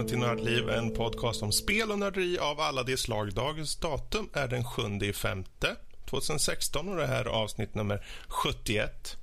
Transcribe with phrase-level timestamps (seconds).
[0.00, 3.32] välkommen till Nördliv, en podcast om spel och nörderi av alla de slag.
[3.32, 5.76] Dagens datum är den 7 femte
[6.10, 9.16] 2016 och det här är avsnitt nummer 71.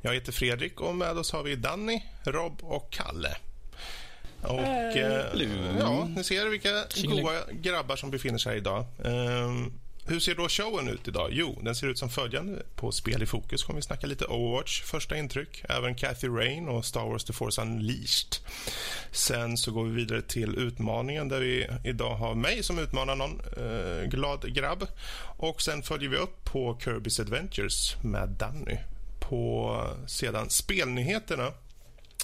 [0.00, 3.36] Jag heter Fredrik och med oss har vi Danny, Rob och Kalle.
[4.42, 8.84] Och eh, ja, ni ser vilka goa grabbar som befinner sig här idag.
[8.98, 9.72] Um,
[10.08, 11.28] hur ser då showen ut idag?
[11.32, 12.62] Jo, den ser ut som följande.
[12.74, 15.64] På Spel i fokus kommer vi snacka lite Overwatch, första intryck.
[15.68, 18.36] Även Cathy Rain och Star Wars The Force Unleashed.
[19.10, 23.40] Sen så går vi vidare till utmaningen där vi idag har mig som utmanar någon
[23.40, 24.86] eh, glad grabb.
[25.38, 28.76] Och sen följer vi upp på Kirby's Adventures med Danny.
[29.20, 31.52] På sedan spelnyheterna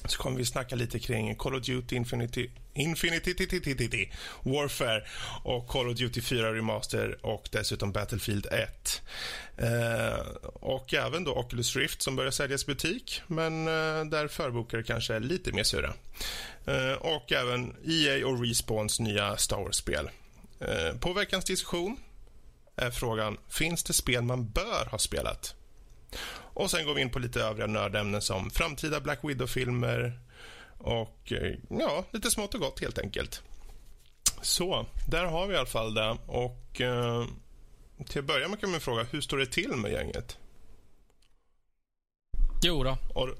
[0.06, 4.11] så kommer vi snacka lite kring Call of Duty Infinity, Infinity
[4.42, 5.03] Warfare
[5.44, 9.03] och Call of Duty 4 Remaster och dessutom Battlefield 1.
[9.56, 14.83] Eh, och även då Oculus Rift som börjar säljas i butik men eh, där förbokare
[14.83, 15.94] kanske är lite mer sura.
[16.66, 20.11] Eh, och även EA och Respawns nya Star Wars-spel.
[20.61, 21.97] Eh, på veckans diskussion
[22.77, 25.55] är frågan, finns det spel man bör ha spelat?
[26.55, 30.20] Och Sen går vi in på lite övriga nördämnen som framtida Black Widow-filmer
[30.78, 33.42] och eh, ja, lite smått och gott, helt enkelt.
[34.42, 36.17] Så, där har vi i alla fall det.
[36.27, 37.25] Och eh,
[38.09, 40.39] Till att börja med kan man fråga, hur står det till med gänget?
[42.62, 42.98] Jo då.
[43.14, 43.28] Och...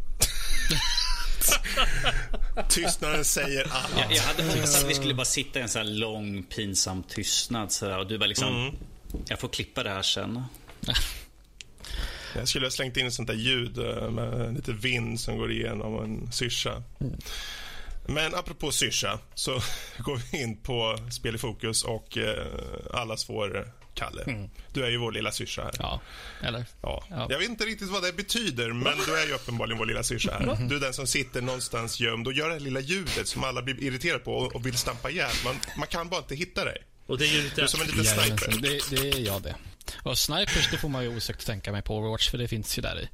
[2.69, 3.95] Tystnaden säger allt.
[3.99, 7.03] Jag, jag hade tänkt att vi skulle bara sitta i en så här lång pinsam
[7.03, 8.75] tystnad så och du bara liksom, mm.
[9.27, 10.43] jag får klippa det här sen.
[12.35, 16.05] Jag skulle ha slängt in sånt där ljud eh, med lite vind som går igenom
[16.05, 16.83] en syrsa.
[17.01, 17.19] Mm.
[18.07, 19.53] Men apropå syrsa så
[19.99, 22.47] går vi in på Spel i fokus och eh,
[22.93, 24.23] allas vår Kalle.
[24.23, 24.51] Mm.
[24.73, 25.73] Du är ju vår lilla syrsa här.
[25.79, 26.01] Ja,
[26.43, 26.65] eller?
[26.83, 27.05] Ja.
[27.11, 27.27] ja.
[27.31, 30.33] Jag vet inte riktigt vad det betyder, men du är ju uppenbarligen vår lilla syrsa
[30.33, 30.69] här.
[30.69, 33.63] Du är den som sitter någonstans gömd och gör det här lilla ljudet som alla
[33.63, 35.31] blir irriterade på och vill stampa ihjäl.
[35.45, 36.79] Man, man kan bara inte hitta dig.
[37.07, 37.57] Och det är ju lite...
[37.57, 38.61] Du är som en liten sniper.
[38.63, 39.55] Det, det är jag det.
[40.03, 42.83] Och snipers, det får man ju osökt tänka mig på Overwatch, för det finns ju
[42.83, 43.09] där i.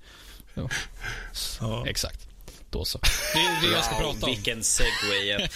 [0.55, 1.87] Ja.
[1.87, 2.29] Exakt.
[2.71, 2.99] Då så.
[3.33, 4.33] Det är det jag ska wow, prata om.
[4.33, 5.49] Vilken segway.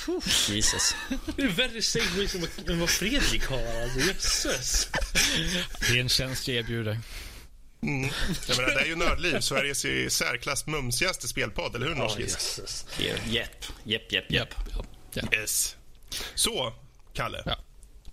[0.48, 0.96] Jesus.
[1.36, 2.28] Det är värre segway
[2.66, 3.82] än vad Fredrik har.
[3.82, 4.88] Alltså, jösses.
[5.80, 6.98] Det är en tjänst jag erbjuder.
[7.82, 8.10] Mm.
[8.48, 12.60] Jag menar, det är ju Nördliv, Sveriges i särklass mumsigaste spelpodd, eller hur Norskis?
[12.98, 14.54] Oh, Jepp, jepp, jepp, jepp.
[15.32, 15.76] Yes.
[16.34, 16.72] Så,
[17.12, 17.42] Kalle.
[17.46, 17.56] Ja.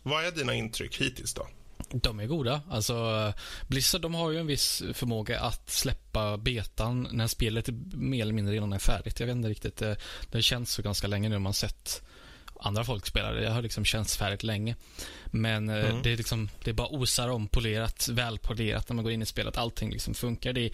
[0.04, 1.48] Vad är dina intryck hittills då?
[1.92, 2.62] De är goda.
[2.70, 3.34] Alltså,
[3.68, 8.56] Blizzard de har ju en viss förmåga att släppa betan när spelet mer eller mindre
[8.56, 9.20] redan är färdigt.
[9.20, 9.78] Jag vet inte riktigt.
[9.78, 9.98] Det,
[10.32, 12.02] det känns så ganska länge nu man sett
[12.60, 13.42] andra folk spela det.
[13.42, 14.76] Det har liksom känts färdigt länge.
[15.26, 16.02] Men eh, mm.
[16.04, 19.26] det, är liksom, det är bara osar om polerat, välpolerat när man går in i
[19.26, 19.58] spelet.
[19.58, 20.54] Allting liksom funkar.
[20.54, 20.72] Det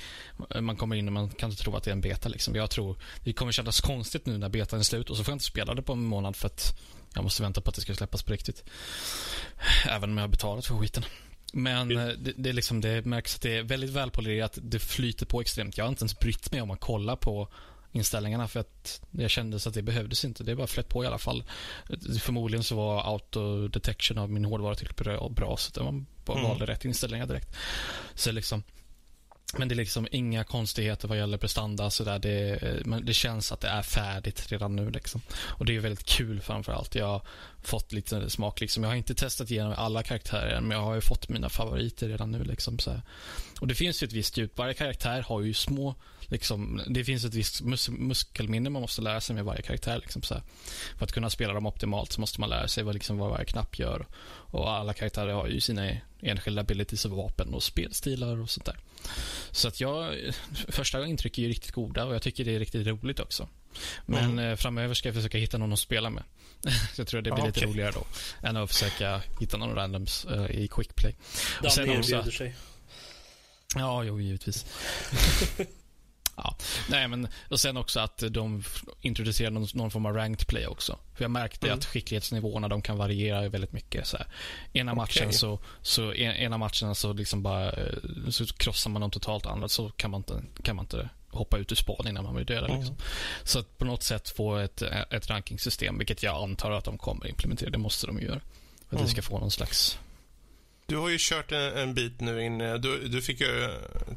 [0.50, 2.30] är, man kommer in och man kan inte tro att det är en beta.
[2.30, 2.56] Liksom.
[2.56, 5.36] Jag tror det kommer kännas konstigt nu när betan är slut och så får jag
[5.36, 6.80] inte spela det på en månad för att
[7.16, 8.64] jag måste vänta på att det ska släppas på riktigt.
[9.90, 11.04] Även om jag har betalat för skiten.
[11.54, 14.58] Men eh, det, det, är liksom, det märks att det är väldigt välpolerat.
[14.62, 15.78] Det flyter på extremt.
[15.78, 17.48] Jag har inte ens brytt mig om att kolla på
[17.92, 20.44] inställningarna för att jag kände så att det behövdes inte.
[20.44, 21.44] Det bara flöt på i alla fall.
[22.22, 24.90] Förmodligen så var auto detection av min hårdvara till
[25.30, 26.50] bra så att man bara mm.
[26.50, 27.56] valde rätt inställningar direkt.
[28.16, 28.64] Så liksom
[29.54, 31.90] men det är liksom inga konstigheter vad gäller prestanda.
[31.90, 32.20] Så där.
[32.20, 34.90] Det, eh, det känns att det är färdigt redan nu.
[34.90, 35.22] Liksom.
[35.32, 36.96] Och Det är väldigt kul framför allt.
[36.96, 37.22] Jag
[37.68, 38.62] fått lite smak.
[38.62, 38.84] Liksom.
[38.84, 42.44] Jag har inte testat igenom alla karaktärer men jag har fått mina favoriter redan nu.
[42.44, 43.02] Liksom, så
[43.60, 44.58] Och Det finns ju ett visst djup.
[44.58, 45.96] Varje karaktär har ju små
[46.28, 50.00] Liksom, det finns ett visst mus muskelminne man måste lära sig med varje karaktär.
[50.02, 50.42] Liksom, så
[50.98, 53.46] För att kunna spela dem optimalt så måste man lära sig vad, liksom, vad varje
[53.46, 54.08] knapp gör.
[54.28, 55.92] Och alla karaktärer har ju sina
[56.22, 58.78] enskilda abilities och vapen och spelstilar och sånt där.
[59.52, 60.16] Så att jag,
[60.70, 63.48] första intryck är ju riktigt goda och jag tycker det är riktigt roligt också.
[64.06, 64.46] Men mm.
[64.46, 66.24] Eh, framöver ska jag försöka hitta någon att spela med.
[66.98, 67.70] jag tror det blir ah, lite okay.
[67.72, 68.06] roligare då.
[68.48, 71.16] Än att försöka hitta någon randoms uh, i quickplay.
[71.62, 72.56] Dan erbjuder sig.
[73.76, 74.66] Ja, jo, givetvis.
[76.38, 76.56] Ja.
[76.90, 78.64] Nej, men, och sen också att de
[79.02, 81.00] introducerar någon, någon form av ranked play också.
[81.16, 81.80] För jag märkte mm.
[81.80, 84.08] att skicklighetsnivåerna de kan variera väldigt mycket.
[84.08, 84.28] Så här.
[84.74, 85.02] Ena okay.
[85.02, 87.94] matchen så, så ena matchen så liksom bara eh,
[88.30, 91.72] så krossar man dem totalt, andra så kan man inte, kan man inte hoppa ut
[91.72, 92.70] ur spaning när man blir dödad.
[92.70, 92.80] Mm.
[92.80, 92.98] Liksom.
[93.44, 97.28] Så att på något sätt få ett, ett rankingsystem, vilket jag antar att de kommer
[97.28, 97.70] implementera.
[97.70, 98.40] Det måste de göra.
[98.40, 99.04] För att mm.
[99.04, 100.00] det ska få någon slags
[100.88, 102.58] du har ju kört en, en bit nu in.
[102.58, 103.70] Du, du fick ju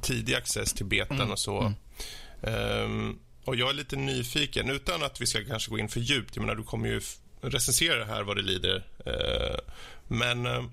[0.03, 1.31] tidig access till betan mm.
[1.31, 1.75] och så.
[2.43, 2.85] Mm.
[2.85, 6.37] Um, och Jag är lite nyfiken, utan att vi ska kanske gå in för djupt.
[6.37, 7.00] Jag menar, du kommer ju
[7.41, 8.87] recensera det här vad det lider.
[9.06, 9.59] Uh,
[10.09, 10.65] men uh,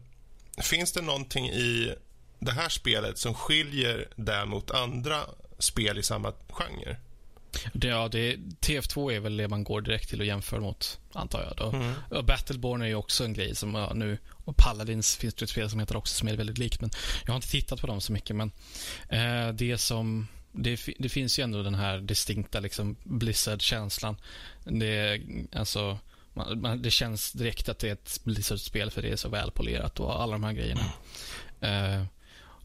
[0.62, 1.96] finns det någonting i
[2.40, 5.22] det här spelet som skiljer det mot andra
[5.57, 6.98] spel i samma genre?
[7.74, 11.44] Det, ja, det, TF2 är väl det man går direkt till och jämför mot, antar
[11.44, 11.57] jag.
[11.57, 11.78] Då.
[11.78, 11.94] Mm.
[12.10, 15.50] Och Battleborn är ju också en grej som ja, nu, och Paladins finns det ett
[15.50, 16.90] spel som heter också som är väldigt likt, men
[17.25, 18.36] jag har inte tittat på dem så mycket.
[18.36, 18.52] Men
[19.10, 24.18] eh, det som, det, det finns ju ändå den här distinkta liksom Blizzard-känslan.
[24.63, 26.00] Det, alltså,
[26.34, 30.00] man, man, det känns direkt att det är ett Blizzard-spel för det är så välpolerat
[30.00, 30.86] och alla de här grejerna.
[31.62, 32.04] Eh,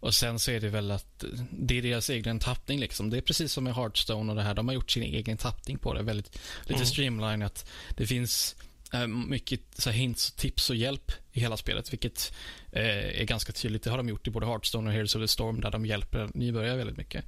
[0.00, 3.11] och sen så är det väl att det är deras egen tappning liksom.
[3.11, 4.55] Det är precis som med Hearthstone och det här.
[4.55, 6.02] De har gjort sin egen tappning på det.
[6.02, 6.87] Väldigt, lite Mm.
[6.87, 7.67] streamlinat.
[7.97, 8.56] Det finns
[8.93, 12.32] eh, mycket så här, hints, tips och hjälp i hela spelet, vilket
[12.73, 13.82] eh, är ganska tydligt.
[13.82, 16.31] Det har de gjort i både Hearthstone och Heroes of the Storm, där de hjälper
[16.35, 17.25] nybörjare väldigt mycket.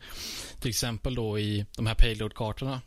[0.61, 2.81] Till exempel då i de här payload-kartorna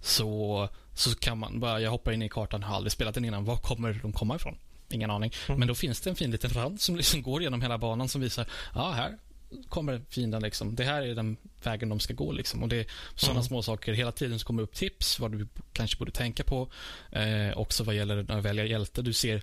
[0.00, 3.44] så, så kan man bara, jag hoppar in i kartan, har aldrig spelat den innan.
[3.44, 4.58] Var kommer de komma ifrån?
[4.92, 5.32] Ingen aning.
[5.48, 8.20] Men då finns det en fin liten rand som liksom går genom hela banan som
[8.20, 9.18] visar, ja här
[9.68, 10.74] kommer fienden liksom.
[10.74, 12.62] Det här är den vägen de ska gå liksom.
[12.62, 13.92] Och det är sådana små saker.
[13.92, 16.70] Hela tiden så kommer upp tips vad du kanske borde tänka på.
[17.10, 19.02] Eh, också vad gäller när du väljer hjälte.
[19.02, 19.42] Du ser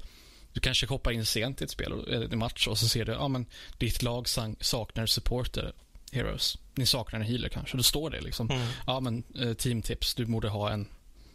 [0.53, 3.11] du kanske hoppar in sent i ett spel, eller en match och så ser du,
[3.11, 3.45] ja men
[3.77, 4.27] ditt lag
[4.59, 5.73] saknar supporter
[6.11, 6.57] heroes.
[6.75, 7.77] Ni saknar en healer kanske.
[7.77, 8.67] Då står det liksom, Mm.
[8.87, 10.87] ja men eh, teamtips, du borde ha en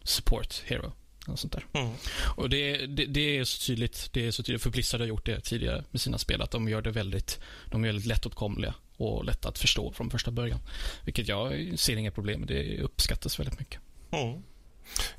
[0.02, 0.92] support hero.
[1.26, 1.66] Och sånt där.
[1.72, 1.92] Mm.
[2.36, 5.26] Och det, det, det är så tydligt, det är så tydligt, för Blizzard har gjort
[5.26, 7.40] det tidigare med sina spel, att de gör det väldigt,
[7.70, 10.60] de är väldigt lättåtkomliga och lätta att förstå från första början.
[11.04, 13.80] Vilket jag ser inga problem med, det uppskattas väldigt mycket.
[14.10, 14.42] Mm.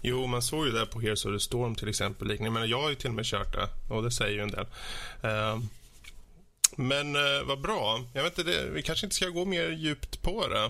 [0.01, 2.29] Jo, man såg ju det på Heroes of the Storm till exempel.
[2.29, 4.51] Jag, menar, jag har ju till och med kört det och det säger ju en
[4.51, 4.65] del.
[5.21, 5.59] Eh,
[6.75, 8.03] men eh, vad bra.
[8.13, 10.63] Jag vet inte, det, vi kanske inte ska gå mer djupt på det.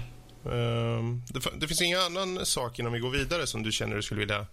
[0.52, 1.04] Eh,
[1.34, 1.60] det.
[1.60, 4.48] Det finns ingen annan sak innan vi går vidare som du känner du skulle vilja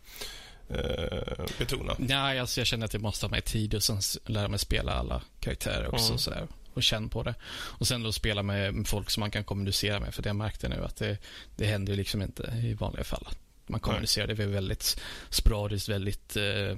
[0.68, 1.96] eh, betona?
[1.98, 4.92] Nej, alltså jag känner att jag måste ha mer tid och sen lära mig spela
[4.92, 6.08] alla karaktärer också.
[6.08, 6.18] Mm.
[6.18, 7.34] Sådär, och känna på det.
[7.52, 10.14] Och sen då spela med folk som man kan kommunicera med.
[10.14, 11.18] För det jag märkte nu att det,
[11.56, 13.28] det händer ju liksom inte i vanliga fall.
[13.66, 15.00] Man kommunicerar, det väldigt
[15.30, 16.76] sporadiskt, väldigt eh,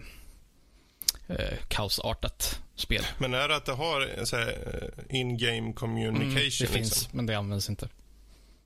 [1.26, 3.02] eh, kaosartat spel.
[3.19, 6.22] Men är det att det har en så här, eh, in-game communication?
[6.22, 6.60] Mm, det finns,
[6.90, 7.16] liksom?
[7.16, 7.88] men det används inte.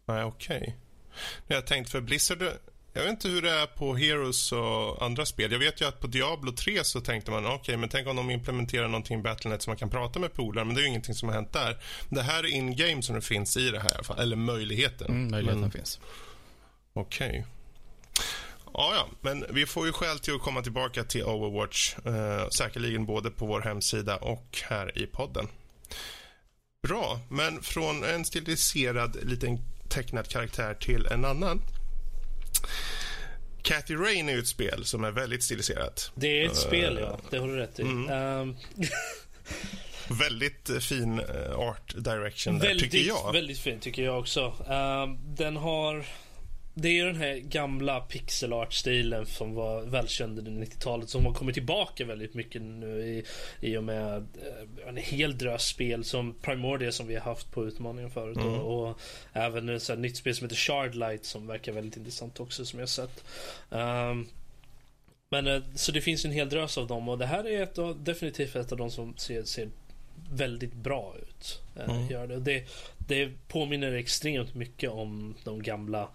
[0.06, 0.76] Nej, okej.
[1.46, 2.42] Jag har tänkt för Blizzard,
[2.98, 5.52] jag vet inte hur det är på Heroes och andra spel.
[5.52, 8.30] Jag vet ju att på Diablo 3 så tänkte man, okej, men tänk om de
[8.30, 11.14] implementerar någonting i Battlenet så man kan prata med polare, men det är ju ingenting
[11.14, 11.82] som har hänt där.
[12.08, 15.06] Det här är in-game som det finns i det här i alla fall, eller möjligheten.
[15.06, 16.00] Mm, möjligheten Men- finns.
[16.92, 17.46] Okej.
[18.74, 21.94] Ja, ja, men vi får ju skäl till att komma tillbaka till Overwatch.
[22.04, 25.48] Eh, säkerligen både på vår hemsida och här i podden.
[26.82, 29.58] Bra, men från en stiliserad liten
[29.88, 31.62] tecknad karaktär till en annan.
[33.62, 36.12] Cathy Rain är ju ett spel som är väldigt stiliserat.
[36.14, 37.18] Det är ett spel, ja.
[37.30, 37.82] Det har du rätt i.
[37.82, 38.08] Mm.
[38.08, 38.56] Ehm,
[40.10, 43.32] Väldigt eh, fin eh, art direction där, väldigt, tycker jag.
[43.32, 44.54] väldigt fin tycker jag också.
[44.70, 46.06] Ehm, den har...
[46.80, 51.34] Det är ju den här gamla pixel art-stilen som var välkänd under 90-talet som har
[51.34, 53.24] kommit tillbaka väldigt mycket nu i,
[53.70, 57.64] i och med eh, en hel drös spel som Primordia som vi har haft på
[57.66, 58.48] utmaningen förut Mm.
[58.54, 59.00] och, och
[59.32, 63.24] även ett nytt spel som heter Shardlight som verkar väldigt intressant också som jag sett.
[63.70, 64.26] Ehm,
[65.30, 68.04] men eh, så det finns en hel drös av dem och det här är ett
[68.04, 69.68] definitivt ett av de som ser, ser
[70.32, 71.60] väldigt bra ut.
[71.76, 72.06] eh, Mm.
[72.08, 72.40] Gör det.
[72.40, 72.64] Det.
[73.08, 76.08] Det påminner extremt mycket om de gamla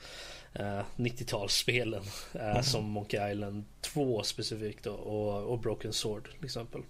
[0.56, 2.02] eh, 90-talsspelen.
[2.34, 2.64] Eh, Mm.
[2.64, 6.82] Som Monkey Island 2 specifikt och, och, och Broken Sword till exempel.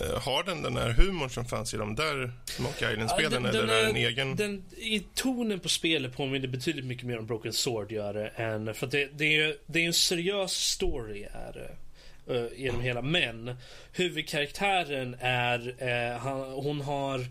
[0.00, 3.68] Eh, har den den här humorn som fanns i de där Monkey Island-spelen, Ja, eller
[3.74, 4.36] är är- den egen?
[4.36, 8.74] Den, I tonen på spelet påminner betydligt mycket mer om Broken Sword gör det än...
[8.74, 11.70] För det, det, är, det är en seriös story är det.
[12.34, 13.02] Uh, genom hela.
[13.02, 13.56] Men
[13.92, 15.74] huvudkaraktären är...
[16.12, 17.26] eh, han, hon har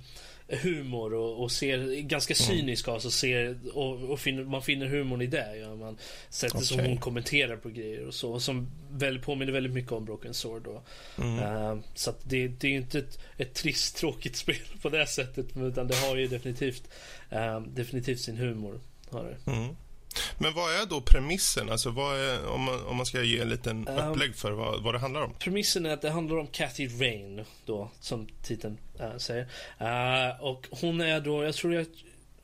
[0.49, 3.11] humor och, och ser ganska cynisk av sig.
[3.11, 5.57] Ser, och, och finner, man finner humorn i det.
[5.57, 5.97] Ja, man
[6.29, 6.89] sättet som Okej.
[6.89, 8.39] hon kommenterar på grejer och så.
[8.39, 10.63] Som väl påminner väldigt mycket om Broken Sword.
[10.63, 10.81] Då.
[11.23, 11.39] Mm.
[11.39, 15.57] Eh, så det, det är ju inte ett, ett trist, tråkigt spel på det sättet.
[15.57, 16.89] Utan det har ju definitivt,
[17.29, 18.79] eh, definitivt sin humor.
[19.09, 19.51] Har det.
[19.51, 19.75] Mm.
[20.37, 21.69] Men vad är då premissen?
[21.69, 24.93] Alltså är, om, man, om man ska ge en liten Um, upplägg för vad, vad
[24.93, 25.33] det handlar om?
[25.39, 29.47] Premissen är att det handlar om Cathy Rain då, som titeln eh, säger.
[29.77, 31.85] Eh, och hon är då, jag tror jag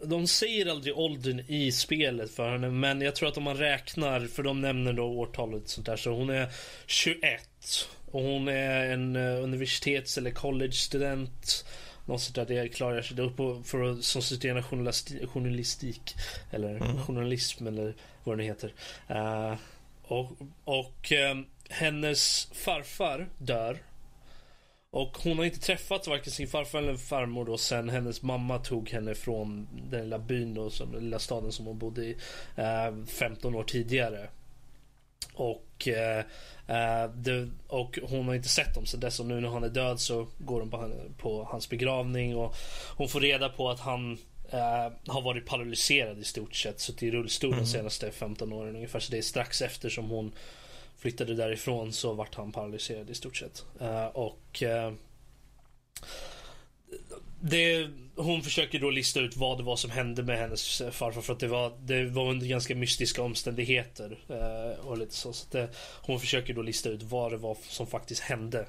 [0.03, 4.27] de säger aldrig åldern i spelet för henne, men jag tror att om man räknar,
[4.27, 6.49] för de nämner då årtalet sånt där, så hon är
[6.85, 7.41] 21.
[8.11, 11.65] Och hon är en eh, universitets eller college-student.
[12.05, 16.15] Något sånt där, klarar sig då på för att som studerar journalisti- journalistik.
[16.51, 17.93] Eller journalism eller
[18.23, 18.73] vad det nu heter.
[19.07, 19.55] Eh,
[20.03, 20.31] och
[20.63, 23.77] och ehm, hennes farfar dör.
[24.91, 28.89] och hon har inte träffat varken sin farfar eller farmor då sen hennes mamma tog
[28.89, 32.17] henne från den lilla byn då, som, den lilla staden som hon bodde i
[32.55, 34.27] eh, 15 år tidigare.
[35.35, 36.19] Och, eh,
[36.67, 39.69] eh, det, och hon har inte sett dem sen dess och nu när han är
[39.69, 42.55] död så går hon på, på hans begravning och
[42.97, 44.17] hon får reda på att han
[44.53, 46.79] Uh, har varit paralyserad i stort sett.
[46.79, 47.63] Suttit i rullstol mm.
[47.63, 48.99] de senaste 15 åren ungefär.
[48.99, 50.31] Så det är strax efter som hon
[50.97, 53.65] flyttade därifrån så vart han paralyserad i stort sett.
[53.81, 54.93] Uh, och uh,
[57.49, 61.33] det, hon försöker då lista ut vad det var som hände med hennes farfar för
[61.33, 64.17] att det var, det var under ganska mystiska omständigheter.
[64.29, 65.33] Uh, och lite så.
[65.33, 65.69] så det,
[66.01, 68.67] hon försöker då lista ut vad det var som faktiskt hände.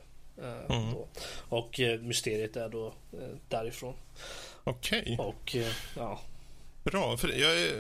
[0.69, 0.95] Mm.
[1.49, 2.95] Och mysteriet är då
[3.49, 3.95] därifrån.
[4.65, 5.01] Okej.
[5.01, 5.17] Okay.
[5.17, 5.57] Och
[5.97, 6.21] ja,
[6.91, 7.71] Bra, för, jag,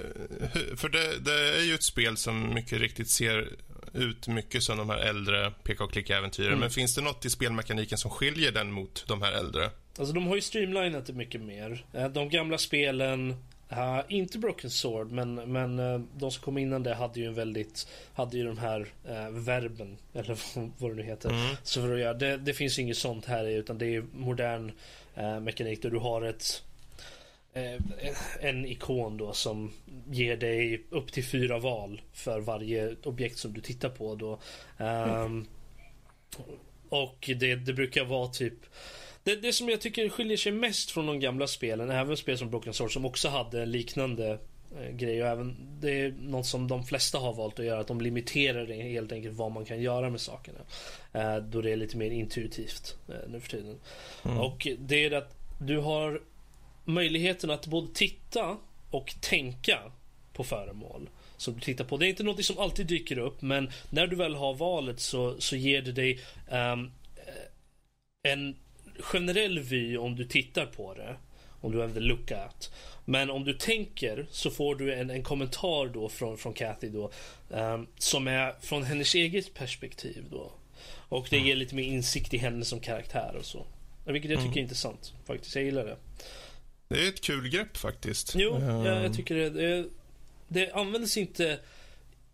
[0.79, 3.49] för det, det, är ju ett spel som mycket riktigt ser
[3.93, 6.49] ut mycket som de här äldre peka och klicka-äventyren.
[6.49, 6.61] Mm.
[6.61, 9.71] Men finns det något i spelmekaniken som skiljer den mot de här äldre?
[9.99, 11.85] Alltså de har ju streamlinat det mycket mer.
[11.93, 13.35] Eh, de gamla spelen,
[13.73, 17.35] uh, inte Broken Sword, men, men uh, de som kom innan det hade ju en
[17.35, 20.39] väldigt, hade ju de här uh, verben, eller
[20.79, 21.29] vad det nu heter.
[21.29, 21.57] Mm.
[21.63, 24.73] Så för att göra, det, det finns inget sånt här utan det är modern
[25.43, 26.63] mekanik där du har ett
[28.41, 29.73] en ikon då som
[30.11, 34.39] ger dig upp till fyra val för varje objekt som du tittar på då.
[34.85, 35.47] Um,
[36.89, 38.55] och det, det brukar vara typ
[39.27, 42.51] det, det som jag tycker skiljer sig mest från de gamla spelen, även spel som
[42.51, 44.39] Broken Sword som också hade en liknande
[44.79, 47.87] eh, grej och även det är något som de flesta har valt att göra, att
[47.87, 50.59] de limiterar helt enkelt vad man kan göra med sakerna.
[51.13, 53.79] Eh, då det är lite mer intuitivt eh, nu för tiden.
[54.25, 54.39] Mm.
[54.39, 56.23] Och det är att du har
[56.85, 58.57] möjligheten att både titta
[58.91, 59.79] och tänka
[60.33, 61.97] på föremål som du tittar på.
[61.97, 65.41] Det är inte något som alltid dyker upp men när du väl har valet så,
[65.41, 66.93] så ger det dig um,
[68.23, 68.57] en
[69.01, 71.17] generell vy om du tittar på det.
[71.61, 72.71] Om du använder look at.
[73.05, 77.11] Men om du tänker så får du en, en kommentar då från, från Kathy då.
[77.49, 80.53] Um, som är från hennes eget perspektiv då.
[81.09, 83.67] Och det ger lite mer insikt i henne som karaktär och så.
[84.05, 84.59] Vilket jag tycker mm.
[84.59, 85.55] är intressant faktiskt.
[85.55, 85.97] Jag gillar det.
[86.89, 88.35] Det är ett kul grepp faktiskt.
[88.37, 89.51] Jo, jag, jag tycker det.
[89.51, 89.89] det.
[90.49, 91.59] Det används inte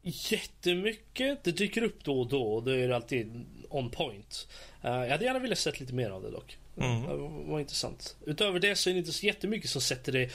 [0.03, 1.45] jättemycket.
[1.45, 4.49] Det dyker upp då och då och det är alltid on point.
[4.85, 6.59] Uh, jag hade gärna velat sett lite mer av det dock.
[6.77, 7.03] Mm.
[7.03, 8.17] Det var intressant.
[8.27, 10.31] Utöver det så är det inte så jättemycket som sätter det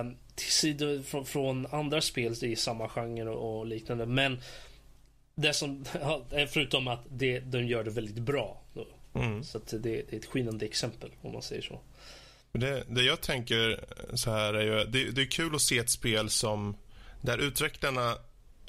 [0.00, 4.06] um, till sidor från, från, andra spel i samma genre och, och liknande.
[4.06, 4.40] Men
[5.34, 5.84] det som,
[6.48, 8.62] förutom att det, de gör det väldigt bra.
[9.14, 9.44] Mm.
[9.44, 11.80] Så det, det, är ett skinande exempel om man säger så.
[12.52, 13.84] Det, det jag tänker
[14.14, 16.76] så här är ju, det, det är kul att se ett spel som,
[17.20, 18.16] där utvecklarna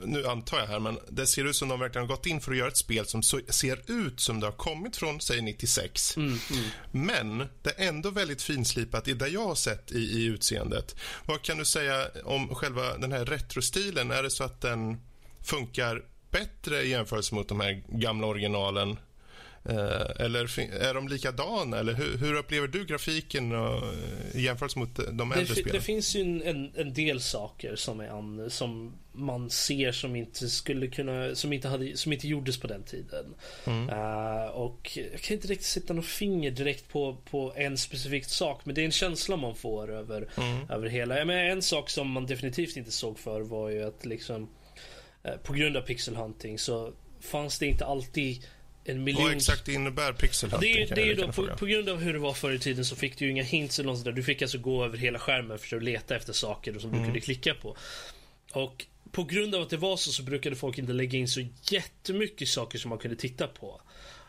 [0.06, 2.52] nu antar jag här, men det ser ut som de verkligen har gått in för
[2.52, 6.18] att göra ett spel som så, ser ut som det har kommit från, säg 96.
[6.18, 6.64] Mm, mm.
[6.92, 10.96] Men det är ändå väldigt finslipat i det jag har sett i, i utseendet.
[11.26, 14.12] Vad kan du säga om själva den här retrostilen?
[14.12, 14.98] Är det så att den
[15.42, 18.98] funkar bättre i jämförelse mot de här gamla originalen
[19.66, 21.80] eller är de likadana?
[21.80, 23.84] Eller hur, hur upplever du grafiken och,
[24.34, 25.72] i jämförelse mot de äldre det, spelen?
[25.72, 30.50] Det finns ju en, en del saker som, är an, som man ser som inte
[30.50, 33.26] skulle kunna, som inte, hade, som inte gjordes på den tiden.
[33.66, 33.90] Mm.
[33.90, 38.62] Uh, och jag kan inte riktigt sätta något finger direkt på, på en specifik sak,
[38.64, 40.70] men det är en känsla man får över, mm.
[40.70, 41.18] över hela.
[41.18, 44.50] Jag menar, en sak som man definitivt inte såg för var ju att liksom
[45.28, 48.46] uh, på grund av pixelhunting så fanns det inte alltid
[48.86, 49.24] en miljon...
[49.24, 50.74] Vad exakt innebär pixelhunting?
[50.74, 52.86] Det, är, det är då, på, på, grund av hur det var förr i tiden
[52.86, 54.12] så fick du ju inga hints eller något sådär.
[54.12, 57.00] Du fick alltså gå över hela skärmen för att leta efter saker som mm.
[57.00, 57.78] du kunde klicka på.
[58.52, 61.46] Och på grund av att det var så så brukade folk inte lägga in så
[61.72, 63.82] jättemycket saker som man kunde titta på.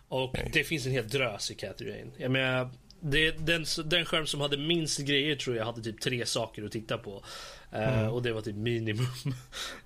[0.08, 0.50] Och okay.
[0.52, 2.11] det finns en hel drös i Catherine.
[2.16, 2.70] Jag menar,
[3.06, 6.73] det, den, den skärm som hade minst grejer tror jag hade typ tre saker att
[6.73, 7.25] titta på.
[7.73, 8.12] Eh, mm.
[8.12, 9.06] Och det var typ minimum.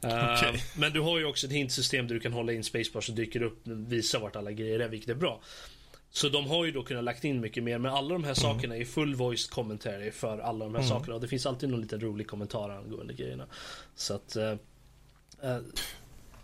[0.05, 0.61] uh, okay.
[0.77, 3.43] Men du har ju också ett hintsystem där du kan hålla in spacebar så dyker
[3.43, 5.41] upp och visar vart alla grejer är, vilket är bra.
[6.11, 8.55] Så de har ju då kunnat lagt in mycket mer, men alla de här mm.
[8.55, 10.89] sakerna är full voice commentary för alla de här mm.
[10.89, 11.15] sakerna.
[11.15, 13.47] Och det finns alltid någon liten rolig kommentar angående grejerna.
[13.95, 14.37] Så att...
[14.37, 14.55] Uh,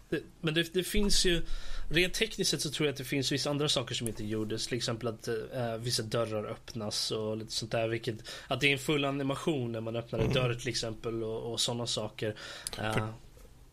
[0.08, 1.42] det, men det, det finns ju
[1.88, 4.66] Rent tekniskt sett så tror jag att det finns vissa andra saker som inte gjordes.
[4.66, 7.88] Till exempel att äh, vissa dörrar öppnas och lite sånt där.
[7.88, 8.16] Vilket,
[8.48, 10.34] att det är en full animation när man öppnar en mm.
[10.34, 12.34] dörr till exempel och, och sådana saker.
[12.72, 13.08] För,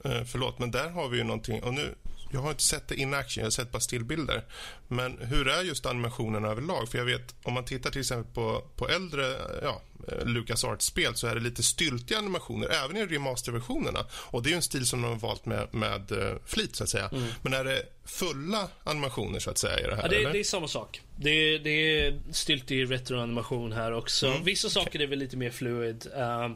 [0.06, 1.64] äh, förlåt, men där har vi ju någonting.
[1.64, 1.96] Och nu
[2.34, 4.44] jag har inte sett det in action, jag har sett bara stillbilder.
[4.88, 6.90] Men hur är just animationen överlag?
[6.90, 9.24] För jag vet, om man tittar till exempel på, på äldre
[9.62, 9.82] ja,
[10.26, 14.06] Lucas Arts-spel så är det lite styltiga animationer, även i remasterversionerna.
[14.14, 16.90] Och det är en stil som de har valt med, med uh, flit, så att
[16.90, 17.10] säga.
[17.10, 17.30] Mm.
[17.42, 20.04] Men är det fulla animationer så att säga i det här?
[20.04, 20.34] Ja, det, eller?
[20.34, 21.02] det är samma sak.
[21.16, 24.28] Det, det är styltig retroanimation här också.
[24.28, 24.44] Mm.
[24.44, 26.08] Vissa saker är väl lite mer fluid.
[26.16, 26.50] eh,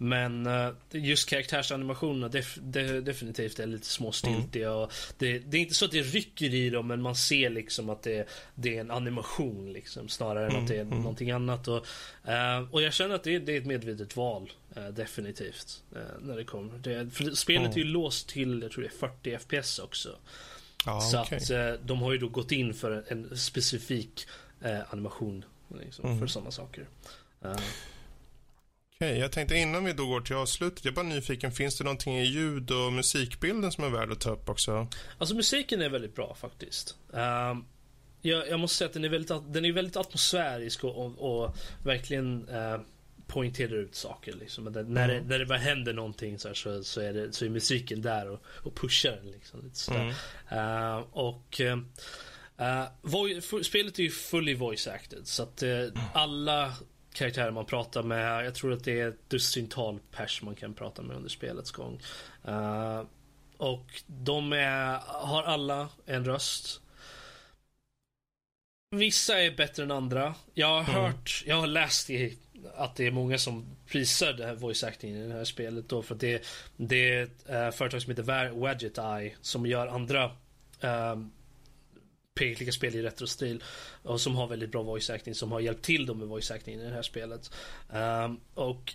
[0.00, 4.68] men eh, just karaktärsanimationerna def, de, definitivt är lite småstiltiga.
[4.68, 4.78] Mm.
[4.78, 7.90] Och det, det är inte så att det rycker i dem men man ser liksom
[7.90, 11.02] att det, det är en animation liksom, snarare än att det är Mm, mm.
[11.02, 11.68] någonting annat.
[11.68, 11.86] Och,
[12.28, 14.52] eh, och jag känner att det, det är ett medvetet val.
[14.76, 15.82] eh, definitivt.
[15.96, 16.78] eh, när det kommer.
[16.78, 20.16] Det, för spelet är ju låst till, jag tror det är 40 FPS också.
[20.86, 21.70] ja, Så okej.
[21.74, 24.26] att de har ju då gått in för en, en specifik
[24.90, 25.44] animation
[25.80, 26.18] liksom, Mm.
[26.18, 26.86] för sådana saker.
[29.00, 31.84] Okej, jag tänkte innan vi då går till avslutet, jag är bara nyfiken, finns det
[31.84, 34.86] någonting i ljud och musikbilden som är värd att ta upp också?
[35.18, 36.96] alltså musiken är väldigt bra faktiskt.
[38.20, 41.56] Jag, jag måste säga att den är väldigt, den är väldigt atmosfärisk och, och, och
[41.84, 42.80] verkligen uh,
[43.26, 44.32] poängterar ut saker.
[44.32, 44.64] Liksom.
[44.64, 47.32] Men det, när, det, när det bara händer någonting så, här, så, så, är, det,
[47.32, 49.30] så är musiken där och, och pushar den.
[49.30, 49.94] Liksom, lite.
[49.94, 50.14] Mm.
[50.50, 51.78] Eh, och eh,
[52.58, 55.26] eh, voi- fu- spelet är ju fully voice acted.
[55.26, 56.74] Så att eh, alla
[57.12, 61.02] karaktärer man pratar med, jag tror att det är ett dussintal pers man kan prata
[61.02, 62.00] med under spelets gång.
[62.44, 63.02] Eh,
[63.56, 66.80] och de är, har alla en röst.
[68.90, 70.34] Vissa är bättre än andra.
[70.54, 71.04] Jag har Mm.
[71.12, 72.38] hört, jag har läst i,
[72.74, 76.02] att det är många som prisar det här voice acting i det här spelet då
[76.02, 80.30] för att det, det är ett eh, företag som heter Wadget Eye som gör andra
[80.80, 81.32] um,
[82.34, 83.62] pekliga spel i retrostil
[84.02, 86.74] och som har väldigt bra voice acting som har hjälpt till dem med voice acting
[86.80, 87.50] i det här spelet.
[87.92, 88.94] Ehm, och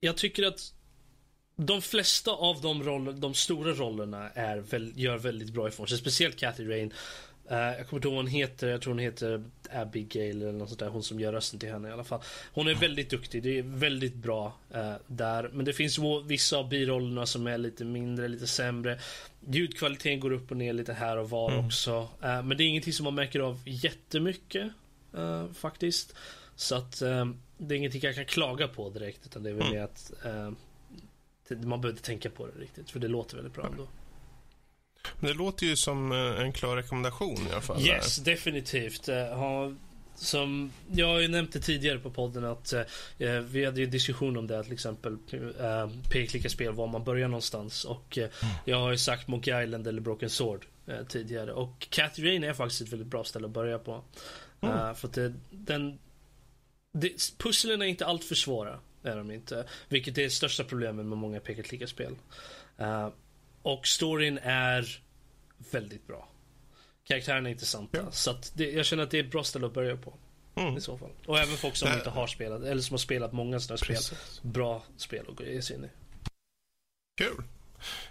[0.00, 0.72] jag tycker att
[1.56, 5.98] de flesta av de, roller, de stora rollerna är väl, gör väldigt bra ifrån sig.
[5.98, 6.92] Speciellt Kathy Rain.
[7.50, 8.68] Eh, jag kommer inte ihåg vad hon heter.
[8.68, 10.88] Jag tror hon heter Abigail eller något sånt där.
[10.88, 12.20] Hon som gör rösten till henne i alla fall.
[12.52, 13.42] Hon är väldigt duktig.
[13.42, 15.50] Det är väldigt bra eh, där.
[15.52, 18.98] Men det finns vissa av birollerna som är lite mindre, lite sämre.
[19.46, 21.66] Ljudkvaliteten går upp och ner lite här och var Mm.
[21.66, 22.08] också.
[22.22, 24.72] Eh, men det är ingenting som man märker av jättemycket
[25.16, 26.14] eh, faktiskt.
[26.56, 27.26] Så att eh,
[27.58, 29.26] det är ingenting jag kan klaga på direkt.
[29.26, 29.84] Utan det är väl Mm.
[29.84, 30.50] att eh,
[31.56, 32.90] man behöver inte tänka på det riktigt.
[32.90, 33.86] För det låter väldigt bra ändå.
[35.20, 37.80] Men det låter ju som eh, en klar rekommendation i alla fall.
[37.80, 39.08] Yes, definitivt.
[39.08, 39.72] Eh, ha,
[40.14, 44.36] som, jag har ju nämnt det tidigare på podden att eh, vi hade ju diskussion
[44.36, 45.12] om det till exempel
[45.60, 48.28] eh, p-klicka spel var man börjar någonstans och eh,
[48.64, 52.52] jag har ju sagt Monkey Island eller Broken Sword eh, tidigare och Cathy Rain är
[52.52, 54.02] faktiskt ett väldigt bra ställe att börja på.
[54.62, 55.98] Eh, för att det, den
[56.92, 58.78] det, pusslen är inte allt för svåra.
[59.02, 59.64] Är de inte.
[59.88, 62.16] Vilket är det största problemet med många peka spel
[62.80, 63.08] uh,
[63.72, 65.02] Och storyn är
[65.70, 66.28] väldigt bra.
[67.04, 67.98] Karaktärerna är intressanta.
[67.98, 68.10] Ja.
[68.10, 70.14] Så det, jag känner att det är ett bra ställe att börja på.
[70.54, 70.76] Mm.
[70.76, 71.10] I så fall.
[71.26, 74.18] Och även folk som Det- inte har spelat, eller som har spelat många sådana spel.
[74.42, 75.88] Bra spel att ge sig in i.
[77.18, 77.42] Kul.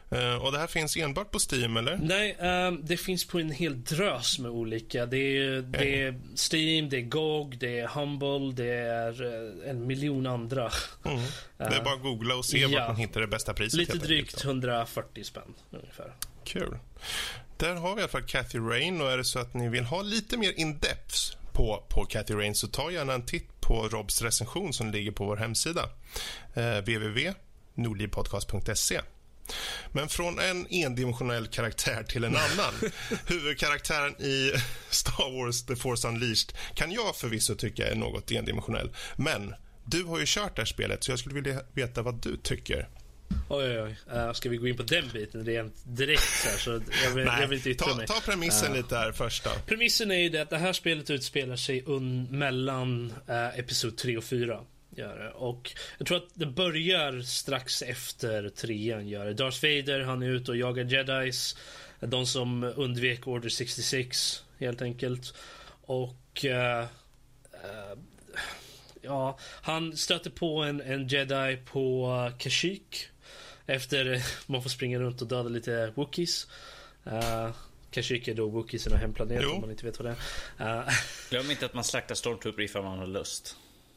[0.09, 1.97] Eh, och det här finns enbart på Steam, eller?
[2.01, 5.05] Nej, ehm, det finns på en hel drös med olika.
[5.05, 6.19] Det är, det är
[6.51, 9.29] Steam, det är GOG, det är Humble, det är eh,
[9.69, 10.71] en miljon andra.
[11.05, 11.19] Mm.
[11.57, 12.67] Det är Eh, bara att googla och se ja.
[12.67, 13.79] vart man hittar det bästa priset.
[13.79, 14.45] Lite drygt enkelt.
[14.45, 16.13] 140 spänn ungefär.
[16.43, 16.77] Kul.
[17.57, 19.83] Där har vi i alla fall Cathy Rain och är det så att ni vill
[19.83, 24.21] ha lite mer in-depth på, på Cathy Rain så ta gärna en titt på Robs
[24.21, 25.89] recension som ligger på vår hemsida.
[26.53, 29.01] Eh, www.nordlivpodcast.se
[29.91, 32.73] Men från en endimensionell karaktär till en annan.
[33.27, 34.53] Huvudkaraktären i
[34.89, 38.89] Star Wars The Force Unleashed kan jag förvisso tycka är något endimensionell.
[39.15, 39.53] Men
[39.85, 42.87] du har ju kört det här spelet så jag skulle vilja veta vad du tycker.
[43.49, 44.17] Oj, oj, oj.
[44.17, 47.25] Uh, ska vi gå in på den biten rent direkt så, här, så jag, vill,
[47.25, 48.07] jag vill inte yttra ta, mig.
[48.07, 49.49] ta premissen Eh, lite här först då.
[49.65, 54.17] Premissen är ju det att det här spelet utspelar sig un mellan uh, Episod 3
[54.17, 54.59] och 4.
[54.97, 55.31] Gör det.
[55.31, 59.07] Och jag tror att det börjar strax efter trean.
[59.07, 59.33] Gör det.
[59.33, 61.57] Darth Vader, han är ute och jagar jedis.
[61.99, 65.33] De som undvek Order 66, helt enkelt.
[65.81, 66.45] Och...
[66.45, 66.79] eh,
[67.51, 67.97] eh,
[69.01, 73.09] ja, han stöter på en, en jedi på Kashyyyk.
[73.65, 76.47] Efter man får springa runt och döda lite Wookiees.
[77.07, 77.49] Uh,
[77.91, 79.51] Kashyyyk är då Wookieesarna hemplanet Jo.
[79.51, 80.15] om man inte vet vad det
[80.57, 80.79] är.
[80.79, 80.93] Eh,
[81.29, 83.55] Glöm inte att man slaktar Stormtrooper ifall man har lust.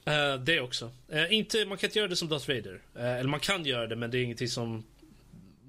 [0.09, 0.91] Uh, det också.
[1.13, 2.81] Uh, inte, man kan inte göra det som Darth Vader.
[2.97, 4.85] Uh, eller man kan göra det men det är ingenting som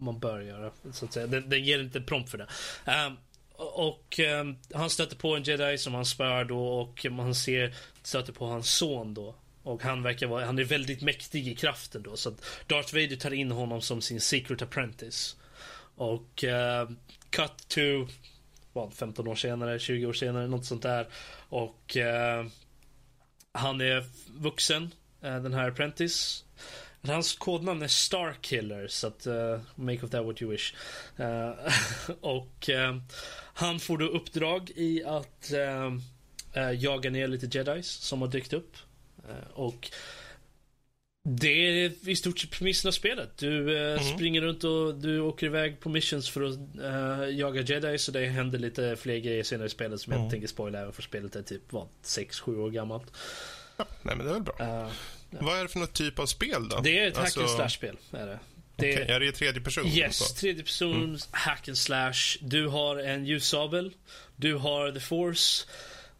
[0.01, 0.71] man bör göra.
[0.91, 1.27] Så att säga.
[1.27, 2.47] Den, den ger inte prompt för det.
[2.85, 3.13] Ehm,
[3.55, 8.33] och ehm, han stöter på en jedi som han spör då och man ser stöter
[8.33, 9.35] på hans son då.
[9.63, 12.17] Och han verkar vara, han är väldigt mäktig i kraften då.
[12.17, 15.35] Så att Darth Vader tar in honom som sin secret apprentice.
[15.95, 16.97] Och ehm,
[17.29, 18.07] cut to
[18.73, 21.07] vad, 15 år senare, 20 år senare, något sånt där.
[21.49, 22.51] Och uh,
[23.53, 26.43] han är vuxen, eh, den här apprentice.
[27.07, 30.73] Hans kodnamn är Starkiller, så att uh, make of that what you wish.
[31.19, 31.51] Uh,
[32.21, 32.97] och uh,
[33.53, 35.51] han får då uppdrag i att
[36.77, 38.75] jaga ner lite jedis som har dykt upp.
[39.53, 39.91] och
[41.23, 43.37] det är i stort sett premissen av spelet.
[43.37, 44.15] Du eh, mm.
[44.15, 47.97] springer runt och du åker iväg på missions för att eh, jaga jedi.
[47.97, 50.23] Så det händer lite fler grejer senare i spelet som mm.
[50.23, 53.13] jag tänker spoila även för spelet är typ 6-7 år gammalt.
[53.77, 54.55] Ja, nej men det är väl bra.
[54.59, 54.91] Uh,
[55.29, 55.37] ja.
[55.41, 56.79] Vad är det för något typ av spel då?
[56.79, 57.39] Det är ett alltså...
[57.39, 57.97] hack and slash-spel.
[58.11, 58.39] Är det.
[58.75, 59.15] Det okay.
[59.15, 59.87] är det tredje person?
[59.87, 61.17] Yes, tredje person, mm.
[61.31, 62.37] hack and slash.
[62.41, 63.93] Du har en ljussabel.
[64.35, 65.65] Du har the force.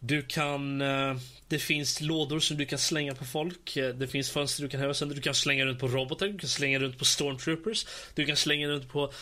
[0.04, 0.82] Du kan...
[0.82, 3.78] Uh, det finns lådor som du kan slänga på folk.
[3.78, 5.16] Eh, det finns fönster du kan häva sönder.
[5.16, 6.28] Du kan slänga runt på robotar.
[6.28, 7.86] Du kan slänga runt på stormtroopers.
[8.16, 9.14] Du kan slänga runt på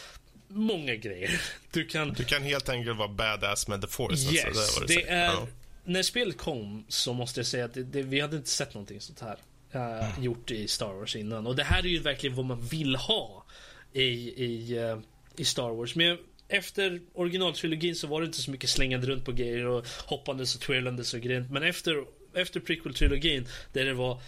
[0.48, 1.42] många grejer.
[1.72, 2.14] Du kan...
[2.14, 4.34] Du kan helt enkelt vara badass med the force.
[4.34, 5.26] Yes, alltså, det, det är...
[5.26, 5.48] Ja.
[5.84, 9.02] När spelet kom så måste jag säga att det, det, vi hade inte sett någonting
[9.02, 9.38] sånt här.
[9.76, 10.24] Uh, mm.
[10.24, 11.48] Gjort i Star Wars innan.
[11.48, 13.46] Och det här är ju verkligen vad man vill ha
[13.94, 14.04] i,
[14.44, 15.00] i, uh,
[15.36, 15.96] i Star Wars.
[15.96, 16.18] Men
[16.50, 20.62] efter originaltrilogin så var det inte så mycket slängande runt på grejer och hoppandes och
[20.62, 21.46] twirlandes och grejer.
[21.52, 24.22] Men efter efter prequel-trilogin, där det var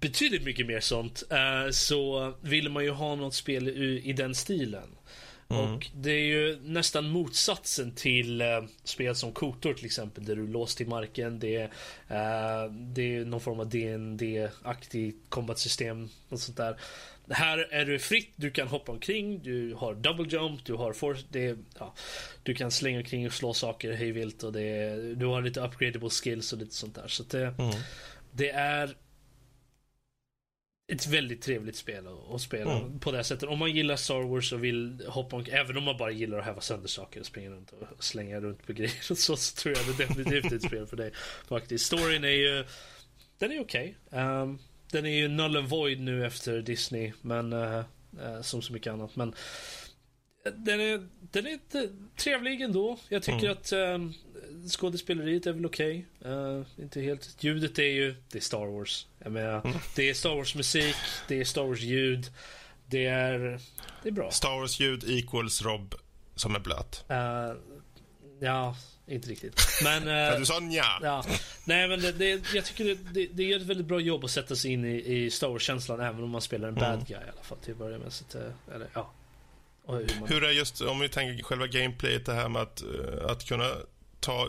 [0.00, 4.34] betydligt mycket mer sånt, uh, så ville man ju ha något spel i, i den
[4.34, 4.88] stilen.
[5.48, 5.74] Mm.
[5.74, 10.42] Och det är ju nästan motsatsen till uh, spel som Kotor till exempel, där du
[10.42, 11.38] är låst i marken.
[11.38, 16.76] Det är, uh, det är någon form av DND-aktigt kombatsystem och sånt där.
[17.30, 21.24] Här är du fritt, du kan hoppa omkring, du har double jump, du har force,
[21.30, 21.94] det, ja,
[22.42, 26.52] du kan slänga omkring och slå saker hejvilt och det, du har lite upgradable skills
[26.52, 27.08] och lite sånt där.
[27.08, 27.74] Så det, mm.
[28.32, 28.96] det är
[30.92, 33.00] ett väldigt trevligt spel att spela mm.
[33.00, 33.48] på det sättet.
[33.48, 36.44] Om man gillar Star Wars och vill hoppa omkring, även om man bara gillar att
[36.44, 39.76] häva sönder saker och springa runt och slänga runt på grejer och så, så tror
[39.76, 41.12] jag det definitivt är ett spel för dig.
[41.48, 41.86] Faktiskt.
[41.86, 42.64] Storyn är ju,
[43.38, 43.96] den är okej.
[44.06, 44.20] Okay.
[44.20, 44.58] Um,
[44.90, 47.84] den är ju null and void nu efter Disney, men uh,
[48.20, 49.16] uh, som så mycket annat.
[49.16, 49.34] Men
[50.44, 51.58] den är, den är
[52.16, 52.98] trevlig ändå.
[53.08, 53.52] Jag tycker mm.
[53.52, 54.14] att um,
[54.68, 56.06] skådespeleriet är väl okej.
[56.20, 56.32] Okay.
[56.32, 57.36] Uh, inte helt.
[57.40, 59.06] Ljudet är ju, det är Star Wars.
[59.18, 59.78] Jag menar, mm.
[59.96, 60.96] det är Star Wars musik,
[61.28, 62.26] det är Star Wars ljud.
[62.86, 63.60] Det är,
[64.02, 64.30] det är bra.
[64.30, 65.94] Star Wars ljud equals Rob
[66.34, 67.04] som är blöt.
[67.10, 67.60] Uh,
[68.40, 68.76] ja,
[69.10, 69.62] inte riktigt.
[69.84, 70.08] Men...
[70.32, 70.84] Uh, du sa nja.
[71.02, 71.24] Ja.
[71.64, 74.30] Nej, men det, det, jag tycker det, det, det gör ett väldigt bra jobb att
[74.30, 76.90] sätta sig in i, i Star Wars-känslan även om man spelar en mm.
[76.98, 78.12] bad guy i alla fall till att börja med.
[78.12, 79.10] Så att, eh, eller, ja.
[79.86, 80.28] Hur, man...
[80.28, 83.70] hur, är just, om vi tänker själva gameplayet, det här med att, eh, att kunna
[84.20, 84.48] ta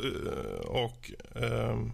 [0.63, 1.93] och um,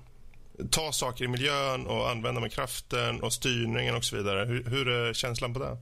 [0.69, 4.45] ta saker i miljön och använda med kraften och styrningen och så vidare.
[4.45, 5.77] Hur, hur är känslan på det?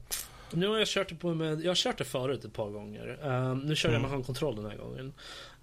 [0.52, 3.20] Nu har jag kört det, på med, jag har kört det förut ett par gånger.
[3.24, 4.12] Um, nu kör jag med mm.
[4.12, 5.14] handkontroll den här gången.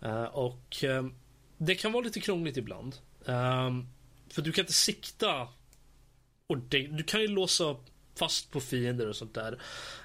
[0.04, 1.14] Uh, och um,
[1.58, 2.96] det kan vara lite krångligt ibland.
[4.32, 5.48] För du kan inte sikta
[6.46, 6.96] ordentligt.
[6.96, 7.76] Du kan ju låsa
[8.18, 9.52] fast på fiender och sånt där.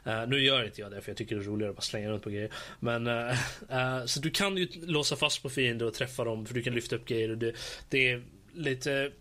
[0.08, 2.10] Uh, nu gör inte jag det för jag tycker det är roligare att bara slänga
[2.10, 2.52] runt på grejer.
[2.80, 3.36] Men uh,
[4.06, 6.96] så du kan ju låsa fast på fiender och träffa dem för du kan lyfta
[6.96, 7.30] upp grejer.
[7.30, 7.56] Och det,
[7.90, 8.24] det är
[8.58, 9.12] lite...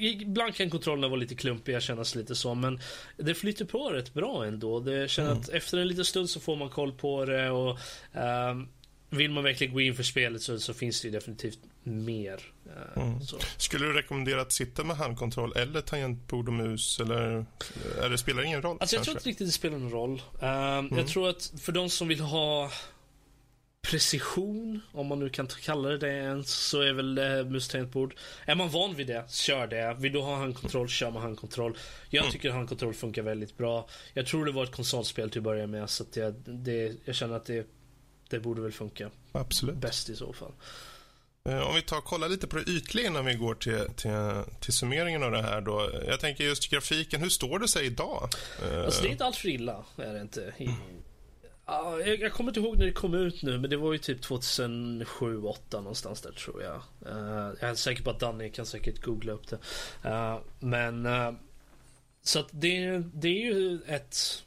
[0.00, 2.80] Ibland kan kontrollerna vara lite klumpiga, kännas lite så, men
[3.16, 4.80] det flyter på rätt bra ändå.
[4.80, 5.40] Det känns mm.
[5.40, 7.78] att efter en liten stund så får man koll på det och
[8.50, 8.68] um,
[9.10, 12.40] vill man verkligen gå in för spelet så, så finns det definitivt mer.
[12.96, 13.20] Uh, mm.
[13.56, 17.00] Skulle du rekommendera att sitta med handkontroll eller tangentbord och mus?
[17.00, 17.46] Eller
[18.10, 18.76] det spelar ingen roll?
[18.80, 20.22] Alltså, jag tror inte riktigt det spelar någon roll.
[20.40, 20.98] Um, mm.
[20.98, 22.70] Jag tror att för de som vill ha
[23.90, 28.14] precision, om man nu kan kalla det det ens, så är väl mus-tangentbord.
[28.44, 29.96] Är man van vid det, kör det.
[29.98, 31.76] Vill du ha handkontroll, kör med handkontroll.
[32.10, 32.32] Jag mm.
[32.32, 33.88] tycker handkontroll funkar väldigt bra.
[34.14, 37.14] Jag tror det var ett konsolspel till att börja med, så att jag, det, jag
[37.14, 37.66] känner att det,
[38.30, 39.10] det borde väl funka.
[39.32, 39.76] Absolut.
[39.76, 40.52] Bäst i så fall.
[41.48, 44.10] Eh, om vi tar kollar lite på det ytliga innan vi går till, till,
[44.60, 45.90] till summeringen av det här då.
[46.06, 48.28] Jag tänker just grafiken, hur står det sig idag?
[48.84, 50.52] Alltså det är inte allt för illa, är det inte.
[50.56, 50.74] Mm.
[51.66, 53.98] Ja, jag, jag, kommer inte ihåg när det kom ut nu, men det var ju
[53.98, 56.82] typ 2007, 2008 någonstans där tror jag.
[57.12, 59.58] Uh, jag är säker på att Danny kan säkert googla upp det.
[60.08, 61.32] Uh, men uh,
[62.22, 64.44] så att det, det är ju ett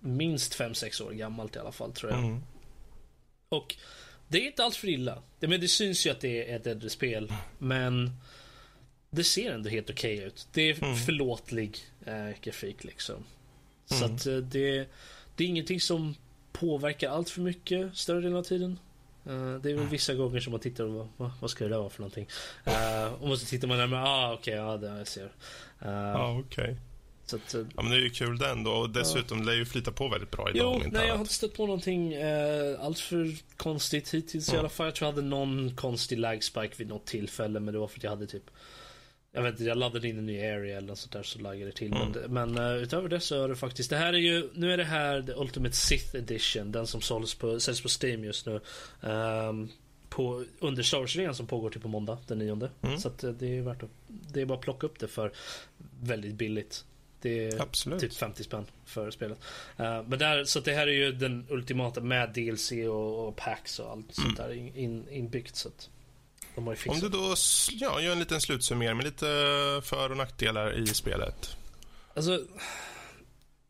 [0.00, 2.20] minst 5-6 år gammalt i alla fall tror jag.
[2.20, 2.40] Mm.
[3.48, 3.76] Och
[4.28, 5.22] det är inte alls för illa.
[5.38, 8.10] Det, men det syns ju att det är ett äldre spel, men
[9.10, 10.48] det ser ändå helt okej okay ut.
[10.52, 10.96] Det är mm.
[10.96, 11.78] förlåtlig
[12.42, 13.24] grafik liksom.
[13.86, 14.14] Så mm.
[14.14, 14.86] att det,
[15.36, 16.14] det är ingenting som
[16.52, 18.78] påverkar allt för mycket större delen av tiden.
[19.26, 21.78] Uh, det är väl vissa gånger som man tittar och vad, vad ska det där
[21.78, 22.26] vara för någonting?
[22.66, 25.32] Uh, och så tittar man närmare, ah okej, okay, ja det jag ser.
[25.84, 26.62] Uh, okej.
[26.62, 26.76] Okay.
[27.32, 29.44] Att, ja men det är ju kul det ändå och dessutom ja.
[29.44, 30.82] lär ju flyta på väldigt bra idag.
[30.84, 34.56] Jo, nej jag har inte stött på någonting uh, allt för konstigt hittills mm.
[34.56, 34.86] i alla fall.
[34.86, 37.98] Jag tror jag hade någon konstig lag spike vid något tillfälle men det var för
[37.98, 38.50] att jag hade typ
[39.32, 41.64] Jag vet inte, jag laddade in en ny area eller något sånt där så laggade
[41.64, 41.92] det till.
[41.92, 42.12] Mm.
[42.12, 44.76] Men, men uh, utöver det så är det faktiskt, det här är ju, nu är
[44.76, 48.60] det här The Ultimate Sith Edition, den som såls på, säljs på Steam just nu.
[49.00, 49.70] Um,
[50.08, 52.70] på, under Star Wars som pågår till på måndag den 9.
[52.82, 52.98] Mm.
[52.98, 55.32] Så att, eh, det är värt att, det är bara att plocka upp det för
[56.00, 56.84] väldigt billigt.
[57.20, 58.00] Det är Absolut.
[58.00, 59.38] typ 50 spänn för spelet.
[59.80, 63.78] Uh, men där, så det här är ju den ultimata med DLC och, och packs
[63.78, 65.56] och allt sånt där in, in, inbyggt.
[65.56, 65.90] Så att
[66.54, 67.34] Om fixat du då
[67.70, 69.26] ja, gör en liten slutsummering med lite
[69.84, 71.56] för och nackdelar i spelet.
[72.14, 72.40] Alltså,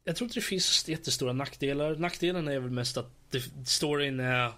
[0.04, 1.96] jag tror inte det finns jättestora nackdelar.
[1.96, 4.52] Nackdelen är väl mest att det, storyn är...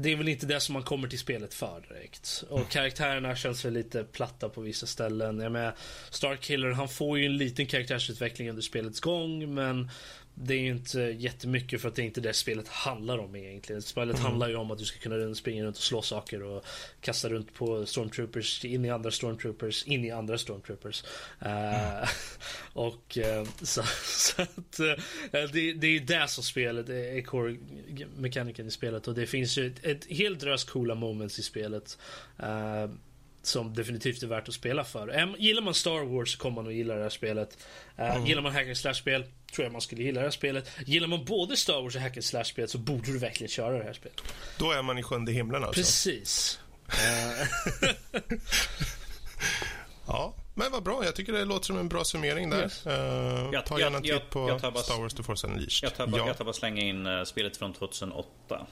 [0.00, 2.44] Det är väl inte det som man kommer till spelet för direkt.
[2.48, 5.40] Och karaktärerna känns väl lite platta på vissa ställen.
[5.40, 5.74] Jag menar,
[6.10, 9.90] Starkiller, han får ju en liten karaktärsutveckling under spelets gång, men
[10.38, 13.82] det är ju inte jättemycket för att det är inte det spelet handlar om egentligen.
[13.82, 16.64] Spelet handlar ju om att du ska kunna springa runt och slå saker och
[17.00, 21.04] kasta runt på stormtroopers, in i andra stormtroopers, in i andra stormtroopers.
[21.40, 22.08] Eh,
[22.72, 24.94] och eh, så, så att eh,
[25.52, 29.66] det, det är ju det som spelet är core-mekaniken i spelet och det finns ju
[29.66, 31.98] ett, ett helt drös coola moments i spelet.
[33.46, 35.34] Eh, som definitivt är värt att spela för.
[35.38, 37.58] Gillar man Star Wars så kommer man att gilla det här spelet.
[37.98, 40.70] Uh, Gillar man hack and slash-spel tror jag man skulle gilla det här spelet.
[40.86, 43.84] Gillar man både Star Wars och hack and slash-spel så borde du verkligen köra det
[43.84, 44.22] här spelet.
[44.58, 45.80] Då är man i sjunde himlen alltså.
[45.80, 46.60] Precis.
[46.88, 47.88] Eh,
[50.06, 51.04] Ja, men vad bra.
[51.04, 52.62] Jag tycker det låter som en bra summering där.
[52.62, 52.86] Yes.
[52.86, 55.46] Eh, Jag- ta gärna en jag- titt på jag tar bara- Star Wars The Force
[55.46, 55.84] Unleashed.
[55.88, 56.26] Jag tar, bara, ja.
[56.26, 58.66] jag tar bara slänga in eh, spelet från 2008.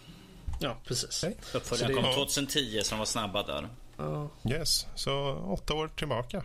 [0.61, 1.25] ja, precis.
[1.25, 1.37] Okej.
[1.55, 3.69] Uppföljaren Så det- kom 2010 som var snabba där.
[3.99, 4.27] Oh.
[4.51, 6.45] Yes, så åtta år tillbaka.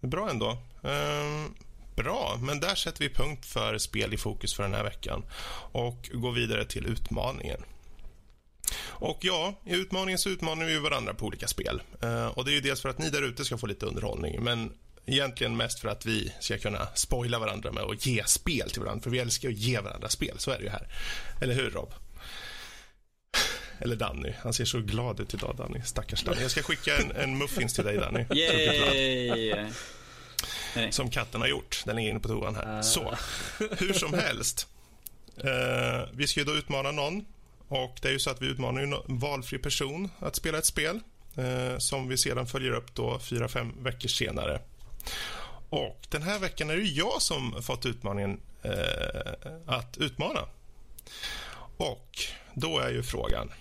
[0.00, 0.58] Det är bra ändå.
[0.82, 1.54] Ehm,
[1.96, 5.24] bra, men där sätter vi punkt för spel i fokus för den här veckan
[5.72, 7.62] och går vidare till utmaningen.
[8.82, 11.82] Och ja, i utmaningen så utmanar vi varandra på olika spel.
[12.02, 14.44] Ehm, och Det är ju dels för att ni där ute ska få lite underhållning,
[14.44, 14.72] men
[15.06, 19.02] egentligen mest för att vi ska kunna spoila varandra med att ge spel till varandra.
[19.02, 20.88] För vi älskar att ge varandra spel, så är det ju här.
[21.40, 21.92] Eller hur, Rob?
[23.80, 24.32] Eller Danny.
[24.38, 25.80] Han ser så glad ut idag, Danny.
[25.84, 26.42] Stackars Danny.
[26.42, 28.24] Jag ska skicka en, en muffins till dig, Danny.
[28.30, 29.66] Yay!
[30.90, 31.82] Som katten har gjort.
[31.86, 32.82] Den är inne på toan här.
[32.82, 33.14] Så,
[33.78, 34.66] hur som helst.
[35.36, 37.24] Eh, vi ska ju då utmana någon.
[37.68, 40.66] Och det är ju så att vi utmanar ju en valfri person att spela ett
[40.66, 41.00] spel.
[41.36, 44.60] Eh, som vi sedan följer upp då fyra, fem veckor senare.
[45.70, 49.32] Och den här veckan är det jag som fått utmaningen eh,
[49.66, 50.40] att utmana.
[51.76, 52.18] Och
[52.54, 53.52] då är ju frågan.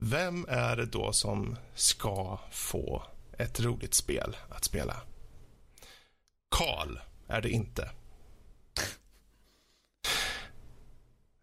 [0.00, 3.02] Vem är det då som ska få
[3.38, 5.02] ett roligt spel att spela?
[6.50, 7.90] Karl är det inte.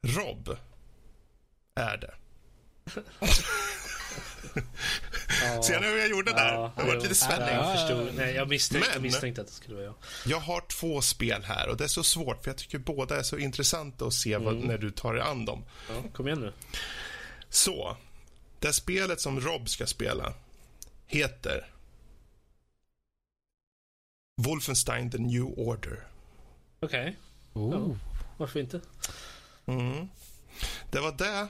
[0.07, 0.57] Rob
[1.75, 2.13] är det.
[5.63, 6.53] Ser ni hur jag gjorde där?
[6.53, 6.93] Ja, det jo.
[7.01, 7.47] lite spänning.
[7.55, 8.15] Jag förstod.
[8.15, 9.95] Nej, jag misstänkte, jag Men- misstänkte att det skulle vara jag.
[10.25, 13.23] Jag har två spel här och det är så svårt för jag tycker båda är
[13.23, 15.63] så intressanta att se vad, när du tar dig an dem.
[15.89, 16.53] Ja, kom igen nu.
[17.49, 17.97] Så,
[18.65, 20.33] det spelet som Rob ska spela
[21.07, 21.71] heter
[24.41, 26.07] Wolfenstein The New Order.
[26.79, 27.17] Okej,
[27.53, 27.95] Oh.
[28.37, 28.81] varför inte?
[29.65, 30.07] Mm.
[30.91, 31.47] Det var det.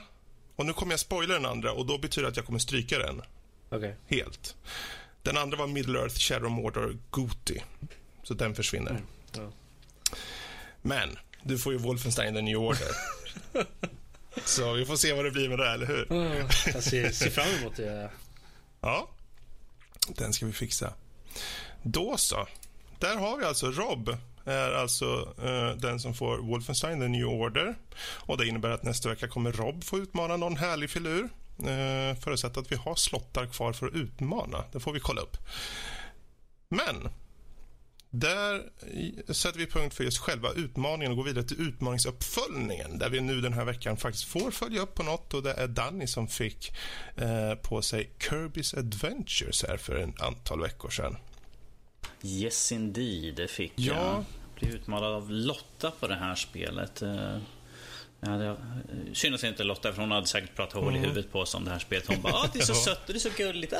[0.56, 2.98] Och nu kommer jag spoila den andra och då betyder det att jag kommer stryka
[2.98, 3.22] den
[3.68, 3.96] Okej.
[4.06, 4.56] helt.
[5.22, 7.62] Den andra var Middle Earth Shadow Mordor Goti.
[8.22, 9.02] Så den försvinner.
[9.36, 9.50] ja.
[10.82, 12.88] Men, du får ju Wolfenstein The New Order.
[14.44, 16.06] Så vi får se vad det blir med det, eller hur?
[16.74, 18.10] Jag ser, ser fram emot det.
[18.80, 19.08] Ja,
[20.08, 20.92] den ska vi fixa.
[21.82, 22.46] Då så.
[22.98, 27.74] Där har vi alltså Rob är alltså eh, den som får Wolfenstein The New Order.
[27.98, 31.28] Och Det innebär att nästa vecka kommer Rob få utmana någon härlig filur.
[31.58, 34.64] Eh, förutsatt att vi har slottar kvar för att utmana.
[34.72, 35.36] Det får vi kolla upp.
[36.68, 37.08] Men
[38.10, 43.10] där i- sätter vi punkt för just själva utmaningen och går vidare till utmaningsuppföljningen där
[43.10, 46.06] vi nu den här veckan faktiskt får följa upp på något och det är Danny
[46.06, 46.72] som fick
[47.16, 51.16] eh, på sig Kirby's Adventures här för en antal veckor sedan.
[52.22, 53.94] Yes indeed, det fick Ja.
[53.94, 54.24] jag.
[54.60, 57.02] Blev utmanad av Lotta på det här spelet.
[57.02, 57.38] Eh,
[58.20, 58.56] Ja, det,
[59.14, 61.64] synd att inte Lotta, för hon hade säkert pratat hål i huvudet på oss om
[61.64, 62.06] det här spelet.
[62.06, 63.72] Hon bara ah, det är så sött och det är så gulligt.
[63.72, 63.76] Ah,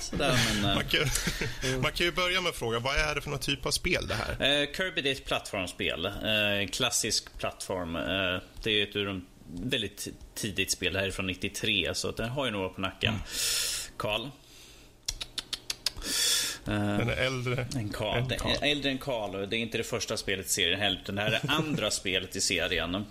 [0.00, 1.00] sådär, men, eh, Man kan,
[1.82, 4.06] man kan ju börja med att fråga vad är det för någon typ av spel
[4.06, 4.30] det här?
[4.30, 6.06] Eh, Kirby det är ett plattformsspel.
[6.06, 7.96] Eh, klassisk plattform.
[7.96, 9.26] Eh, det är ett ur de
[9.62, 10.92] väldigt tidigt spel.
[10.92, 13.14] Det här är från 93, så den har ju några på nacken.
[13.96, 14.28] Karl.
[16.68, 18.18] Den är äldre än Karl.
[18.18, 18.56] än Karl.
[18.62, 19.48] Äldre än Karl.
[19.50, 21.00] Det är inte det första spelet i serien heller.
[21.02, 22.94] utan Det här är andra spelet i serien.
[22.94, 23.04] Mm.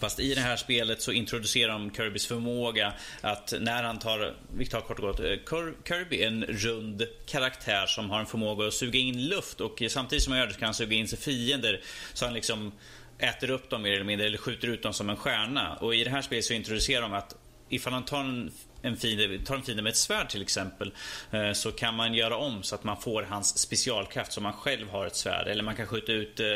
[0.00, 4.66] Fast i det här spelet så introducerar de Kirbys förmåga att när han tar, vi
[4.66, 8.66] tar kort och gott, eh, Kir- Kirby är en rund karaktär som har en förmåga
[8.66, 11.18] att suga in luft och samtidigt som han gör det kan han suga in sig
[11.18, 11.80] fiender
[12.12, 12.72] så han liksom
[13.18, 15.74] äter upp dem mer eller mindre eller skjuter ut dem som en stjärna.
[15.76, 17.34] Och i det här spelet så introducerar de att
[17.68, 18.50] ifall han tar en,
[18.82, 20.94] en fiende, tar en fiende med ett svärd till exempel
[21.30, 24.88] eh, så kan man göra om så att man får hans specialkraft så man själv
[24.88, 25.48] har ett svärd.
[25.48, 26.46] Eller man kan skjuta ut eh,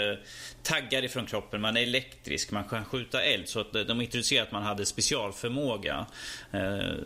[0.63, 3.49] taggar ifrån kroppen, man är elektrisk, man kan skjuta eld.
[3.49, 6.07] Så att eh, de introducerar att man hade specialförmåga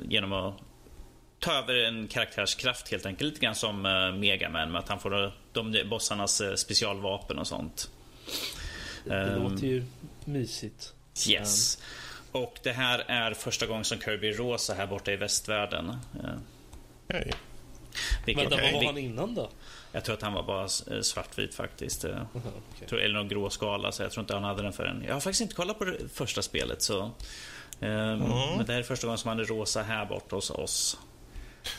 [0.09, 0.55] genom att
[1.39, 3.31] ta över en karaktärs kraft helt enkelt.
[3.31, 3.83] Lite grann som
[4.21, 7.91] Megaman med att han får de, bossarnas specialvapen och sånt.
[9.05, 9.85] Det Ehm, låter ju
[10.25, 10.95] mysigt.
[11.29, 11.79] Yes.
[12.35, 15.89] Och det här är första gången som Kirby är rosa här borta i västvärlden.
[15.89, 16.31] Eh,
[17.09, 17.33] Hej.
[18.27, 19.51] Vilket, Vänta, vad var han innan då?
[19.93, 22.05] Jag tror att han var bara eh, svartvit faktiskt.
[22.05, 22.23] Eh,
[22.81, 25.05] jag tror, eller någon grå skala, så jag tror inte han hade den förrän.
[25.07, 26.83] Jag har faktiskt inte kollat på det första spelet.
[26.83, 27.11] så eh,
[27.81, 30.99] Men det här är första gången som han är rosa här borta hos oss.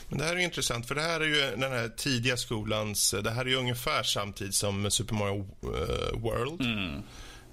[0.08, 3.14] Men det här är intressant, för det här är ju den här tidiga skolans...
[3.24, 6.60] Det här är ju ungefär samtidigt som Super Mario eh, World.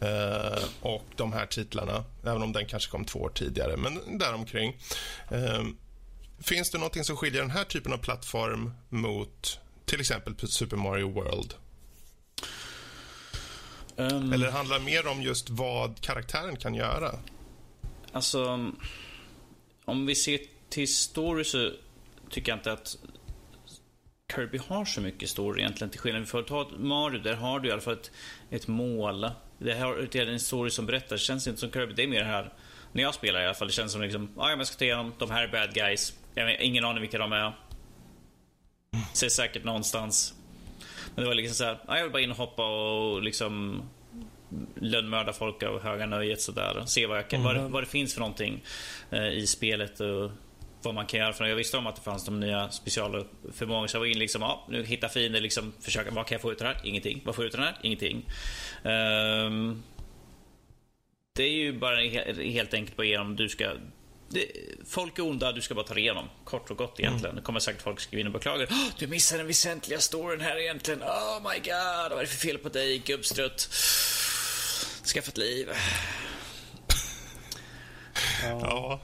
[0.04, 4.78] Eh, och de här titlarna, även om den kanske kom två år tidigare, men däromkring.
[5.32, 5.68] Uh,
[6.40, 11.12] finns det någonting som skiljer den här typen av plattform mot till exempel Super Mario
[11.12, 11.54] World?
[13.96, 17.20] Um, Eller handlar det mer om just vad karaktären kan göra?
[18.12, 18.72] Alltså,
[19.86, 20.40] om vi ser
[20.70, 21.72] till story så
[22.30, 22.98] tycker jag inte att
[24.36, 27.72] Kirby har så mycket story egentligen till skillnad från ta Mario, där har du i
[27.72, 28.12] alla fall ett,
[28.50, 29.30] ett mål.
[29.58, 32.24] Det här är en story som berättar, det känns inte som Kirby, det är mer
[32.24, 32.54] här
[32.94, 35.14] när jag spelar i alla fall, det känns som liksom, ah, jag ska ta igenom,
[35.20, 36.14] de här är bad guys.
[36.34, 37.54] Jag har ingen aning vilka de är.
[39.14, 40.34] Ser säkert någonstans.
[41.16, 43.82] Men det var liksom så här, ah, jag vill bara in och hoppa och liksom
[44.76, 46.84] lönnmörda folk av höga nöjet sådär.
[46.86, 48.64] Se vad, jag kan, vad, det, vad det finns för någonting
[49.10, 50.32] eh, i spelet och
[50.86, 51.34] vad man kan göra.
[51.34, 53.88] För jag visste om att det fanns de nya specialförmågorna.
[53.88, 56.52] Så jag var in liksom, ja, nu hitta fiender, liksom, försöka, vad kan jag få
[56.52, 56.82] ut av det här?
[56.84, 57.22] Ingenting.
[57.26, 57.78] Vad får jag ut av det här?
[57.82, 58.26] Ingenting.
[58.84, 59.84] Ehm,
[61.36, 63.72] det är ju bara he- helt enkelt bara igenom, du ska
[64.30, 64.46] det,
[64.88, 66.30] folk är onda, du ska bara ta det igenom.
[66.44, 67.36] Kort och gott egentligen.
[67.36, 68.68] Det kommer säkert folk skriva in och beklaga.
[68.98, 71.02] Du missar den väsentliga storyn här egentligen.
[71.04, 73.60] Oh my god, vad är det för fel på dig gubbstrutt?
[75.14, 75.70] Skaffa ett liv.
[78.44, 79.02] Ja.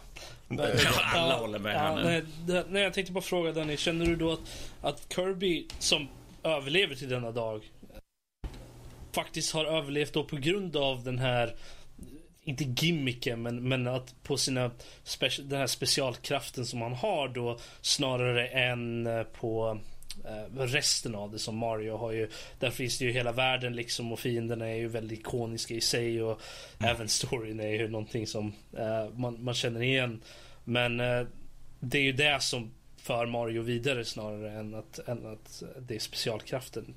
[1.03, 2.03] Alla håller med nu.
[2.03, 4.39] nej, det, nej, jag tänkte bara fråga Danny, känner du då att,
[4.81, 6.07] att Kirby som
[6.43, 7.61] överlever till denna dag
[9.11, 11.55] faktiskt har överlevt då på grund av den här
[12.43, 14.71] inte gimmicken, men, men att på sina
[15.05, 19.79] speci- den här specialkraften som han har då snarare än eh, på
[20.25, 22.29] eh, resten av det som Mario har ju.
[22.59, 26.23] Där finns det ju hela världen liksom och fienderna är ju väldigt ikoniska i sig
[26.23, 26.41] och
[26.79, 30.21] även storyn är ju någonting som eh, man, man känner igen.
[30.63, 31.27] Men eh,
[31.79, 35.99] det är ju det som för Mario vidare snarare än att, än att det är
[35.99, 36.95] specialkraften.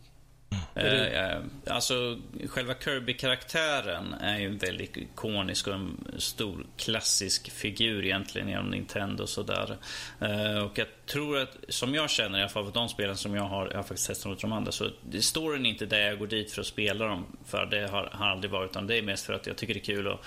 [0.74, 8.04] Eh, eh, alltså, själva Kirby-karaktären är ju en väldigt ikonisk och en stor klassisk figur
[8.04, 9.76] egentligen genom Nintendo och sådär.
[10.20, 13.34] Eh, och jag tror att, som jag känner i alla fall för de spelen som
[13.34, 16.00] jag har, jag har faktiskt testat mot de andra, så det- storyn är inte där
[16.00, 17.26] jag går dit för att spela dem.
[17.46, 19.80] För det har, har aldrig varit, utan det är mest för att jag tycker det
[19.80, 20.20] är kul att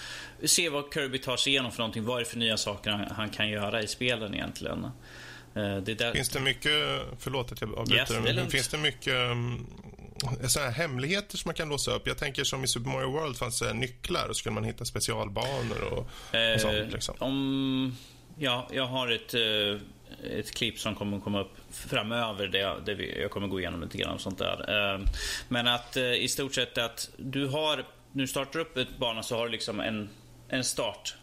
[0.49, 2.03] se vad Kirby tar sig igenom för någonting.
[2.05, 4.83] Vad är det för nya saker han, han kan göra i spelen egentligen.
[4.83, 6.71] Eh, det är där, Finns det mycket,
[7.19, 8.51] förlåt att jag Yes, avbryter, det men lugnt.
[8.51, 9.67] finns det mycket um,
[10.47, 12.07] såna här hemligheter som man kan låsa upp?
[12.07, 14.85] Jag tänker som i Super Mario World fanns det nycklar och så kunde man hitta
[14.85, 16.73] specialbanor och, och sånt.
[16.73, 17.15] Eh, Liksom.
[17.19, 17.97] Om,
[18.37, 19.81] ja, jag har ett, eh,
[20.39, 23.97] ett klipp som kommer komma upp framöver där jag, där jag kommer gå igenom lite
[23.97, 24.93] grann och sånt där.
[24.93, 25.01] Eh,
[25.47, 29.37] Men att eh, i stort sett att du har, nu startar upp ett bana så
[29.37, 30.09] har du liksom en,
[30.49, 31.15] en start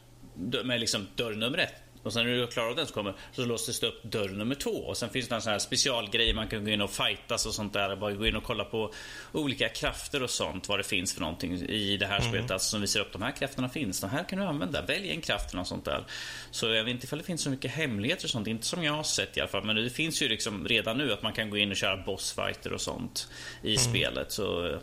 [0.64, 1.74] med liksom dörr nummer ett.
[2.02, 4.28] Och sen när du är klar av den så kommer så låses det upp dörr
[4.28, 4.70] nummer två.
[4.70, 7.54] Och sen finns det en sån här specialgrej man kan gå in och fightas och
[7.54, 7.96] sånt där.
[7.96, 8.92] Bara gå in och kolla på
[9.32, 10.68] olika krafter och sånt.
[10.68, 12.50] Vad det finns för någonting i det här spelet.
[12.50, 14.00] Alltså som visar upp de här krafterna finns.
[14.00, 14.82] De här kan du använda.
[14.82, 16.04] Välj en kraft och sånt där.
[16.50, 18.46] Så jag vet inte ifall det finns så mycket hemligheter och sånt.
[18.46, 19.64] Inte som jag har sett i alla fall.
[19.64, 22.72] Men det finns ju liksom redan nu att man kan gå in och köra bossfighter
[22.72, 23.28] och sånt
[23.62, 24.32] i spelet.
[24.32, 24.78] Så eh,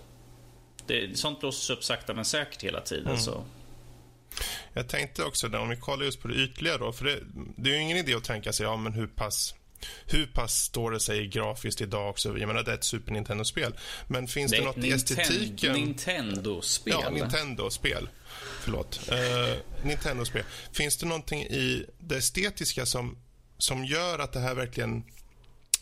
[0.85, 3.17] det, sånt blåses upp sakta men säkert hela tiden.
[3.17, 3.43] Så.
[4.73, 7.19] Jag tänkte också, där, om vi kollar just på det ytliga då, för det,
[7.55, 9.55] det är ju ingen idé att tänka sig, ja men hur pass
[10.05, 12.37] hur pass står det sig grafiskt idag också?
[12.37, 13.73] Jag menar, det är ett Super Nintendo-spel.
[14.07, 15.73] Men finns det, Det något i estetiken?
[15.73, 16.95] Nintendo-spel.
[17.03, 18.09] Ja, Nintendo-spel.
[18.61, 19.09] Förlåt.
[19.11, 20.43] Uh, Nintendo-spel.
[20.73, 23.17] Finns det någonting i det estetiska som,
[23.57, 25.03] som gör att det här verkligen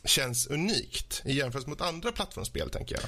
[0.06, 3.04] känns unikt i jämförelse mot andra plattformsspel, tänker jag.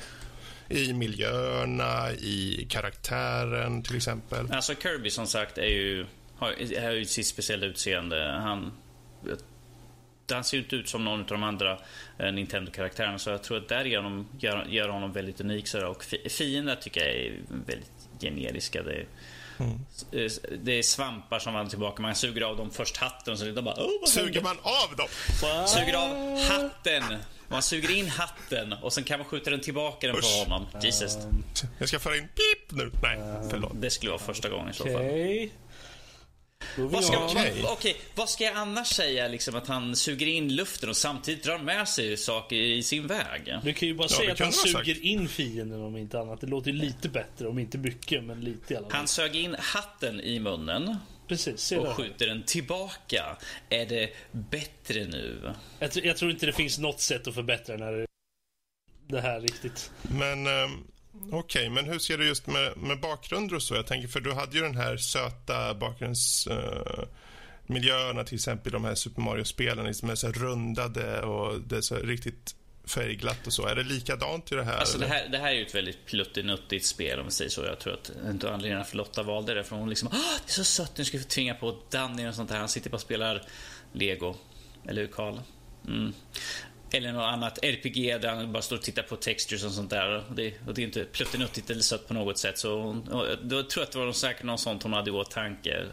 [0.69, 4.51] I miljöerna, i karaktären till exempel.
[4.51, 6.05] Alltså Kirby som sagt är ju,
[6.37, 8.39] har, har ju sitt speciella utseende.
[8.41, 8.71] Han,
[10.31, 11.79] han ser inte ut som någon av de andra
[12.17, 15.67] eh, Nintendo-karaktärerna så jag tror att därigenom gör, gör honom väldigt unik.
[15.67, 15.85] Sådär.
[15.85, 18.83] och fiender tycker jag är väldigt generiska.
[18.83, 19.05] Det är,
[19.59, 19.79] mm.
[20.63, 22.01] det är svampar som vandrar tillbaka.
[22.01, 23.75] Man suger av dem först hatten och så bara...
[23.75, 25.07] Oh, suger man av dem?
[25.67, 27.03] Suger av hatten.
[27.47, 30.67] Man suger in hatten och sen kan man skjuta den tillbaka den på honom.
[30.81, 31.17] Jesus.
[31.77, 32.91] Jag ska föra in pip nu.
[33.01, 33.71] Nej, förlåt.
[33.75, 35.01] Det skulle vara första gången i så fall.
[36.77, 37.61] Vad ska, okay.
[37.61, 39.27] vad, okay, vad ska jag annars säga?
[39.27, 43.55] Liksom att han suger in luften och samtidigt drar med sig saker i sin väg.
[43.63, 45.05] Du kan ju bara ja, säga att han suger sagt.
[45.05, 46.41] in fienden om inte annat.
[46.41, 48.97] Det låter lite bättre, om inte mycket, men lite i alla fall.
[48.97, 50.95] Han sög in hatten i munnen.
[51.27, 53.37] Precis, och skjuter den tillbaka.
[53.69, 55.53] Är det bättre nu?
[55.79, 58.05] Jag, jag, tror inte det finns något sätt att förbättra när
[59.07, 59.91] det här riktigt.
[60.01, 60.47] Men...
[60.47, 60.87] Um
[61.21, 63.75] Okej, okay, men hur ser du just med, med bakgrunder och så?
[63.75, 68.95] Jag tänker, för du hade ju den här söta bakgrundsmiljöerna, uh, till exempel de här
[68.95, 72.55] Super Mario-spelen, liksom är så rundade och det är så riktigt
[72.89, 73.67] färgglatt och så.
[73.67, 74.77] Är det likadant i det här?
[74.77, 77.65] Alltså det här, det här är ju ett väldigt pluttinuttigt spel om vi säger så.
[77.65, 80.53] Jag tror att inte anledningen för Lotta valde det för hon liksom, ah, det är
[80.53, 82.57] så sött, nu ska vi tvinga på Danny och sånt där.
[82.57, 83.43] Han sitter bara och spelar
[83.93, 84.35] Lego.
[84.87, 85.39] Eller hur Karl?
[85.87, 86.13] Mm.
[86.91, 90.15] Eller något annat RPG där han bara står och tittar på textures och sånt där.
[90.15, 92.57] Och det, och det är inte pluttinuttigt eller sött på något sätt.
[92.57, 93.05] Så hon,
[93.43, 95.85] då tror jag att det var säkert något sånt hon hade i åtanke.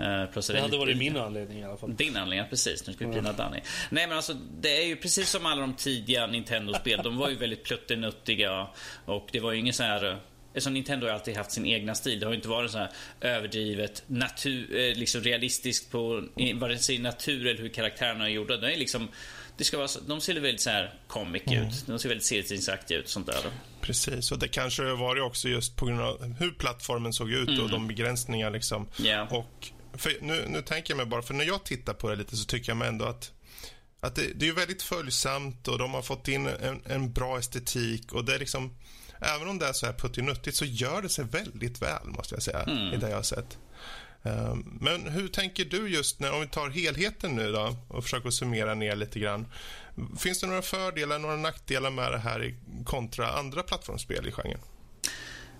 [0.00, 1.96] Uh, det hade varit min anledning i alla fall.
[1.96, 2.86] Din anledning, precis.
[2.86, 3.36] Nu ska vi pina mm.
[3.36, 3.60] Danny.
[3.90, 7.00] Nej men alltså, det är ju precis som alla de tidiga Nintendo-spel.
[7.04, 8.66] de var ju väldigt pluttinuttiga.
[9.04, 10.18] Och det var ju ingen sån här...
[10.48, 12.20] Eftersom Nintendo har alltid haft sin egna stil.
[12.20, 16.24] Det har inte varit så här överdrivet natur, eh, liksom realistiskt på
[16.54, 18.56] vare sig natur eller hur karaktärerna är gjorda.
[18.56, 19.08] Det är liksom
[19.56, 21.66] det ska vara, de ser väldigt så här comic mm.
[21.68, 21.86] ut.
[21.86, 23.08] De ser väldigt serietidningsaktiga ut.
[23.08, 23.36] Sånt där.
[23.80, 27.48] Precis, och det kanske var det också just på grund av hur plattformen såg ut
[27.48, 27.60] mm.
[27.60, 28.50] och de begränsningar.
[28.50, 28.88] Liksom.
[29.00, 29.32] Yeah.
[29.32, 29.68] Och
[30.20, 32.70] nu, nu tänker jag mig bara, för när jag tittar på det lite så tycker
[32.70, 33.32] jag mig ändå att
[34.04, 38.12] att det, det är väldigt följsamt och de har fått in en, en, bra estetik
[38.12, 38.76] och det är liksom
[39.20, 42.42] även om det är så här puttinuttigt så gör det sig väldigt väl måste jag
[42.42, 42.94] säga mm.
[42.94, 43.58] i det jag har sett.
[44.24, 48.30] Ehm, men hur tänker du just när, om vi tar helheten nu då och försöker
[48.30, 49.46] summera ner lite grann.
[50.18, 52.54] Finns det några fördelar, några nackdelar med det här
[52.84, 54.60] kontra andra plattformsspel i genren?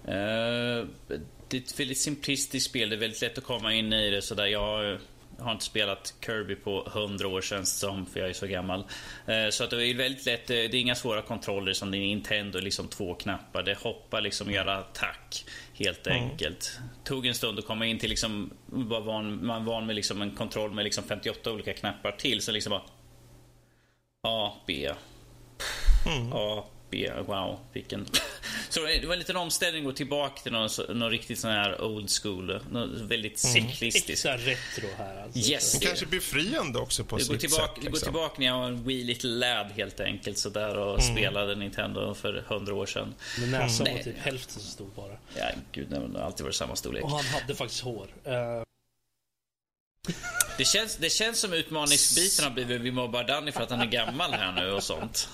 [0.08, 2.88] Ehm, uh, det är ett väldigt simplistiskt spel.
[2.88, 4.22] Det är väldigt lätt att komma in i det.
[4.22, 4.98] Så där jag
[5.38, 8.86] har inte spelat Kirby på hundra år känns som, för jag är så gammal.
[9.26, 10.46] Ehm, så att det är väldigt lätt.
[10.46, 13.62] Det är inga svåra kontroller som det är Nintendo, liksom två knappar.
[13.62, 15.44] Det hoppar liksom, göra attack.
[15.76, 16.22] Helt mm.
[16.22, 16.78] enkelt.
[17.04, 20.22] Tog en stund att komma in till liksom, var van, man var van med liksom
[20.22, 22.42] en kontroll med liksom 58 olika knappar till.
[22.42, 22.82] Så liksom bara
[24.22, 24.90] A, B.
[26.06, 26.32] Mm.
[26.32, 26.64] A,
[26.94, 27.10] B.
[27.26, 28.06] Wow, vilken...
[28.68, 31.82] Så det var en liten omställning att gå tillbaka till någon, någon riktigt sån här
[31.82, 32.60] old school.
[33.08, 33.54] Väldigt mm.
[33.54, 34.10] cyklistiskt.
[34.10, 35.50] Extra retro här alltså.
[35.50, 35.72] Yes.
[35.72, 37.76] Det kanske befriande också på sitt tillbaka, sätt.
[37.76, 37.92] Liksom.
[37.92, 41.16] Gå tillbaka när jag var en wee little lad helt enkelt så där och mm.
[41.16, 43.14] spelade Nintendo för hundra år sedan.
[43.40, 43.98] Men näsan mm.
[43.98, 45.16] var typ hälften så stor bara.
[45.36, 47.04] Ja, gud, det har alltid varit samma storlek.
[47.04, 48.06] Och han hade faktiskt hår.
[48.26, 48.64] Uh...
[50.58, 53.86] Det känns, det känns som utmaningsbiten har blivit vid mobbar Danny för att han är
[53.86, 55.28] gammal här nu och sånt.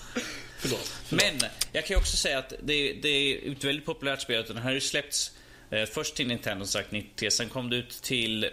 [0.61, 1.25] Förlåt, förlåt.
[1.25, 4.45] Men jag kan ju också säga att det, det är ett väldigt populärt spel.
[4.49, 5.33] Den har ju släppts
[5.71, 7.31] eh, först till Nintendo sagt 90.
[7.31, 8.51] Sen kom det ut till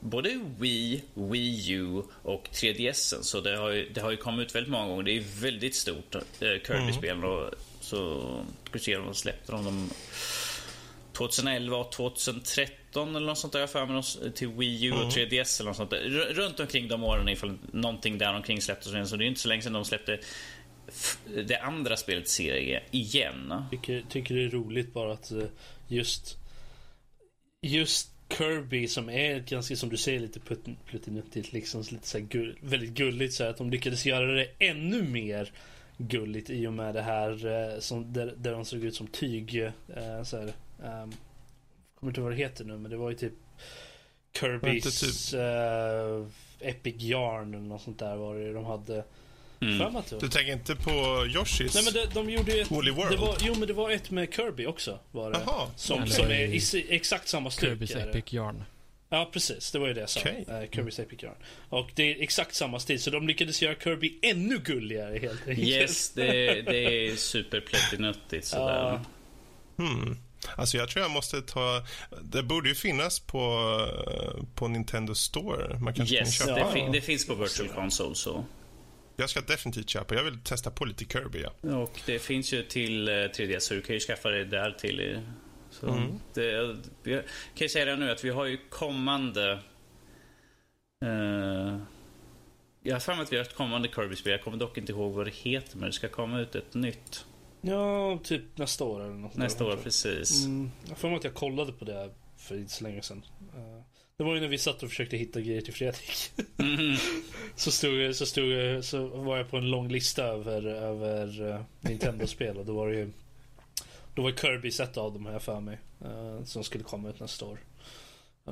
[0.00, 3.22] både Wii, Wii U och 3DS.
[3.22, 5.02] Så det har, ju, det har ju kommit ut väldigt många gånger.
[5.02, 7.16] Det är väldigt stort, eh, Kirby-spel.
[7.16, 7.50] Mm.
[7.80, 9.90] Så ska se om de släppte dem.
[11.12, 13.66] 2011 och 2013 eller något sånt där.
[13.66, 15.34] För mig till Wii U och 3DS mm.
[15.60, 16.00] eller något sånt där.
[16.34, 19.10] Runt omkring de åren ifall någonting där omkring släpptes.
[19.10, 20.18] Så det är inte så länge sedan de släppte
[21.46, 23.54] det andra spelet serie igen.
[23.70, 25.44] Tycker, tycker det är roligt bara att eh,
[25.88, 26.36] just
[27.62, 30.40] just Kirby som är ganska som du säger lite
[30.86, 35.02] pluttinuttigt liksom lite så gull, väldigt gulligt så här, att de lyckades göra det ännu
[35.02, 35.52] mer
[35.98, 39.56] gulligt i och med det här eh, som, där, där de såg ut som tyg.
[39.96, 40.52] Eh, så här,
[41.02, 41.12] um,
[41.94, 43.32] kommer inte ihåg vad det heter nu men det var ju typ
[44.32, 45.40] Kirbys typ.
[45.40, 46.26] Uh,
[46.60, 49.04] Epic Yarn eller något sånt där var det de hade.
[49.62, 50.02] Mm.
[50.20, 53.10] Du tänker inte på Yoshis Nej, men de, de gjorde ett, Woolly World?
[53.10, 54.98] Det var, jo, men det var ett med Kirby också.
[55.10, 56.10] Var det, Aha, som, okay.
[56.10, 57.80] som är i, exakt samma stuk.
[57.80, 58.64] Kirby's Epic Yarn.
[59.08, 59.70] Ja, precis.
[59.70, 60.20] Det var ju det jag sa.
[60.20, 60.40] Okay.
[60.40, 61.36] Uh, Kirby's Epic Yarn.
[61.68, 65.68] Och det är exakt samma stil, så de lyckades göra Kirby ännu gulligare helt enkelt.
[65.68, 68.92] Yes, det, det är superplättinuttigt sådär.
[68.92, 69.00] Uh.
[69.76, 70.18] Hmm.
[70.56, 71.82] Alltså jag tror jag måste ta...
[72.22, 73.76] Det borde ju finnas på,
[74.54, 75.78] på Nintendo Store.
[75.78, 76.66] Man kanske yes, kan köpa.
[76.66, 78.44] Det, fin det finns på Virtual Console så.
[79.20, 80.14] Jag ska definitivt köpa.
[80.14, 81.44] Jag vill testa på lite Kirby.
[81.62, 81.76] Ja.
[81.76, 85.20] Och det finns ju till 3DS så du kan ju skaffa det där till.
[85.70, 86.20] Så Mm.
[86.34, 86.44] det,
[87.02, 87.22] jag
[87.54, 89.52] kan ju säga det nu att vi har ju kommande...
[91.04, 91.76] eh,
[92.82, 94.30] jag har för mig att vi har ett kommande Kirby-spel.
[94.32, 97.24] Jag kommer dock inte ihåg vad det heter men det ska komma ut ett nytt.
[97.60, 99.36] Ja, typ nästa år eller något.
[99.36, 100.44] Nästa år, precis.
[100.44, 103.22] Mm, jag har för mig att jag kollade på det för inte så länge sedan.
[103.54, 103.82] Eh,
[104.20, 106.32] det var ju när vi satt och försökte hitta grejer till Fredrik.
[106.56, 106.96] Mhm.
[107.56, 112.56] så, stod, så, stod, så var jag på en lång lista över, över uh, Nintendo-spel
[112.56, 113.10] och då var det ju
[114.14, 115.78] Då var Kirby ett av dem här för mig.
[116.04, 117.58] eh, som skulle komma ut nästa år.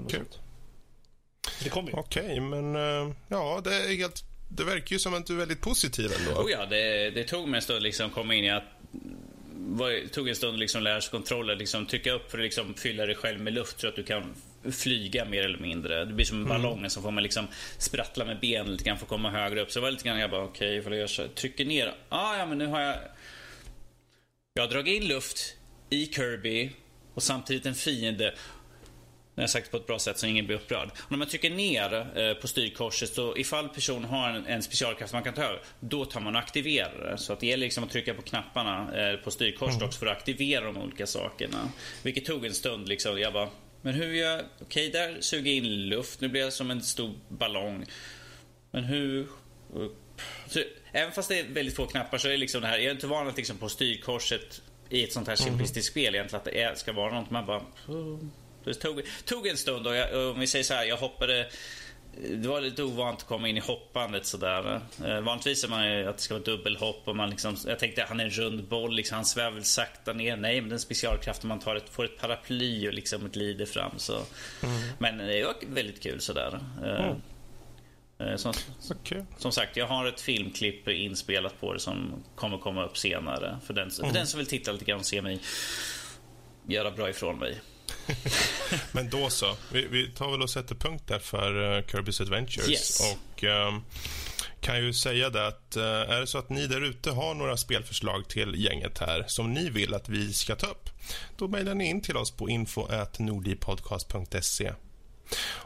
[0.08, 0.24] Kul.
[1.62, 1.96] Det kommer ju.
[1.96, 4.24] Okej, men eh, ja, det är helt...
[4.50, 6.40] Det verkar ju som att du är väldigt positiv ändå.
[6.40, 8.64] Oh ja, det, det tog mig en stund liksom komma in i att
[9.56, 13.06] var, tog en stund liksom lära sig kontroller, liksom trycka upp för att liksom fylla
[13.06, 14.34] dig själv med luft så att du kan
[14.72, 16.04] flyga mer eller mindre.
[16.04, 17.46] Det blir som en ballong, så får man liksom
[17.78, 19.70] sprattla med benen lite grann för att komma högre upp.
[19.70, 21.94] Så det var lite grann, jag bara okej, okay, jag så, trycker ner.
[22.08, 22.96] Ah, ja, men nu har jag...
[24.54, 25.56] Jag har dragit in luft
[25.90, 26.70] i Kirby
[27.14, 28.34] och samtidigt en fiende.
[29.34, 30.90] Jag har sagt det på ett bra sätt så ingen blir upprörd.
[30.94, 35.12] Och när man trycker ner eh, på styrkorset så ifall personen har en, en specialkraft
[35.12, 37.18] man kan ta över, då tar man och aktiverar det.
[37.18, 40.16] Så att det gäller liksom att trycka på knapparna eh, på styrkorset också för att
[40.16, 41.68] aktivera de olika sakerna.
[42.02, 43.18] Vilket tog en stund liksom.
[43.20, 43.48] Jag bara,
[43.82, 44.44] men hur gör jag?
[44.60, 46.20] Okej, där suger jag in luft.
[46.20, 47.86] Nu blir jag som en stor ballong.
[48.70, 49.26] Men hur...
[50.48, 50.60] Så,
[50.92, 52.90] även fast det är väldigt få knappar så är det liksom det här, jag är
[52.90, 56.62] inte van att liksom på styrkorset i ett sånt här simplistiskt spel egentligen att det
[56.62, 57.62] är, ska vara något man bara...
[58.64, 61.48] Det tog, tog en stund och, jag, om vi säger så här, jag hoppade
[62.22, 64.80] det var lite ovant att komma in i hoppandet sådär.
[65.04, 68.04] Eh, vanligtvis är man ju att det ska vara dubbelhopp och man liksom, jag tänkte
[68.08, 70.36] han är en rund boll, liksom, han svävar väl sakta ner.
[70.36, 73.92] Nej, men den specialkraften man tar ett, får ett paraply och liksom glider fram.
[73.96, 74.20] Så.
[74.98, 76.60] Men det var väldigt kul sådär.
[76.84, 78.52] Eh, eh, Som,
[78.90, 79.24] Okej.
[79.38, 83.58] som sagt, jag har ett filmklipp inspelat på det som kommer komma upp senare.
[83.66, 85.40] För den, för den som vill titta lite grann och se mig
[86.68, 87.60] göra bra ifrån mig.
[88.92, 89.56] Men då så.
[89.72, 92.68] Vi, vi tar väl och sätter punkt där för uh, Kirby's Adventures.
[92.68, 93.00] Yes.
[93.00, 93.82] Och ehm,
[94.60, 97.56] kan ju säga det att eh, är det så att ni där ute har några
[97.56, 100.90] spelförslag till gänget här som ni vill att vi ska ta upp,
[101.36, 104.72] då mejlar ni in till oss på info.nordipodcast.se.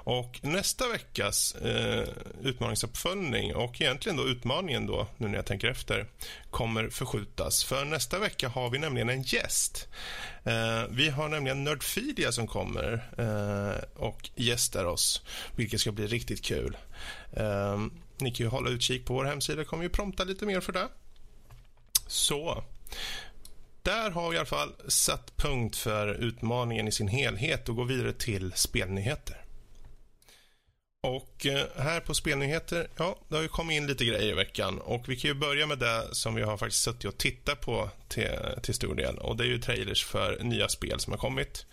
[0.04, 2.08] Och nästa veckas eh,
[2.42, 6.06] utmaningsuppföljning och egentligen då utmaningen då, nu när jag tänker efter,
[6.50, 7.64] kommer förskjutas.
[7.64, 9.88] För nästa vecka har vi nämligen en gäst.
[10.44, 15.22] Eh, vi har nämligen Nerdfidia som kommer eh, och gästar oss,
[15.56, 16.76] vilket ska bli riktigt kul.
[17.32, 17.78] Eh,
[18.18, 20.88] ni kan ju hålla utkik på vår hemsida, kommer ju prompta lite mer för det.
[22.06, 22.64] Så.
[23.82, 27.84] Där har vi i alla fall satt punkt för utmaningen i sin helhet och går
[27.84, 29.41] vidare till spelnyheter.
[31.06, 34.78] Och eh, här på spelnyheter, ja, det har ju kommit in lite grejer i veckan
[34.78, 37.90] och vi kan ju börja med det som vi har faktiskt suttit och tittat på
[38.08, 41.66] till, till stor del och det är ju trailers för nya spel som har kommit.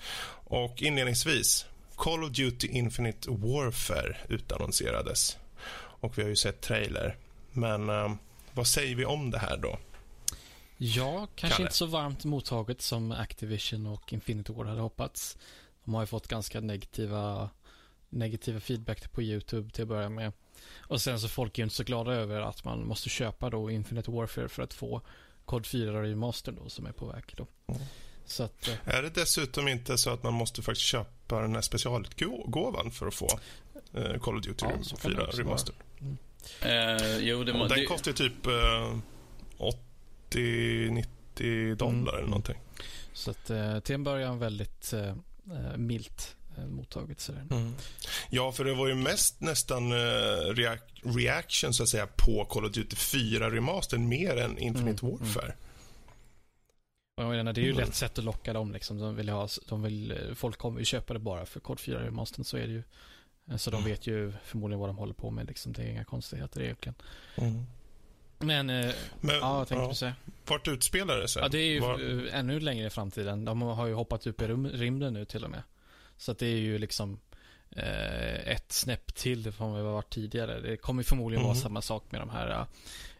[0.45, 1.65] Och inledningsvis,
[1.95, 5.38] Call of Duty Infinite Warfare utannonserades
[5.75, 7.17] och vi har ju sett trailer.
[7.51, 8.13] Men eh,
[8.53, 9.80] vad säger vi om det här då?
[10.77, 11.67] Ja, kanske Kalle.
[11.67, 15.38] inte så varmt mottaget som Activision och Infinity Ward hade hoppats.
[15.84, 17.49] De har ju fått ganska negativa,
[18.10, 20.32] negativa feedback på YouTube till att börja med.
[20.78, 23.72] Och sen så folk är ju inte så glada över att man måste köpa då
[23.72, 25.01] Infinite Warfare för att få
[25.45, 27.47] Code 4 Remaster då som är på väg då.
[27.68, 27.82] Mm.
[28.26, 31.62] Så att, eh, Är det dessutom inte så att man måste faktiskt köpa den här
[31.62, 33.39] specialgåvan för att få
[33.93, 35.76] eh, Call of Duty Ja, så kan det 4 också Remaster?
[36.62, 38.97] Eh, jo, det, må- den det, kostar ju typ eh,
[40.30, 42.07] 80-90 dollar Mm.
[42.16, 42.57] eller någonting.
[43.14, 47.45] så att eh, till en början väldigt eh, eh, milt eh, mottaget sådär.
[48.30, 52.66] Ja, för det var ju mest nästan eh, reac- reaction så att säga på Call
[52.66, 55.53] of Duty 4 Remaster mer än Infinite Mm, Warfare.
[57.18, 57.82] Och jag menar, det är ju Mm.
[57.86, 58.97] lätt sätt att locka dem liksom.
[58.97, 62.03] De vill ha, de vill, eh, folk kommer ju köpa det bara för Code 4
[62.05, 62.84] Remastern, så är det ju.
[63.57, 63.89] Så de Mm.
[63.91, 65.74] vet ju förmodligen vad de håller på med liksom.
[65.74, 66.95] Det är inga konstigheter egentligen.
[67.36, 67.64] Mm.
[68.39, 70.16] Men, eh, Men ja, vad tänkte ja, du säga?
[70.47, 71.41] vart utspelar det sig?
[71.41, 73.45] Ja, det är ju Var- ännu längre i framtiden.
[73.45, 75.64] De har ju hoppat upp i rymden nu till och med.
[76.20, 77.20] Så att det är ju liksom
[77.72, 80.59] eh, ett snäpp till från vad det har varit tidigare.
[80.59, 81.61] Det kommer förmodligen vara Mhm.
[81.61, 82.65] samma sak med de här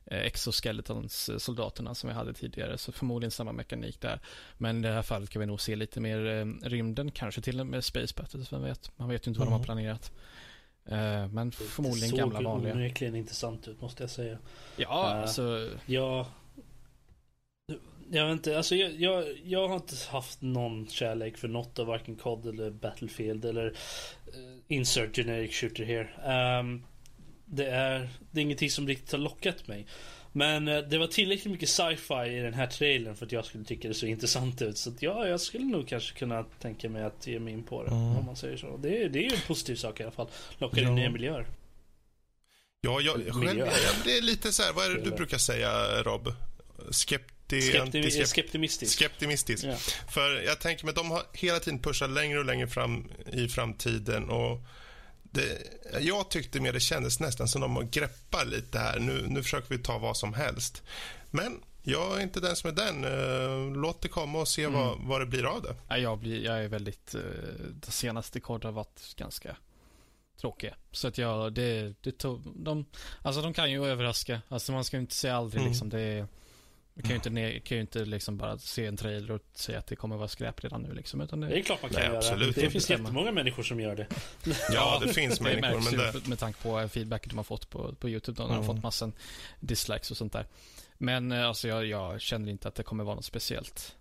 [0.06, 2.78] eh, exoskeletons soldaterna som vi hade tidigare.
[2.78, 4.20] Så förmodligen samma mekanik där.
[4.58, 7.60] Men i det här fallet kan vi nog se lite mer eh, rymden, kanske till
[7.60, 8.92] och med Space Battles, vem vet.
[8.98, 9.60] Man vet ju inte vad de Mhm.
[9.60, 10.12] har planerat.
[10.86, 12.74] Eh, men förmodligen det gamla såg vanliga.
[12.74, 14.38] onekligen intressant ut måste jag säga.
[14.78, 15.70] Ja, Eh, alltså.
[15.86, 16.28] Ja.
[18.12, 21.88] Jag vet inte, alltså jag, jag, jag har inte haft någon kärlek för något av
[21.88, 23.74] varken COD eller Battlefield eller uh,
[24.68, 26.10] Insert Generic Shooter here.
[26.26, 26.84] Ehm,
[27.46, 29.86] det är, det är ingenting som riktigt har lockat mig.
[30.32, 33.64] Men eh, det var tillräckligt mycket sci-fi i den här trailern för att jag skulle
[33.64, 34.78] tycka det så intressant ut.
[34.78, 37.84] Så att, ja, jag skulle nog kanske kunna tänka mig att ge mig in på
[37.84, 37.92] det.
[37.92, 38.18] Mm.
[38.18, 38.78] Om man säger så.
[38.78, 40.28] Det, är- det är ju en positiv sak i alla fall.
[40.58, 40.94] Lockar in Ja.
[40.96, 41.46] nya miljöer.
[42.82, 43.60] Ja, jag, själv,
[44.06, 45.70] det är lite så här, vad är det du brukar säga,
[46.04, 46.34] Rob?
[47.50, 48.94] Skepti, Skepti- skeptimistisk.
[48.98, 49.64] Skeptimistisk.
[49.64, 49.76] Ja.
[50.10, 54.30] För jag tänker mig, de har hela tiden pushat längre och längre fram i framtiden
[54.30, 54.60] och
[55.32, 55.62] det,
[56.02, 59.00] jag tyckte mer det kändes nästan som de greppar lite här.
[59.00, 60.84] Nu, nu försöker vi ta vad som helst.
[61.32, 63.04] Men jag är inte den som är den.
[63.06, 65.76] Eh, Låt det komma och se vad, vad det blir av det.
[65.90, 67.16] Ja, jag, blir, jag är väldigt...
[67.16, 67.22] Uh,
[67.86, 69.56] de senaste kort har varit ganska
[70.42, 70.76] tråkiga.
[70.92, 72.86] Så att jag, det, det tog, de,
[73.22, 74.42] alltså de kan ju överraska.
[74.48, 75.72] Alltså man ska ju inte säga aldrig Mm.
[75.72, 75.90] liksom.
[75.90, 76.28] Det är,
[77.02, 79.80] man kan ju inte, ne- kan ju inte liksom bara se en trailer och säga
[79.80, 81.22] att det kommer vara skräp redan nu liksom.
[81.22, 82.18] Utan Det det, är klart man kan Nej, göra.
[82.18, 82.72] absolut det inte.
[82.72, 84.08] finns jättemånga människor som gör det.
[84.72, 86.28] Ja, det finns det människor, märks men ju det...
[86.28, 88.38] med tanke på feedbacken de har fått på, på YouTube.
[88.42, 88.68] Då, när de Mm.
[88.68, 89.12] har fått massor
[89.60, 90.46] dislikes och sånt där.
[90.98, 93.96] Men eh, alltså jag, jag känner inte att det kommer vara något speciellt.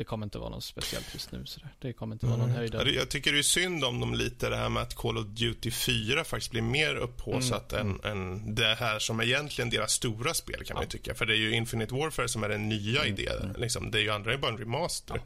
[0.00, 1.46] Det kommer inte vara något speciellt just nu.
[1.46, 2.56] Så det kommer inte vara någon Mm.
[2.58, 2.88] höjdare.
[2.90, 5.26] Ja, Jag tycker det är synd om dem lite, det här med att Call of
[5.26, 9.92] Duty 4 faktiskt blir mer upphaussat Mm, än, än det här som är egentligen deras
[9.92, 11.14] stora spel, kan man ju tycka.
[11.14, 13.54] För det är ju Infinite Warfare som är den nya Mm, idén.
[13.58, 13.90] Liksom.
[13.90, 15.14] Det är ju andra är bara en remaster.
[15.14, 15.20] Att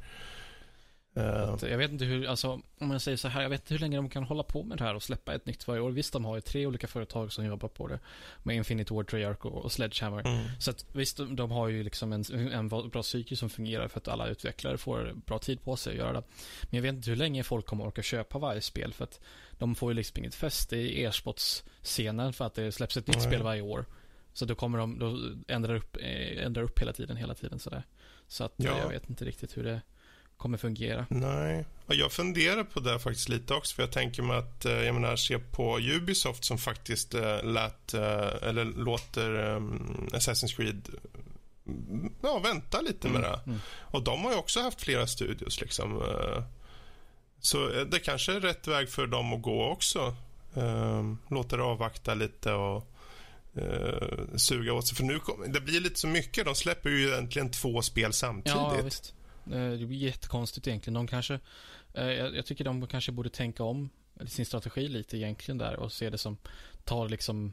[1.17, 3.97] Jag vet inte hur, alltså, om jag säger så här, jag vet inte hur länge
[3.97, 5.91] de kan hålla på med det här och släppa ett nytt varje år.
[5.91, 7.99] Visst, de har ju tre olika företag som jobbar på det.
[8.43, 10.21] Med Infinite Ward, Treyarch och Sledgehammer.
[10.27, 10.47] mm.
[10.59, 13.99] Så att visst, de, de har ju liksom en, en bra cykel som fungerar för
[13.99, 16.23] att alla utvecklare får bra tid på sig att göra det.
[16.63, 19.21] Men jag vet inte hur länge folk kommer orka köpa varje spel för att
[19.59, 23.27] de får ju liksom inget fäste i e-sportscenen för att det släpps ett nytt Nej.
[23.27, 23.85] spel varje år.
[24.33, 25.19] Så då kommer de, då
[25.55, 27.83] ändrar upp, eh, ändrar upp hela tiden, hela tiden sådär.
[28.29, 28.79] Så att eh, Ja.
[28.79, 29.81] jag vet inte riktigt hur det
[30.37, 31.07] kommer fungera.
[31.11, 31.65] Nej.
[31.87, 33.75] Och jag funderar på det faktiskt lite också.
[33.75, 37.95] För jag tänker mig att, eh, jag menar, se på Ubisoft som faktiskt eh, lät,
[37.95, 40.89] eh, eller låter um, Assassin's Creed
[41.67, 43.41] mm, ja, vänta lite med det.
[43.47, 43.61] Mm.
[43.81, 46.03] Och de har ju också haft flera studios liksom.
[47.41, 50.17] Så det kanske är rätt väg för dem att gå också.
[50.55, 52.91] Um, låta det avvakta lite och
[54.37, 54.97] suga åt sig.
[54.97, 56.45] För nu kom, det blir lite så mycket.
[56.45, 59.13] De släpper ju egentligen två spel samtidigt.
[59.17, 60.95] Ja, Det blir jättekonstigt egentligen.
[60.95, 61.41] De kanske,
[61.95, 63.91] eh, jag jag tycker de kanske borde tänka om
[64.27, 66.37] sin strategi lite egentligen där och se det som,
[66.85, 67.53] ta liksom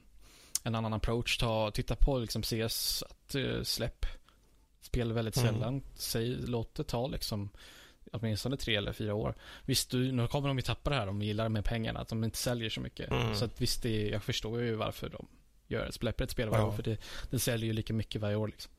[0.64, 1.38] en annan approach.
[1.38, 4.06] Ta, titta på liksom CS, att uh, släpp
[4.82, 5.54] spel väldigt Mm.
[5.54, 5.84] sällan.
[5.96, 7.50] Säg, låt det ta liksom
[8.12, 9.36] åtminstone tre eller fyra år.
[9.66, 11.06] Visst, du, nu kommer de ju tappa det här.
[11.06, 13.12] De gillar med pengarna, att de inte säljer så mycket.
[13.12, 13.36] Mm.
[13.36, 15.28] Så att visst, det, jag förstår ju varför de
[15.68, 16.68] gör, släpper ett spel varje Ja.
[16.68, 16.72] år.
[16.72, 16.98] För det,
[17.30, 18.72] det säljer ju lika mycket varje år liksom.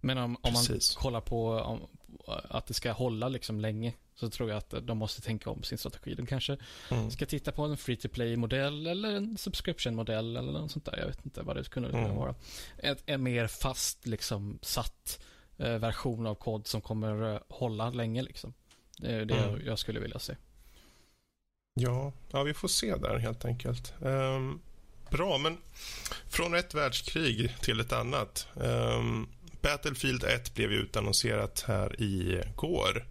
[0.00, 0.64] Men om, om man
[0.96, 1.86] kollar på om,
[2.26, 5.78] att det ska hålla liksom länge så tror jag att de måste tänka om sin
[5.78, 6.14] strategi.
[6.14, 6.56] De kanske
[6.90, 7.10] Mm.
[7.10, 10.96] ska titta på en free to play-modell eller en subscription-modell eller något sånt där.
[10.98, 12.16] Jag vet inte vad det skulle kunna Mm.
[12.16, 12.34] vara.
[12.78, 15.20] Ett, en mer fast, liksom satt
[15.58, 18.54] eh, version av kod som kommer eh, hålla länge liksom.
[18.98, 19.66] Det är det Mm.
[19.66, 20.36] jag, skulle vilja se.
[21.74, 23.94] Ja, ja, vi får se där helt enkelt.
[24.04, 24.60] Ehm,
[25.10, 25.56] bra, men
[26.28, 28.48] från ett världskrig till ett annat.
[28.62, 29.28] Ehm,
[29.62, 33.06] Battlefield 1 blev ju utannonserat här igår.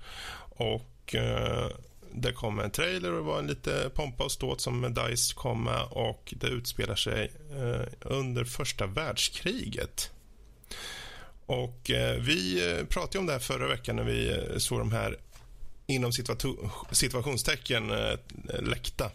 [0.50, 1.68] Och eh,
[2.14, 5.64] det kom en trailer och det var en lite pompa och ståt som DICE kom
[5.64, 10.12] med och det utspelar sig eh, under första världskriget.
[11.46, 14.92] Och eh, vi eh, pratade om det här förra veckan när vi eh, såg de
[14.92, 15.18] här
[15.88, 18.18] inom situa- situationstecken eh,
[18.60, 19.12] läckta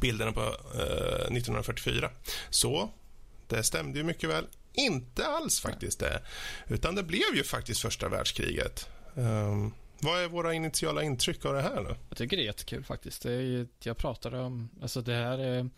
[0.00, 0.40] bilderna på
[0.74, 2.10] eh, 1944.
[2.50, 2.90] Så
[3.48, 4.46] det stämde ju mycket väl.
[4.72, 6.22] Inte alls faktiskt det.
[6.68, 8.88] Utan det blev ju faktiskt första världskriget.
[9.16, 11.96] Ehm, vad är våra initiala intryck av det här då?
[12.08, 13.22] Jag tycker det är jättekul faktiskt.
[13.22, 15.70] Det är, jag pratade om, alltså det här är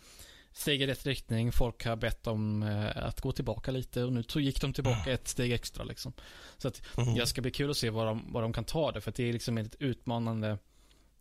[0.52, 1.52] steg i rätt riktning.
[1.52, 5.28] Folk har bett om eh, att gå tillbaka lite och nu gick de tillbaka ett
[5.28, 6.12] steg extra liksom.
[6.58, 7.14] Så att Mm.
[7.16, 9.00] jag ska bli kul att se vad de, vad de kan ta det.
[9.00, 10.58] För det är liksom ett utmanande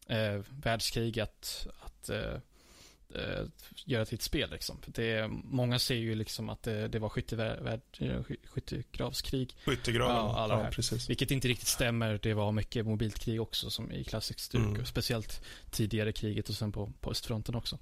[0.08, 2.34] eh, världskrig att, att eh,
[3.16, 3.46] eh,
[3.86, 4.78] göra till ett spel liksom.
[4.86, 9.56] Det, många ser ju liksom att det, det var eh, sky- skyttegravskrig.
[9.66, 10.16] Skyttegraven?
[10.60, 11.10] Ja, precis.
[11.10, 12.20] Vilket inte riktigt stämmer.
[12.24, 14.66] Det var mycket mobilt krig också som i klassisk styrka.
[14.66, 14.86] Mm.
[14.86, 15.42] Speciellt
[15.72, 17.78] tidigare kriget och sen på, på östfronten också.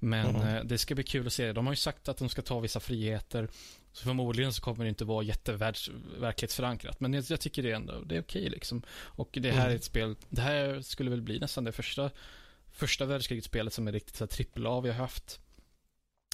[0.00, 0.56] Men Mm.
[0.56, 1.52] eh, det ska bli kul att se.
[1.52, 3.48] De har ju sagt att de ska ta vissa friheter.
[3.92, 7.00] Så förmodligen så kommer det inte vara jätteverklighetsförankrat.
[7.00, 8.82] Men jag, jag tycker det ändå, det är okej liksom.
[8.90, 9.72] Och det här Mm.
[9.72, 12.10] är ett spel, det här skulle väl bli nästan det första,
[12.78, 15.40] första världskrigsspelet som är riktigt så här A vi har haft.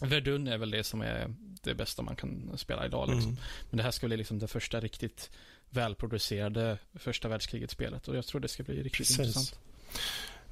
[0.02, 3.30] Verdun är väl det som är det bästa man kan spela idag liksom.
[3.30, 3.42] Mm.
[3.70, 5.30] Men det här ska bli liksom det första riktigt
[5.70, 9.18] välproducerade första världskriget-spelet och jag tror det ska bli riktigt Precis.
[9.18, 9.58] intressant.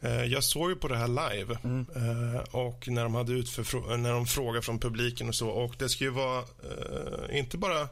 [0.00, 1.86] Eh, jag såg ju på det här live Mm.
[1.96, 6.04] eh, och när de hade när de frågade från publiken och så och det ska
[6.04, 7.88] ju vara eh, inte bara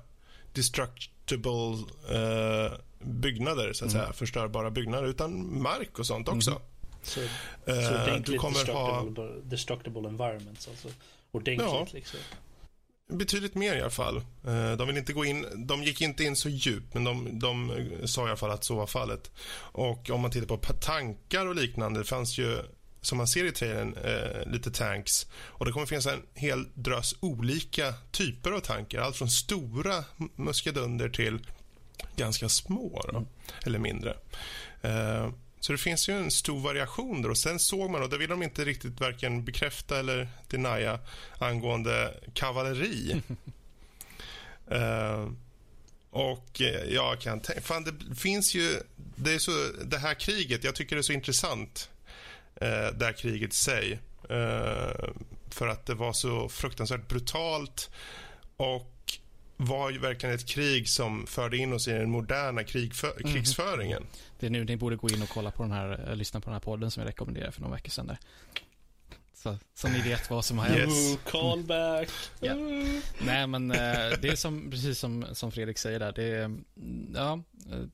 [0.52, 1.76] destructible
[3.02, 4.02] byggnader så att Mm.
[4.02, 6.62] säga, förstörbara byggnader utan mark och sånt också.
[7.02, 7.26] Så, Eh,
[7.64, 10.68] så du ordentligt kommer ha destructible, destructible environments.
[10.68, 10.88] Alltså.
[11.32, 11.86] Ordentligt Ja.
[11.92, 12.20] liksom.
[13.08, 14.16] betydligt mer i alla fall.
[14.46, 17.72] Eh, de, vill inte gå in, de gick inte in så djupt, men de, de
[18.04, 19.30] sa i alla fall att så var fallet.
[19.54, 22.62] Och om man tittar på tankar och liknande, det fanns ju
[23.00, 25.26] som man ser i trailern, eh, lite tanks.
[25.32, 29.00] Och det kommer finnas en hel drös olika typer av tankar.
[29.00, 30.04] Allt från stora
[30.36, 31.38] muskedunder till
[32.16, 33.26] ganska små, då,
[33.66, 34.16] eller mindre.
[34.82, 35.30] Eh,
[35.60, 37.30] så det finns ju en stor variation där.
[37.30, 40.98] Och sen såg man, och det vill de inte riktigt varken bekräfta eller denia,
[41.38, 43.22] angående kavalleri.
[44.72, 45.28] Eh,
[46.10, 47.60] och eh, jag kan tänka...
[47.62, 48.82] Fan, det finns ju...
[48.96, 49.50] Det, är så,
[49.84, 51.90] det här kriget, jag tycker det är så intressant.
[52.54, 53.92] Eh, det här kriget i sig.
[54.30, 55.08] Eh,
[55.50, 57.90] för att det var så fruktansvärt brutalt
[58.56, 58.99] och
[59.66, 64.06] var ju verkligen ett krig som förde in oss i den moderna krigfö- krigsföringen.
[64.38, 66.44] Det är nu ni borde gå in och kolla på den här, eh, lyssna på
[66.44, 68.06] den här podden som jag rekommenderade för några veckor sedan.
[68.06, 68.18] Där.
[69.34, 70.92] Så, så ni vet vad som har hänt.
[70.92, 71.18] Yes.
[71.24, 72.08] Callback.
[72.40, 72.54] Ja.
[73.26, 73.76] Nej, men eh,
[74.20, 76.12] det är som, precis som, som Fredrik säger där.
[76.12, 76.64] Det, mm,
[77.14, 77.42] ja,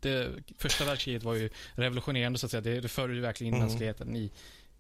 [0.01, 2.61] det, första världskriget var ju revolutionerande så att säga.
[2.61, 3.69] Det, det förde ju verkligen in Mm.
[3.69, 4.33] mänskligheten i,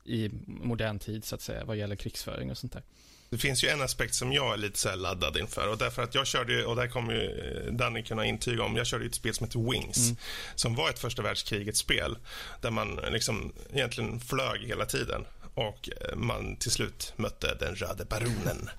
[0.04, 2.82] i modern tid så att säga vad gäller krigsföring och sånt där.
[3.30, 5.68] Det finns ju en aspekt som jag är lite så laddad inför.
[5.68, 7.30] Och därför att jag körde ju, och det här kommer ju
[7.66, 8.76] eh, Danny kunna intyga om.
[8.76, 9.96] Jag körde ett spel som heter Wings.
[9.96, 10.16] Mm.
[10.54, 12.18] Som var ett första världskrigets spel.
[12.60, 15.24] Där man liksom egentligen flög hela tiden.
[15.54, 18.70] Och eh, man till slut mötte den röde baronen.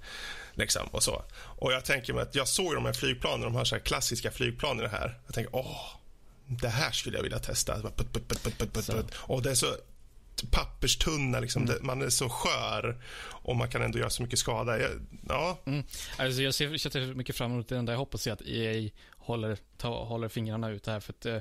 [0.53, 1.23] Liksom, och så.
[1.37, 4.31] Och jag tänker mig att jag såg de här flygplanen, de här, så här klassiska
[4.31, 5.19] flygplanen det här.
[5.25, 5.97] Jag tänker, åh,
[6.45, 7.81] det här skulle jag vilja testa.
[7.81, 8.91] Putt, putt, putt, putt, Så.
[8.91, 9.11] putt.
[9.15, 9.75] Och det är så
[10.51, 11.63] papperstunna, liksom.
[11.63, 11.75] Mm.
[11.81, 14.79] man är så skör och man kan ändå göra så mycket skada.
[14.79, 14.91] Jag,
[15.27, 15.83] ja, Mm.
[16.17, 19.57] Alltså jag ser ser mycket fram emot det enda jag hoppas är att EA håller,
[19.77, 21.39] ta, håller fingrarna ut här för att eh,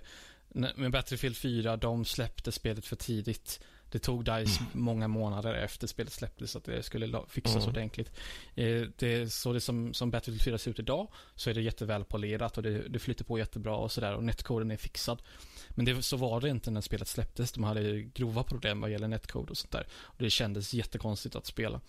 [0.77, 3.61] med Battlefield 4, de släppte spelet för tidigt.
[3.91, 7.69] Det tog DICE många månader efter spelet släpptes att det skulle fixas Mm.
[7.69, 8.11] ordentligt.
[8.55, 12.57] Eh, det så det som, som Battlefield 4 ser ut idag så är det jättevälpolerat
[12.57, 15.23] och det, det flyter på jättebra och sådär och netcoden är fixad.
[15.71, 17.53] Men det, så var det inte när spelet släpptes.
[17.53, 19.87] De hade grova problem vad gäller netcode och sånt där.
[19.93, 21.81] Och det kändes jättekonstigt att spela.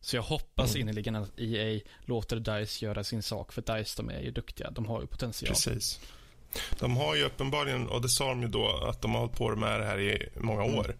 [0.00, 0.80] Så jag hoppas Mm.
[0.88, 4.70] innerligen att EA låter DICE göra sin sak, för DICE de är ju duktiga.
[4.70, 5.48] De har ju potential.
[5.48, 6.00] Precis.
[6.80, 9.56] De har ju uppenbarligen, och det sa de ju då, att de har hållit på
[9.56, 10.78] med det här i många Mm.
[10.78, 10.94] år.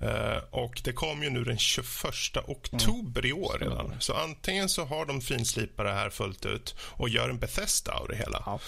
[0.00, 3.94] Eh, och det kom ju nu den 21 oktober i år redan.
[4.00, 8.08] Så antingen så har de finslipat det här fullt ut och gör en Bethesda av
[8.08, 8.42] det hela.
[8.46, 8.58] Ja.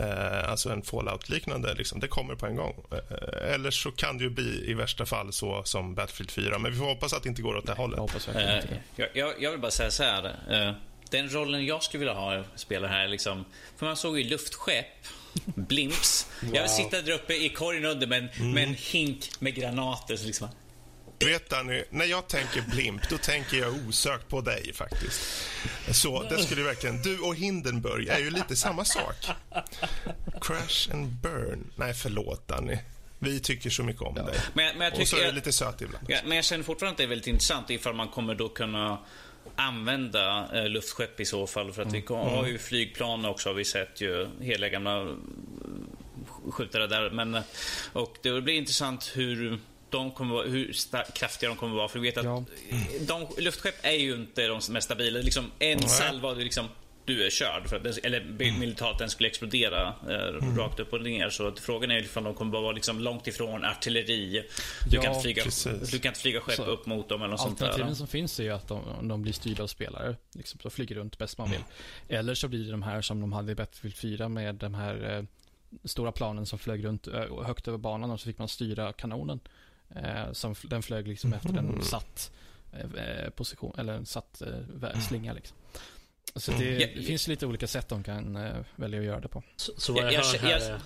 [0.00, 2.00] Eh, alltså en Fallout-liknande, liksom.
[2.00, 2.84] det kommer på en gång.
[2.92, 6.58] Eh, eller så kan det ju bli i värsta fall så som Battlefield 4.
[6.58, 7.98] Men vi får hoppas att det inte går åt det Jag hållet.
[8.00, 10.24] hoppas verkligen Eh, inte jag, jag, jag vill bara säga så här.
[10.50, 10.72] eh,
[11.10, 13.44] den rollen jag skulle vilja ha spelar här är liksom...
[13.76, 14.86] För man såg ju luftskepp,
[15.44, 16.26] blimps.
[16.52, 20.16] Jag vill sitta där uppe i korgen under med, en- med en hink med granater.
[20.16, 20.48] Så liksom,
[21.18, 25.20] Du vet Danny, när jag tänker blimp, då tänker jag osökt på dig faktiskt.
[25.92, 29.16] Så det skulle ju verkligen, du och Hindenburg är ju lite samma sak.
[30.40, 31.70] Crash and burn.
[31.76, 32.78] Nej, förlåt Danny.
[33.18, 34.24] Vi tycker så mycket om dig.
[34.54, 35.16] Men, men jag och så tycker...
[35.16, 36.06] är du Jag, lite söt ibland.
[36.08, 38.98] ja, men jag känner fortfarande att det är väldigt intressant ifall man kommer då kunna
[39.56, 41.72] använda eh, luftskepp i så fall.
[41.72, 44.28] För att vi har ju flygplan också har vi sett ju.
[44.40, 45.16] Hela gamla
[46.50, 47.10] skjutare där.
[47.10, 47.42] Men, eh,
[47.92, 49.58] och det blir intressant hur
[49.90, 50.72] de kommer vara, hur
[51.14, 51.88] kraftiga de kommer vara.
[51.88, 52.44] För vi vet att Ja.
[53.00, 55.18] de, luftskepp är ju inte de mest stabila.
[55.20, 56.68] Liksom en salva, liksom
[57.04, 57.68] du är körd.
[57.68, 58.58] För att den, eller Mm.
[58.60, 61.30] militärt, den skulle explodera eh, rakt upp och ner.
[61.30, 64.44] Så att frågan är ifall de kommer bara vara liksom långt ifrån artilleri.
[64.90, 65.90] Du, Ja, kan, inte flyga, precis.
[65.90, 67.66] du kan inte flyga skepp Så, upp mot dem eller något sånt där.
[67.66, 70.16] Alternativen som finns är ju att de, de blir styrda av spelare.
[70.34, 71.64] Liksom, så flyger runt bäst man vill.
[72.08, 75.16] Eller så blir det de här som de hade i Battlefield 4 med de här
[75.16, 75.24] eh,
[75.84, 79.40] stora planen som flög runt eh, högt över banan och så fick man styra kanonen.
[79.96, 82.32] Eh, som, den flög liksom efter en satt
[82.72, 84.42] eh, position, eller en satt
[84.82, 85.56] eh, slinga liksom.
[86.36, 89.28] Så det, Ja, det finns lite olika sätt de kan eh, välja att göra det
[89.28, 89.42] på.
[89.56, 90.80] Så, så vad jag, Jag- hör jag- här jag- är...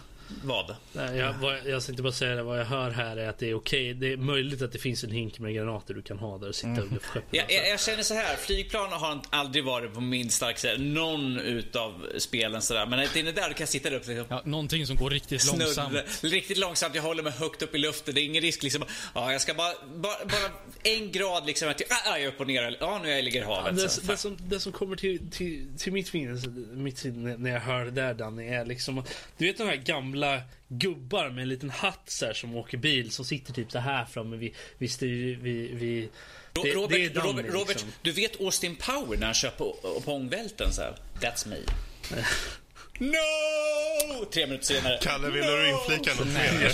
[0.45, 0.77] Vad?
[0.93, 3.51] Nej, jag, vad, jag tänkte bara säga det, vad jag hör här är att det
[3.51, 3.95] är okej.
[3.95, 6.55] Det är möjligt att det finns en hink med granater du kan ha där och
[6.55, 7.29] sitta under skeppet.
[7.31, 10.75] Jag, jag, jag känner så här, flygplan har inte- aldrig varit på min starka sida.
[10.79, 12.87] Någon utav spelen sådär.
[12.87, 15.47] Men det är där du kan sitta där uppe liksom, Ja, någonting som går riktigt
[15.47, 15.93] långsamt.
[16.09, 16.95] Snurr, riktigt långsamt.
[16.95, 18.15] Jag håller mig högt upp i luften.
[18.15, 18.85] Det är ingen risk liksom.
[19.15, 20.51] Ja, jag ska bara, bara, bara
[20.83, 21.69] en grad liksom.
[21.69, 22.77] Att, ah, jag är upp och ner.
[22.81, 23.77] Ja, nu är jag ligger i Ja, havet.
[23.77, 26.41] det, så, det, som, det som kommer till, till, till mitt minne
[26.73, 29.03] mitt sinne när jag hör det där Danny är liksom
[29.39, 30.18] Du vet de här gamla
[30.69, 34.05] gubbar med en liten hatt så här, som åker bil som sitter typ så här
[34.05, 36.09] framme vid, vid, styr, vid, vid
[36.53, 37.93] det, Robert, det är Danny, Robert, Robert liksom.
[38.03, 40.97] du vet Austin Power när han kör på, på ångvälten så här.
[41.21, 41.57] That's me.
[43.01, 44.25] No!
[44.33, 44.99] Tre minuter senare.
[45.03, 46.73] Kalle, vill du inflika något Nej, mer?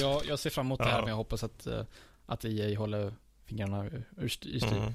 [0.00, 1.84] jag, jag, jag ser fram emot det här, men jag hoppas att, eh,
[2.26, 3.14] att EA håller
[3.46, 4.64] fingrarna ur, ur styr.
[4.64, 4.94] Mm.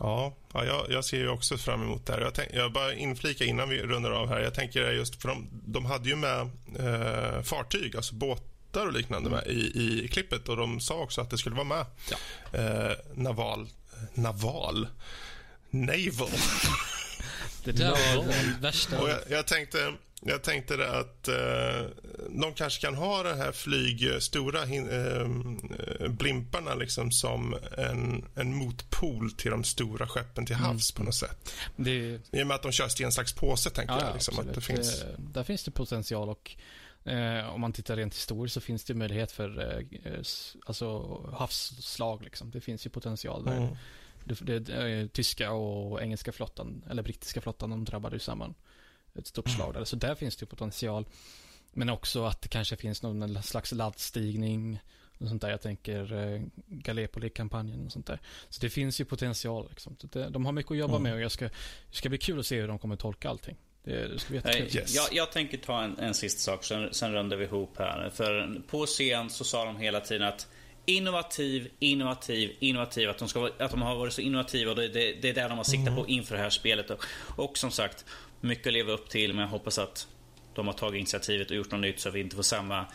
[0.00, 2.20] Ja, ja jag, jag ser ju också fram emot det här.
[2.20, 4.40] Jag, tänk, jag bara inflika innan vi rundar av här.
[4.40, 6.40] Jag tänker just för de, de hade ju med
[6.78, 9.60] eh, fartyg, alltså båtar och liknande med i,
[10.04, 12.16] i klippet och de sa också att det skulle vara med Ja.
[12.58, 13.68] eh, naval,
[14.14, 14.88] naval,
[15.70, 16.28] naval.
[17.64, 19.00] Det där var värsta.
[19.00, 21.86] Och jag, jag tänkte jag tänkte att eh,
[22.28, 28.54] de kanske kan ha den här flyg, stora hin, eh, blimparna liksom som en, en
[28.54, 31.54] motpol till de stora skeppen till havs på något sätt.
[31.76, 34.08] Det, I och med att de kör sten, sax, påse tänker ja, jag.
[34.08, 35.00] ja, Liksom, att det finns...
[35.00, 36.56] Det- där finns det potential och
[37.04, 40.12] eh, om man tittar rent historiskt så finns det möjlighet för eh,
[40.66, 42.22] alltså, havsslag.
[42.22, 42.50] Liksom.
[42.50, 43.56] Det finns ju potential där.
[43.56, 43.76] Mm.
[44.24, 48.54] Det, det, eh, tyska och engelska flottan, eller brittiska flottan, de drabbade ju samman.
[49.18, 49.56] Ett stort Mm.
[49.56, 49.84] slag där.
[49.84, 51.04] Så där finns det ju potential.
[51.72, 54.80] Men också att det kanske finns någon slags laddstigning.
[55.18, 55.50] Och sånt där.
[55.50, 58.20] Jag tänker eh, Gallipoli-kampanjen och sånt där.
[58.48, 59.66] Så det finns ju potential.
[59.70, 59.96] Liksom.
[60.00, 61.02] Det, de har mycket att jobba Mm.
[61.02, 61.52] med och jag ska, det
[61.96, 63.56] ska bli kul att se hur de kommer tolka allting.
[63.84, 64.60] Det, det ska bli jättekul.
[64.72, 64.94] Nej, Yes.
[64.96, 68.10] jag, jag tänker ta en, en sista sak, sen, sen rundar vi ihop här.
[68.14, 70.48] För på scen så sa de hela tiden att
[70.86, 73.10] innovativ, innovativ, innovativ.
[73.10, 75.34] Att de, ska, vara- att de har varit så innovativa och det, det, det är
[75.34, 76.90] där de har siktat på inför det här spelet.
[76.90, 77.04] Och,
[77.36, 78.04] och som sagt,
[78.40, 79.32] mycket att leva upp till.
[79.34, 80.06] Men jag hoppas att
[80.54, 82.86] de har tagit initiativet och gjort något nytt så att vi inte får samma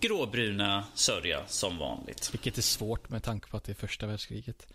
[0.00, 2.28] gråbruna sörja som vanligt.
[2.32, 4.66] Vilket är svårt med tanke på att det är första världskriget.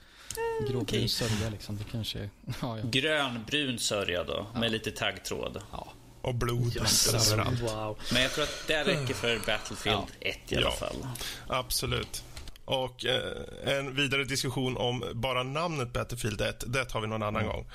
[0.62, 1.08] Gråbrun okej.
[1.08, 1.78] sörja liksom.
[1.78, 2.20] Det kanske...
[2.62, 2.84] Ja, ja.
[2.92, 5.62] Grönbrun sörja då, med lite taggtråd.
[5.72, 5.94] ja.
[6.22, 7.62] Och blod Jösses, överallt.
[7.62, 8.00] Wow.
[8.14, 10.72] Men jag tror att det räcker för Battlefield 1 i alla Ja.
[10.72, 11.08] fall.
[11.48, 12.24] Absolut.
[12.66, 17.46] Och eh, en vidare diskussion om bara namnet Battlefield 1, det tar vi någon annan
[17.48, 17.66] gång.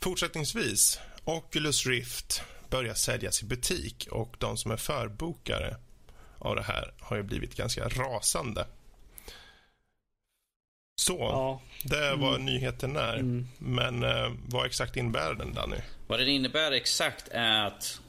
[0.00, 5.76] Fortsättningsvis, Oculus Rift börjar säljas i butik och de som är förbokare
[6.38, 8.66] av det här har ju blivit ganska rasande.
[11.00, 11.60] Så, Ja.
[11.84, 13.14] det var nyheten är.
[13.14, 13.48] Mm.
[13.58, 15.76] Men eh, vad exakt innebär den, Danny?
[16.06, 18.00] Vad den innebär exakt är att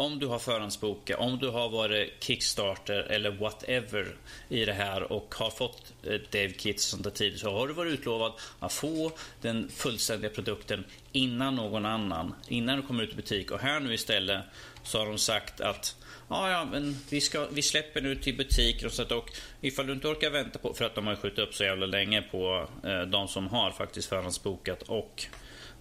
[0.00, 4.06] om du har förhandsbokat, om du har varit Kickstarter eller whatever
[4.48, 7.74] i det här och har fått eh, Dave Kits sånt där tidigt så har du
[7.74, 12.34] varit utlovad att få den fullständiga produkten innan någon annan.
[12.48, 13.50] Innan du kommer ut i butik.
[13.50, 14.44] Och här nu istället
[14.82, 15.96] så har de sagt att
[16.28, 19.30] Ja, ja, men vi, ska, vi släpper nu till butiker och sånt och
[19.60, 22.22] ifall du inte orkar vänta på, för att de har skjutit upp så jävla länge
[22.22, 25.24] på eh, de som har faktiskt förhandsbokat och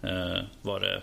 [0.03, 1.01] eh, var det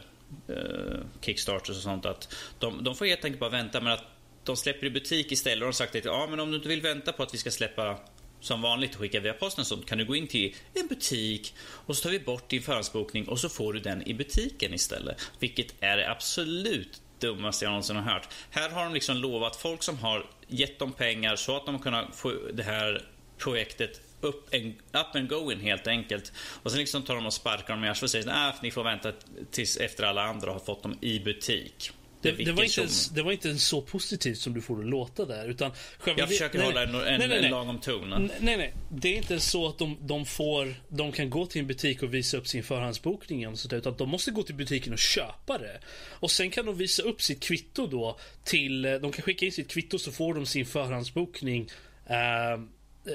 [0.49, 4.05] eh, Kickstarters och sånt att de, de får helt enkelt bara vänta men att
[4.45, 6.69] de släpper i butik istället och de har sagt att ja, men om du inte
[6.69, 7.99] vill vänta på att vi ska släppa
[8.41, 11.97] som vanligt och skicka via posten så kan du gå in till en butik och
[11.97, 15.17] så tar vi bort din förhandsbokning och så får du den i butiken istället.
[15.39, 18.29] Vilket är det absolut dummaste jag någonsin har hört.
[18.51, 21.83] Här har de liksom lovat folk som har gett dem pengar så att de har
[21.83, 23.03] kunnat få det här
[23.39, 26.33] projektet upp, en, up and going helt enkelt.
[26.63, 28.85] Och sen liksom tar de och sparkar dem i arslet och säger att ni får
[28.85, 29.13] vänta
[29.51, 31.93] tills efter alla andra har fått dem i butik.
[32.25, 34.85] Det, det, var inte ens, det var inte ens så positivt som du får det
[34.85, 35.49] låta där.
[35.49, 38.31] Utan själva Jag försöker nej, hålla en, en, nej, nej, lagom ton.
[38.41, 38.75] Nej, nej.
[38.89, 40.75] Det är inte så att de, de får...
[40.89, 43.97] De kan gå till en butik och visa upp sin förhandsbokning och sånt där, utan
[43.97, 45.81] de måste gå till butiken och köpa det.
[46.11, 48.83] Och sen kan de visa upp sitt kvitto då till...
[48.83, 51.71] De kan skicka in sitt kvitto så får de sin förhandsbokning
[52.07, 52.61] eh,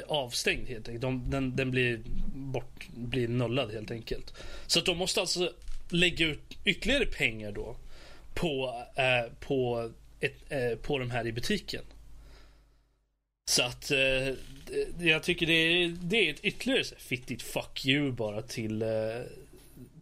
[0.07, 1.01] avstängd helt enkelt.
[1.01, 2.01] De, den, den blir
[2.33, 4.33] bort, blir nollad helt enkelt.
[4.67, 5.53] Så att de måste alltså
[5.89, 7.75] lägga ut ytterligare pengar då
[8.33, 11.83] på, eh, på, ett, eh, på de här i butiken.
[13.49, 14.33] Så att eh,
[15.07, 18.87] jag tycker det är, det är ett ytterligare fittigt fuck you bara till, eh,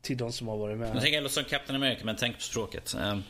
[0.01, 0.95] till de som har varit med.
[0.95, 2.95] Jag tänker låta som Captain America men tänk på språket.
[2.99, 3.23] Um,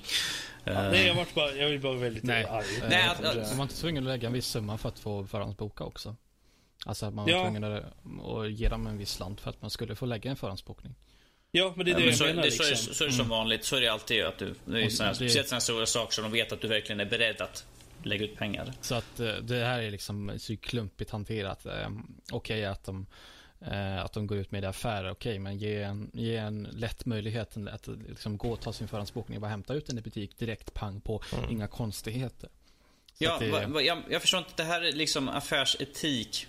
[0.63, 2.45] Ja, nej, jag, vart bara, jag vill bara väldigt Nej.
[2.45, 2.65] arg.
[2.81, 5.27] Eh, Nej, att- de var inte tvungna att lägga en viss summa för att få
[5.27, 6.15] förhandsboka också.
[6.87, 7.41] Alltså att man var Ja.
[7.43, 7.83] tvungen att,
[8.37, 10.95] att ge dem en viss slant för att man skulle få lägga en förhandsbokning.
[11.51, 12.93] Ja, men det är Ja, det men jag så, menar det, så, är, liksom.
[12.93, 13.65] så är det som vanligt.
[13.65, 14.55] Så är det alltid att du...
[14.65, 17.05] Det är såna, det- speciellt sådana stora saker som de vet att du verkligen är
[17.05, 17.65] beredd att
[18.03, 18.73] lägga ut pengar.
[18.81, 21.65] Så att eh, det här är liksom så klumpigt hanterat.
[21.65, 21.89] Eh,
[22.31, 23.05] Okej att de
[23.61, 27.05] eh, att de går ut med det affärer, okej, men ge en, ge en lätt
[27.05, 30.37] möjlighet att liksom gå och ta sin förhandsbokning och bara hämta ut den i butik
[30.39, 32.49] direkt, pang på, inga konstigheter.
[33.13, 34.51] Så Ja, det, va, va, jag, jag förstår inte.
[34.55, 36.47] Det här är liksom affärsetik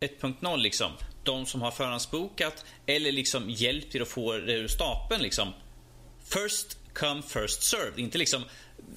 [0.00, 0.92] 1.0 liksom.
[1.24, 5.52] De som har förhandsbokat eller liksom hjälp till att få det ur stapeln liksom.
[6.24, 7.98] First come, first served.
[7.98, 8.42] Inte liksom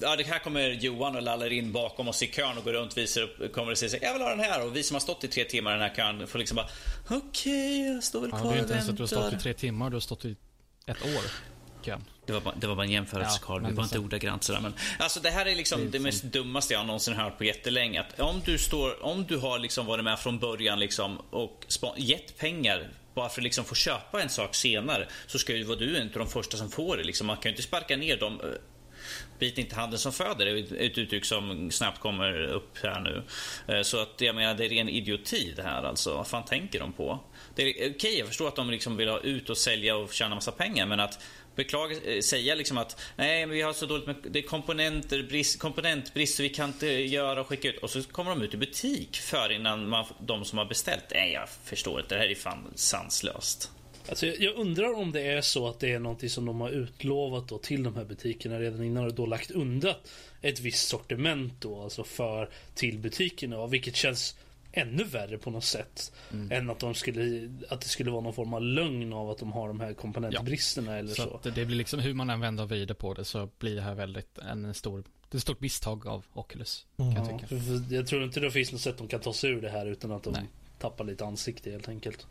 [0.00, 2.96] ja, det här kommer Johan och lallar in bakom oss i kön och går runt
[2.96, 4.66] visar upp, kommer och säger jag vill ha den här.
[4.66, 6.68] Och vi som har stått i tre timmar i den här kön får liksom bara,
[7.04, 9.32] okej, okay, jag står väl kvar ja, Det är inte ens att du har stått
[9.32, 10.36] i tre timmar, du har stått i
[10.86, 11.51] ett år.
[11.84, 12.04] Kön.
[12.26, 13.62] Det var, bara, det var bara en jämförelse, ja, Carl.
[13.62, 14.60] Det var inte ordagrant sådär.
[14.60, 17.44] Men, alltså, det här är liksom det, är det mest dummaste jag någonsin hört på
[17.44, 18.00] jättelänge.
[18.00, 21.66] Att om du, står, om du har liksom varit med från början liksom, och
[21.96, 25.78] gett pengar bara för att liksom få köpa en sak senare så ska ju vara
[25.78, 27.04] du inte de första som får det.
[27.04, 27.26] Liksom.
[27.26, 28.48] Man kan ju inte sparka ner dem eh,
[29.38, 33.22] Bit inte handen som föder, är ett uttryck som snabbt kommer upp här nu.
[33.74, 36.14] Eh, så att jag menar, det är ren idioti det här alltså.
[36.14, 37.20] Vad fan tänker de på?
[37.54, 40.12] Det är okej, okay, jag förstår att de liksom vill ha ut och sälja och
[40.12, 41.24] tjäna massa pengar, men att
[41.56, 45.22] beklaga, eh, säga liksom att nej, men vi har så dåligt med det är komponenter,
[45.22, 47.78] brist, komponentbrist så vi kan inte göra och skicka ut.
[47.78, 51.04] Och så kommer de ut i butik för innan man, de som har beställt.
[51.10, 52.14] Nej, jag förstår inte.
[52.14, 53.70] Det här är fan sanslöst.
[54.08, 57.48] Alltså, jag undrar om det är så att det är någonting som de har utlovat
[57.48, 59.94] då till de här butikerna redan innan och då lagt undan
[60.40, 64.36] ett visst sortiment då, alltså för till butikerna, vilket känns
[64.72, 66.12] ännu värre på något sätt.
[66.32, 66.52] Mm.
[66.52, 69.52] Än att, de skulle, att det skulle vara någon form av lögn av att de
[69.52, 70.98] har de här komponentbristerna ja.
[70.98, 71.40] eller så.
[71.42, 71.50] så.
[71.50, 73.94] det blir liksom hur man än vänder och vrider på det så blir det här
[73.94, 76.86] väldigt en stor det är ett stort misstag av Oculus.
[76.96, 77.14] Mm.
[77.14, 77.54] Kan jag, tycka.
[77.94, 80.12] jag tror inte det finns något sätt de kan ta sig ur det här utan
[80.12, 80.44] att de Nej.
[80.78, 82.26] tappar lite ansikte helt enkelt.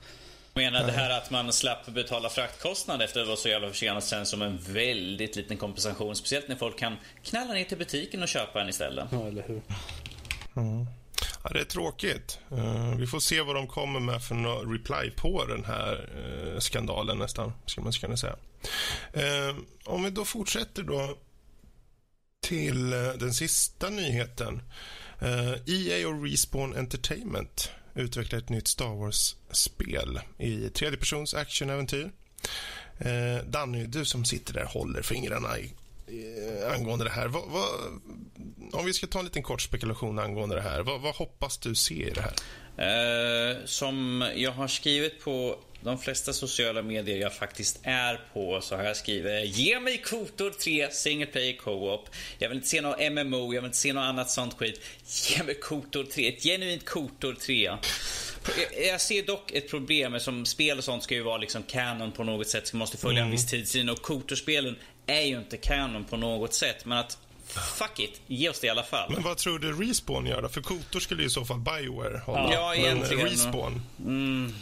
[0.53, 4.03] Menar det här att man slapp betala fraktkostnad efter att det var så jävla försenat
[4.03, 6.15] sen som en väldigt liten kompensation.
[6.15, 9.07] Speciellt när folk kan knalla ner till butiken och köpa en istället.
[9.11, 9.61] Ja, eller hur.
[10.55, 10.87] Mm.
[11.43, 12.39] Ja, det är tråkigt.
[12.51, 16.59] Uh, vi får se vad de kommer med för no reply på den här uh,
[16.59, 18.35] skandalen nästan, skulle man kunna säga.
[19.17, 21.17] Uh, om vi då fortsätter då
[22.47, 24.61] till den sista nyheten.
[25.65, 32.11] EA och Respawn Entertainment utvecklar ett nytt Star Wars-spel i tredje persons actionäventyr.
[33.45, 35.73] Danny, du som sitter där håller fingrarna i,
[36.75, 37.27] angående det här.
[37.27, 37.69] Vad, vad,
[38.73, 40.81] om vi ska ta en liten kort spekulation angående det här.
[40.81, 42.33] Vad, vad hoppas du se i det här?
[42.77, 48.75] Eh, som jag har skrivit på de flesta sociala medier jag faktiskt är på så
[48.75, 52.09] har jag skrivit Ge mig Kotor 3 single player co-op.
[52.39, 54.81] Jag vill inte se något MMO, jag vill inte se något annat sånt skit.
[55.05, 57.71] Ge mig Kotor 3, ett genuint Kotor 3.
[58.89, 62.23] Jag ser dock ett problem som spel och sånt ska ju vara liksom canon på
[62.23, 62.67] något sätt.
[62.67, 63.25] Så måste följa mm.
[63.25, 64.75] en viss tidsin och Kotor-spelen
[65.17, 66.85] är ju inte canon på något sätt.
[66.85, 67.17] Men att
[67.53, 69.11] Fuck it, ge oss det i alla fall.
[69.13, 70.49] Men vad tror du Respawn gör då?
[70.49, 72.53] För Kotor skulle ju i så fall Bioware hålla.
[72.53, 73.23] Ja, egentligen.
[73.23, 73.81] Men Respawn?
[73.99, 74.53] Mm.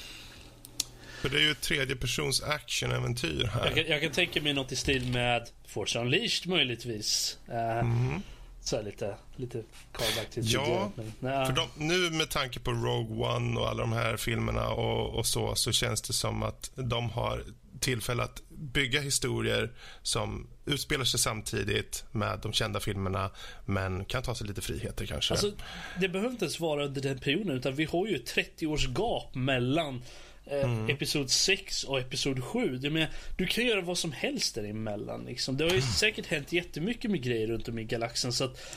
[1.21, 3.65] För det är ju ett tredjepersons actionäventyr här.
[3.65, 7.37] Jag kan, jag kan tänka mig något i stil med Force Unleashed möjligtvis.
[7.49, 8.21] Uh, mm.
[8.61, 13.59] Så lite, lite callback till Ja, men, för de, nu med tanke på Rogue One
[13.59, 17.43] och alla de här filmerna och, och så, så känns det som att de har
[17.79, 19.71] tillfälle att bygga historier
[20.01, 23.31] som utspelar sig samtidigt med de kända filmerna
[23.65, 25.33] men kan ta sig lite friheter kanske.
[25.33, 25.51] Alltså,
[25.99, 29.35] det behöver inte ens vara under den perioden utan vi har ju 30 års gap
[29.35, 30.03] mellan
[30.45, 30.89] eh, mm.
[30.89, 32.77] Episod 6 och Episod 7.
[32.77, 33.07] Det med,
[33.37, 35.25] du kan göra vad som helst däremellan.
[35.25, 35.57] Liksom.
[35.57, 38.33] Det har ju säkert hänt jättemycket med grejer runt om i galaxen.
[38.33, 38.75] Så att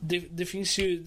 [0.00, 1.06] det, det finns ju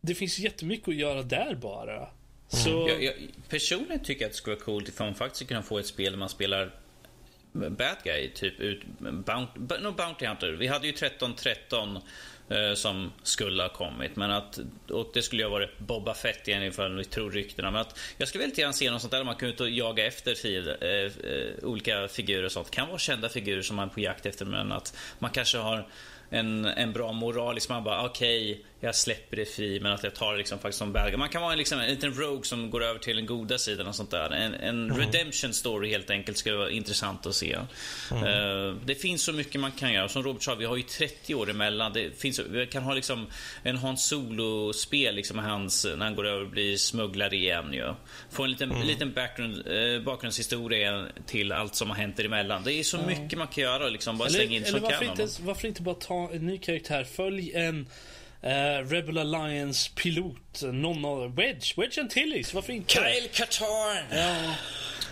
[0.00, 2.08] det finns jättemycket att göra där bara.
[2.52, 2.64] Mm.
[2.64, 2.88] Så...
[2.88, 3.14] Jag, jag,
[3.48, 6.12] personligen tycker jag att det skulle vara coolt ifall man faktiskt kunna få ett spel
[6.12, 6.70] där man spelar
[7.52, 10.52] bad guy, typ ut, bounty, no, Bounty Hunter.
[10.52, 11.98] Vi hade ju 1313
[12.48, 14.16] eh, som skulle ha kommit.
[14.16, 14.58] Men att,
[14.90, 17.70] och det skulle ju ha varit Boba Fett igen ifall vi tror ryktena.
[17.70, 20.06] Men att jag skulle väldigt gärna se något sånt där man kunde ut och jaga
[20.06, 21.10] efter fil, eh, eh,
[21.62, 22.70] olika figurer och sånt.
[22.70, 25.88] Kan vara kända figurer som man är på jakt efter men att man kanske har
[26.30, 30.14] en, en bra moralisk, man bara okej, okay, jag släpper det fri men att jag
[30.14, 32.70] tar det liksom faktiskt som bad Man kan vara en, liksom, en liten rogue som
[32.70, 34.30] går över till den goda sidan och sånt där.
[34.30, 34.98] En, en mm.
[34.98, 37.58] redemption story helt enkelt skulle vara intressant att se.
[38.10, 38.24] Mm.
[38.24, 40.08] Uh, det finns så mycket man kan göra.
[40.08, 41.92] Som Robert sa, vi har ju 30 år emellan.
[41.92, 43.26] Det finns, vi kan ha liksom
[43.62, 47.72] en Hans Solo-spel liksom hans, när han går över och blir smugglare igen.
[47.72, 47.94] Ju.
[48.30, 48.86] Få en liten, mm.
[48.86, 52.64] liten bakgrund, uh, bakgrundshistoria till allt som har hänt däremellan.
[52.64, 53.88] Det är så mycket man kan göra.
[53.88, 57.04] Liksom, bara eller, slänga in eller varför, inte, varför inte bara ta en ny karaktär?
[57.04, 57.86] Följ en
[58.44, 62.94] Uh, Rebel Alliance pilot, någon av Wedge, Wedge Antilles, varför inte?
[62.94, 64.04] Kyle Katarn!
[64.10, 64.54] Ja,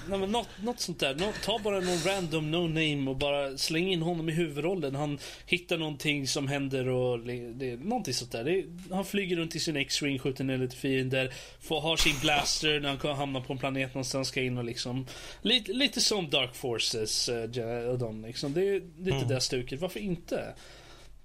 [0.08, 1.14] nej, men något, något sånt där.
[1.14, 4.94] Nå, ta bara någon random no name och bara släng in honom i huvudrollen.
[4.94, 8.44] Han hittar någonting som händer och det, det, någonting sånt där.
[8.44, 12.80] Det, han flyger runt i sin X-Wing, skjuter ner lite fiender, får, har sin blaster
[12.80, 15.06] när han hamnar på en planet någonstans, ska in och liksom...
[15.42, 18.54] Lite, lite som Dark Forces uh, och de liksom.
[18.54, 19.28] Det är lite mm.
[19.28, 19.80] det stuket.
[19.80, 20.54] Varför inte?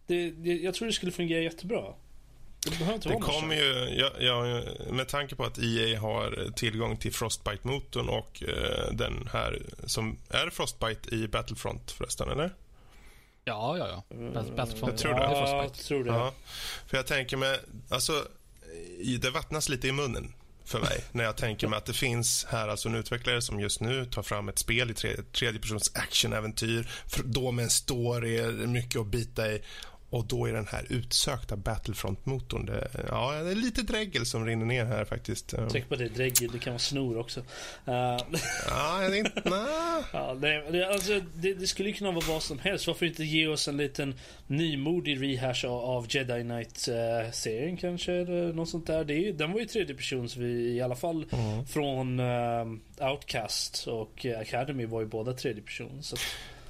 [0.08, 1.94] Det, det, jag tror det skulle fungera jättebra.
[2.64, 6.98] Det behöver inte det kommer ju, ja, ja, med tanke på att EA har tillgång
[6.98, 12.54] till Frostbite-motorn och eh, den här som är Frostbite i Battlefront förresten, eller?
[13.46, 14.18] Ja, ja, ja.
[14.56, 14.92] Battlefront.
[14.92, 15.22] Jag tror det.
[15.22, 15.64] Ja, Frostbite.
[15.64, 16.10] jag tror det.
[16.10, 16.34] Ja,
[16.88, 18.26] för jag tänker mig, alltså,
[19.22, 20.34] det vattnas lite i munnen
[20.66, 23.82] för mig när jag tänker mig att det finns här alltså en utvecklare som just
[23.82, 29.02] nu tar fram ett spel i tredje, tredjepersons actionäventyr, för- då med en story, mycket
[29.02, 29.62] att bita i.
[30.12, 32.66] Och då är den här utsökta Battlefront-motorn.
[32.66, 35.54] Det, ja, det är lite dregel som rinner ner här faktiskt.
[35.72, 37.40] Tänk på det, dregel, det kan vara snor också.
[37.40, 37.46] Uh,
[38.68, 39.42] ja jag inte...
[39.46, 40.04] Nej.
[40.14, 42.88] ja, det, det, alltså, det, det skulle ju kunna vara vad som helst.
[42.88, 44.16] Varför inte ge oss en liten
[44.48, 48.14] nymodig rehash av, av Jedi Knight-serien kanske?
[48.14, 49.04] Eller något sånt där.
[49.04, 51.26] Det är, den var ju tredje persons vi i alla fall
[51.70, 52.66] från eh,
[53.12, 56.04] Outcast och Academy var ju båda tredje person.
[56.04, 56.16] Så,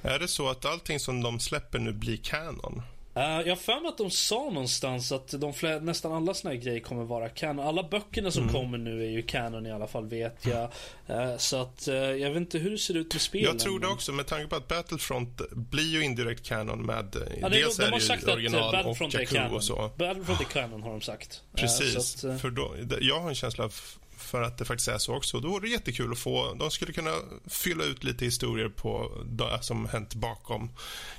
[0.02, 2.82] Är det så att allting som de släpper nu blir canon?
[3.14, 6.54] Eh, jag har för mig att de sa någonstans att de flä, nästan alla såna
[6.54, 7.66] här grejer kommer vara canon.
[7.66, 10.70] Alla böckerna som kommer nu är ju canon i alla fall vet jag.
[11.06, 13.46] Eh, så att eh, jag vet inte hur det ser ut med spelen.
[13.46, 17.16] Jag tror det också, med tanke på att Battlefront blir ju indirekt canon med...
[17.40, 19.54] Ja, det, dels de, de är har sagt att original och Battlefront är Jakku canon.
[19.54, 19.90] och så.
[19.96, 21.42] Battlefront är canon har de sagt.
[21.56, 22.24] Precis.
[22.24, 23.74] att, för då, jag har en känsla av
[24.16, 25.40] för att det faktiskt är så också.
[25.40, 26.54] Då vore det jättekul att få...
[26.54, 27.14] De skulle kunna
[27.46, 30.70] fylla ut lite historier på det som hänt bakom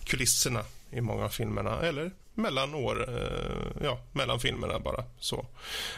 [0.03, 0.63] kulisserna
[0.93, 1.81] i många av filmerna.
[1.81, 5.03] Eller mellan år, eh, ja, mellan filmerna bara.
[5.19, 5.45] så.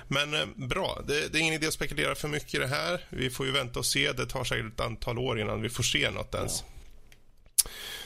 [0.07, 3.05] Men eh, bra, det, det är ingen idé att spekulera för mycket i det här.
[3.09, 4.11] Vi får ju vänta och se.
[4.11, 6.63] Det tar säkert ett antal år innan vi får se något ens.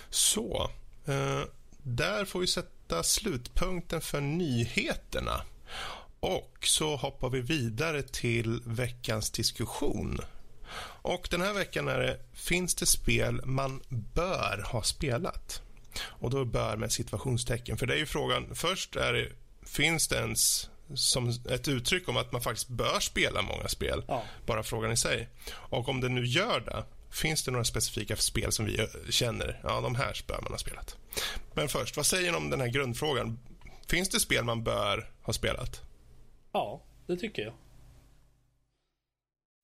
[0.10, 0.72] Så,
[1.06, 1.42] eh,
[1.84, 5.42] där får vi sätta slutpunkten för nyheterna.
[6.20, 10.20] Och så hoppar vi vidare till veckans diskussion.
[11.02, 15.62] Och den här veckan är det, finns det spel man bör ha spelat?
[16.02, 17.78] Och då bör med situationstecken.
[17.78, 19.30] För det är ju frågan, först är det,
[19.66, 24.04] finns det ens som ett uttryck om att man faktiskt bör spela många spel?
[24.08, 24.24] Ja.
[24.46, 25.30] Bara frågan i sig.
[25.52, 29.60] Och om det nu gör det, finns det några specifika spel som vi eh, känner,
[29.64, 30.98] ja de här bör man ha spelat.
[31.54, 33.40] Men först, vad säger ni om den här grundfrågan?
[33.88, 35.82] Finns det spel man bör ha spelat?
[36.52, 37.54] ja, det tycker jag.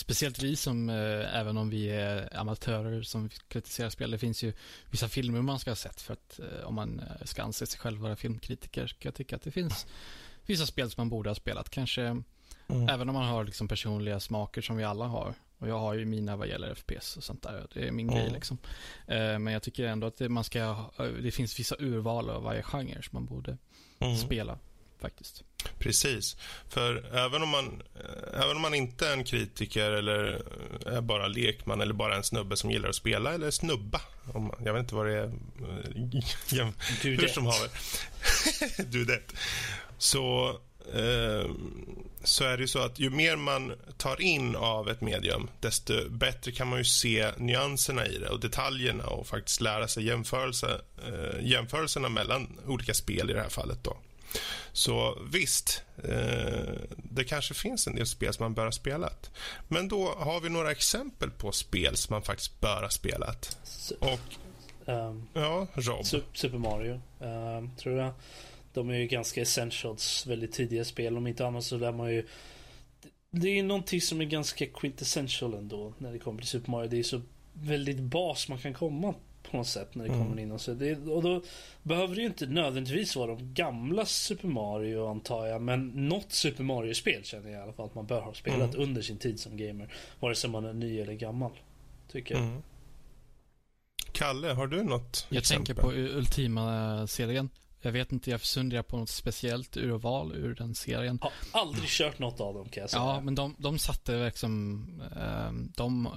[0.06, 4.54] Speciellt vi som, eh, även om vi är amatörer som kritiserar spel, det finns ju
[4.92, 7.80] vissa filmer man ska ha sett för att eh, om man eh, ska anse sig
[7.80, 9.86] själv vara filmkritiker, ska jag tycka att det finns
[10.46, 11.70] vissa spel som man borde ha spelat.
[11.70, 12.22] Kanske
[12.90, 15.34] även om man har liksom personliga smaker som vi alla har.
[15.58, 17.68] Och jag har ju mina vad gäller FPS och sånt där.
[17.74, 18.20] Det är min Mm.
[18.22, 18.58] grej liksom.
[19.08, 20.92] Eh, men jag tycker ändå att det, man ska, ha-
[21.24, 23.58] det finns vissa urval av varje genre som man borde
[24.00, 24.18] Mm.
[24.18, 24.60] spela
[25.02, 25.44] faktiskt.
[25.80, 26.38] Precis.
[26.70, 30.42] För även om, man, eh, även om man inte är en kritiker eller
[30.86, 34.02] är bara lekman eller bara en snubbe som gillar att spela eller snubba.
[34.34, 35.24] Om, jag vet inte vad det är.
[35.24, 35.32] eh,
[37.02, 37.70] Du Hur som haver.
[38.92, 39.22] du det.
[39.98, 40.50] Så,
[40.94, 41.52] eh,
[42.24, 46.10] så är det ju så att ju mer man tar in av ett medium desto
[46.10, 50.82] bättre kan man ju se nyanserna i det och detaljerna och faktiskt lära sig jämförelse,
[51.08, 53.84] eh, jämförelserna mellan olika spel i det här fallet.
[53.84, 53.98] då.
[54.72, 59.32] Så visst, eh, det kanske finns en del spel som man bör ha spelat.
[59.68, 63.58] Men då har vi några exempel på spel som man faktiskt bör ha spelat.
[64.00, 64.20] Och
[64.90, 66.02] ehm, ja, Rob.
[66.02, 68.14] Su- Super Mario, ehm, tror jag.
[68.74, 71.18] De är ju ganska essentials, väldigt tidiga spel.
[71.18, 72.28] Om inte annat så lär man ju...
[73.32, 76.88] Det är ju någonting som är ganska quintessential ändå när det kommer till Super Mario.
[76.90, 77.22] Det är så
[77.54, 79.14] väldigt bas man kan komma
[79.64, 80.26] sätt när det Mm.
[80.26, 80.52] kommer in.
[80.52, 81.42] Och, så det, och då
[81.84, 85.62] behöver det ju inte nödvändigtvis vara de gamla Super Mario antar jag.
[85.62, 88.82] Men något Super Mario-spel känner jag i alla fall att man bör ha spelat Mm.
[88.90, 89.94] under sin tid som gamer.
[90.20, 91.52] Vare sig man är ny eller gammal.
[92.12, 92.44] Tycker jag.
[92.44, 92.62] Mm.
[94.12, 95.66] Kalle, har du något Jag exempel?
[95.76, 97.50] tänker på Ultima-serien.
[97.82, 101.20] Jag vet inte, jag funderar på något speciellt urval ur den serien.
[101.22, 103.04] Har aldrig kört något av dem kan jag säga.
[103.04, 104.86] Ja, men de, de satte liksom,
[105.18, 106.10] eh, de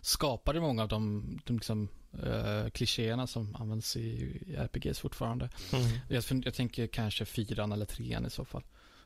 [0.00, 1.88] skapade många av de, de liksom,
[2.22, 4.00] eh, klichéerna som används i,
[4.46, 5.50] i RPGs fortfarande.
[5.72, 5.86] Mm.
[6.08, 8.62] Jag, jag tänker kanske fyran eller trean i så fall.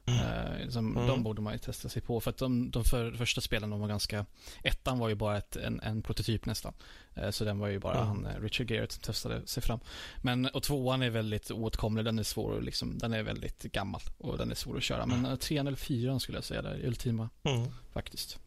[0.07, 0.21] Mm.
[0.21, 1.09] Eh, som, Mm.
[1.09, 2.21] De borde man ju testa sig på.
[2.21, 4.27] För att de, de för, första spelen de var ganska...
[4.65, 6.73] Ettan var ju bara ett, en, en prototyp nästan.
[7.15, 8.07] Eh, så den var ju bara Mm.
[8.07, 9.81] han, Richard Garrett som testade sig fram.
[10.23, 12.05] Men, och tvåan är väldigt oåtkomlig.
[12.05, 15.07] Den är svår att liksom, den är väldigt gammal och den är svår att köra.
[15.07, 17.69] Men eh, trean eller fyran skulle jag säga där, Ultima Mm.
[17.93, 18.39] faktiskt.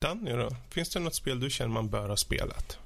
[0.00, 0.50] Danny då?
[0.70, 2.78] Finns det något spel du känner man bör ha spelat?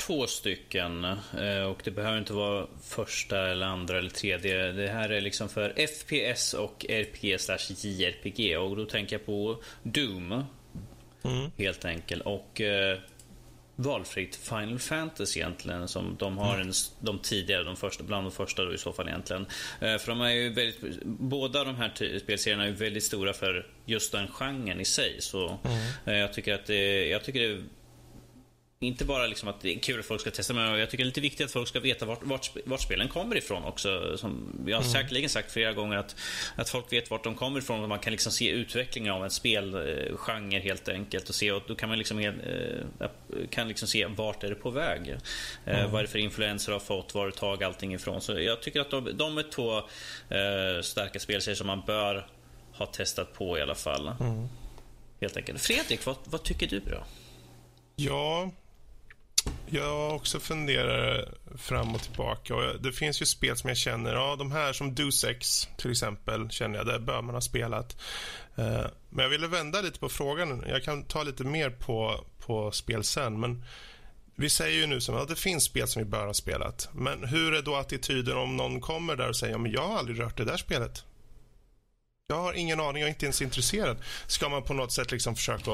[0.00, 4.72] Två stycken eh, och det behöver inte vara första eller andra eller tredje.
[4.72, 9.62] Det här är liksom för FPS och RPG slash JRPG och då tänker jag på
[9.82, 10.44] Doom
[11.24, 11.50] Mm.
[11.58, 12.98] helt enkelt och eh,
[13.76, 18.64] valfritt Final Fantasy egentligen som de har en, de tidigare, de första, bland de första
[18.64, 19.46] då i så fall egentligen.
[19.80, 23.66] Eh, för de är ju väldigt, båda de här spelserierna är ju väldigt stora för
[23.86, 25.58] just den genren i sig så
[26.06, 27.62] eh, jag tycker att det, jag tycker det
[28.82, 31.06] inte bara liksom att det är kul att folk ska testa, men jag tycker det
[31.06, 34.16] är lite viktigt att folk ska veta vart, vart, vart spelen kommer ifrån också.
[34.16, 34.92] Som jag har mm.
[34.92, 36.16] säkerligen sagt flera gånger att,
[36.56, 39.30] att folk vet vart de kommer ifrån och man kan liksom se utvecklingen av en
[39.30, 41.28] spelgenre helt enkelt.
[41.28, 43.08] Och, se, och då kan man liksom, eh,
[43.50, 45.08] kan liksom se vart är det på väg.
[45.08, 45.90] Eh, mm.
[45.90, 48.20] vad är det för influenser har fått, var det tag allting ifrån.
[48.20, 52.26] Så jag tycker att de, de är två eh, starka spelserier som man bör
[52.72, 54.08] ha testat på i alla fall.
[54.20, 54.48] Mm.
[55.20, 55.60] Helt enkelt.
[55.60, 57.04] Fredrik, vad, vad tycker du då?
[57.96, 58.50] Ja,
[59.66, 62.54] jag också funderar fram och tillbaka.
[62.54, 66.50] Och det finns ju spel som jag känner, ja de här som Dusex till exempel,
[66.50, 67.96] känner jag, det bör man ha spelat.
[68.56, 70.64] Eh, men jag ville vända lite på frågan.
[70.68, 73.64] Jag kan ta lite mer på, på spel sen, men
[74.34, 76.88] vi säger ju nu som att det finns spel som vi bör ha spelat.
[76.92, 80.20] Men hur är då attityden om någon kommer där och säger, men jag har aldrig
[80.20, 81.04] rört det där spelet.
[82.26, 83.96] Jag har ingen aning, jag är inte ens intresserad.
[84.26, 85.72] Ska man på något sätt liksom försöka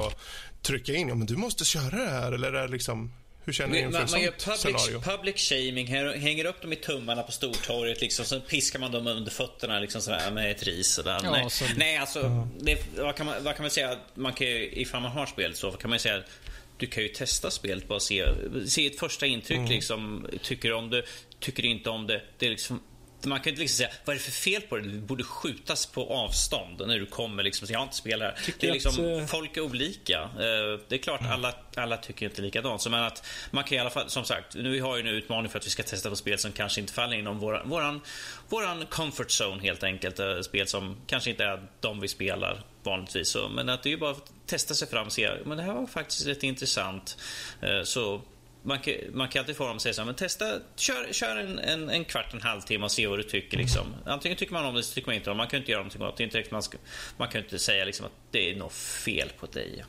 [0.62, 3.12] trycka in, ja men du måste köra det här, eller är det liksom
[3.49, 5.01] hur känner ni inför man, man gör public, scenario?
[5.01, 5.87] public shaming,
[6.20, 10.01] hänger upp dem i tummarna på Stortorget, liksom, så piskar man dem under fötterna liksom,
[10.01, 10.89] sådär, med ett ris.
[10.89, 11.20] Sådär.
[11.23, 11.65] Ja, nej, så...
[11.77, 12.49] nej, alltså, ja.
[12.61, 13.97] det, vad, kan man, vad kan man säga?
[14.15, 16.23] Man kan ju, ifall man har spelet så kan man säga
[16.77, 18.25] du kan ju testa spelet, bara se,
[18.66, 19.59] se ett första intryck.
[19.59, 19.70] Mm.
[19.70, 21.03] Liksom, tycker du om det?
[21.41, 22.23] Tycker du inte om det?
[22.39, 22.81] Det är liksom
[23.27, 24.82] man kan inte liksom säga, vad är det för fel på det?
[24.82, 27.43] Du borde skjutas på avstånd när du kommer.
[27.43, 28.55] Liksom, jag inte spelat här.
[28.61, 30.23] Det är liksom, att, eh, folk är olika.
[30.23, 31.32] Eh, det är klart, mm.
[31.32, 32.82] alla, alla tycker inte likadant.
[32.82, 35.51] Så men att man kan i alla fall, som sagt, nu har ju en utmaning
[35.51, 38.01] för att vi ska testa på spel som kanske inte faller inom vår, våran,
[38.49, 40.19] våran comfort zone helt enkelt.
[40.19, 43.36] Eh, spel som kanske inte är de vi spelar vanligtvis.
[43.51, 45.73] Men att det är ju bara att testa sig fram och se, men det här
[45.73, 47.16] var faktiskt rätt intressant.
[47.85, 48.23] Så
[48.69, 50.45] man kan, man kan alltid få dem att säga så här, men testa,
[50.77, 53.57] kör, kör en, en, en, kvart, en halvtimme och se vad du tycker.
[53.57, 53.95] Liksom.
[54.07, 55.39] Antingen tycker man om det, så tycker man inte om det.
[55.39, 56.24] Man kan inte göra någonting åt det.
[56.24, 56.45] Inte
[57.16, 59.85] man kan inte säga liksom att det är något fel på dig.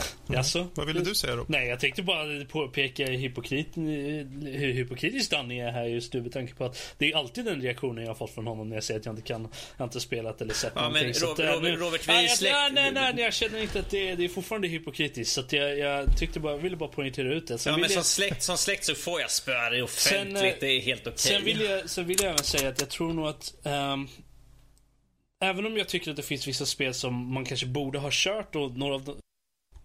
[0.00, 0.38] Mm.
[0.38, 0.66] Jaså?
[0.74, 1.44] Vad ville du säga då?
[1.48, 6.54] Nej, jag tänkte bara påpeka hypokrit, hur hypokritisk Danny är här just nu med tanke
[6.54, 9.00] på att det är alltid den reaktionen jag har fått från honom när jag säger
[9.00, 11.06] att jag inte kan, jag inte spelat eller sett ja, någonting.
[11.06, 12.54] Men Robert, att, Robert, Robert, vi är släkt.
[12.54, 15.34] Nej, nej, nej, nej, jag känner inte att det, det är fortfarande hypokritiskt.
[15.34, 17.58] Så att jag, jag tyckte bara, ville bara poängtera ut det.
[17.58, 17.92] Sen ja, men jag...
[17.92, 20.38] som, släkt, som släkt så får jag spöa dig offentligt.
[20.38, 21.12] Sen, det är helt okej.
[21.12, 21.36] Okay.
[21.36, 24.08] Sen, vill jag, sen vill jag även säga att jag tror nog att um,
[25.42, 28.56] Även om jag tycker att det finns vissa spel som man kanske borde ha kört
[28.56, 29.16] och några av de,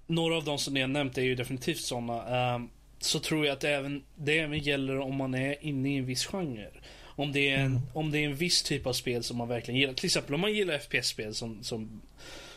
[0.08, 2.56] några av de som ni har nämnt är ju definitivt sådana.
[2.56, 2.70] Um,
[3.00, 6.06] så tror jag att det även, det även gäller om man är inne i en
[6.06, 6.68] viss genre.
[7.04, 7.82] Om det, är en, mm.
[7.94, 9.94] om det är en viss typ av spel som man verkligen gillar.
[9.94, 12.02] Till exempel om man gillar FPS-spel som, som,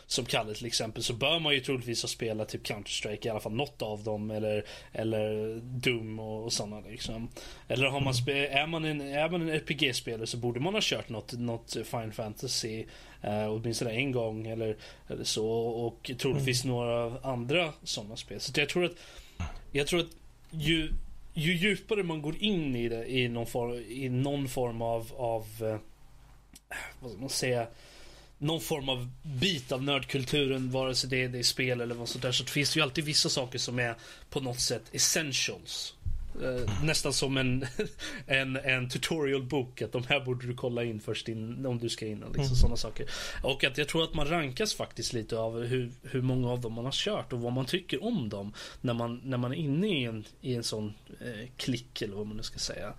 [0.09, 1.03] som Kalle till exempel.
[1.03, 4.31] Så bör man ju troligtvis ha spelat typ Counter-Strike, i alla fall något av dem.
[4.31, 7.29] Eller, eller Doom och, och sådana liksom.
[7.69, 11.09] Eller har man är man en, är man en RPG-spelare så borde man ha kört
[11.09, 12.85] något, något Final Fantasy.
[13.23, 14.77] Eh, åtminstone en gång eller,
[15.09, 15.49] eller så.
[15.49, 16.77] Och troligtvis mm.
[16.77, 18.41] några andra sådana spel.
[18.41, 18.95] Så jag tror att,
[19.73, 20.17] jag tror att
[20.51, 20.93] ju,
[21.35, 25.47] ju djupare man går in i det i någon form, i någon form av, av
[25.61, 25.77] eh,
[27.01, 27.67] vad ska man säga,
[28.39, 32.09] någon form av bit av nördkulturen, vare sig det är, det är spel eller vad
[32.09, 33.95] sånt där, så finns det ju alltid vissa saker som är
[34.31, 35.95] på något sätt essentials.
[36.43, 37.67] Uh, nästan som en,
[38.27, 39.83] en, en tutorial-bok.
[39.83, 42.19] Att de här borde du kolla in först in, om du ska in.
[42.19, 42.55] Liksom, mm.
[42.55, 43.07] Sådana saker.
[43.43, 46.73] Och att jag tror att man rankas faktiskt lite av hur, hur många av dem
[46.73, 48.53] man har kört och vad man tycker om dem.
[48.81, 52.27] När man, när man är inne i en, i en sån eh, klick eller vad
[52.27, 52.95] man nu ska säga.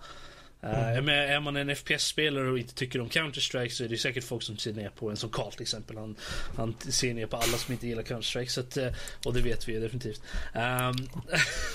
[0.62, 1.08] Eh, mm.
[1.08, 4.42] Uh, är man en FPS-spelare och inte tycker om Counter-Strike så är det säkert folk
[4.42, 5.96] som ser ner på en som Carl till exempel.
[5.96, 6.16] Han,
[6.56, 8.48] han ser ner på alla som inte gillar Counter-Strike.
[8.48, 8.86] Så att, uh,
[9.24, 10.22] och det vet vi ju definitivt.
[10.54, 11.08] Um,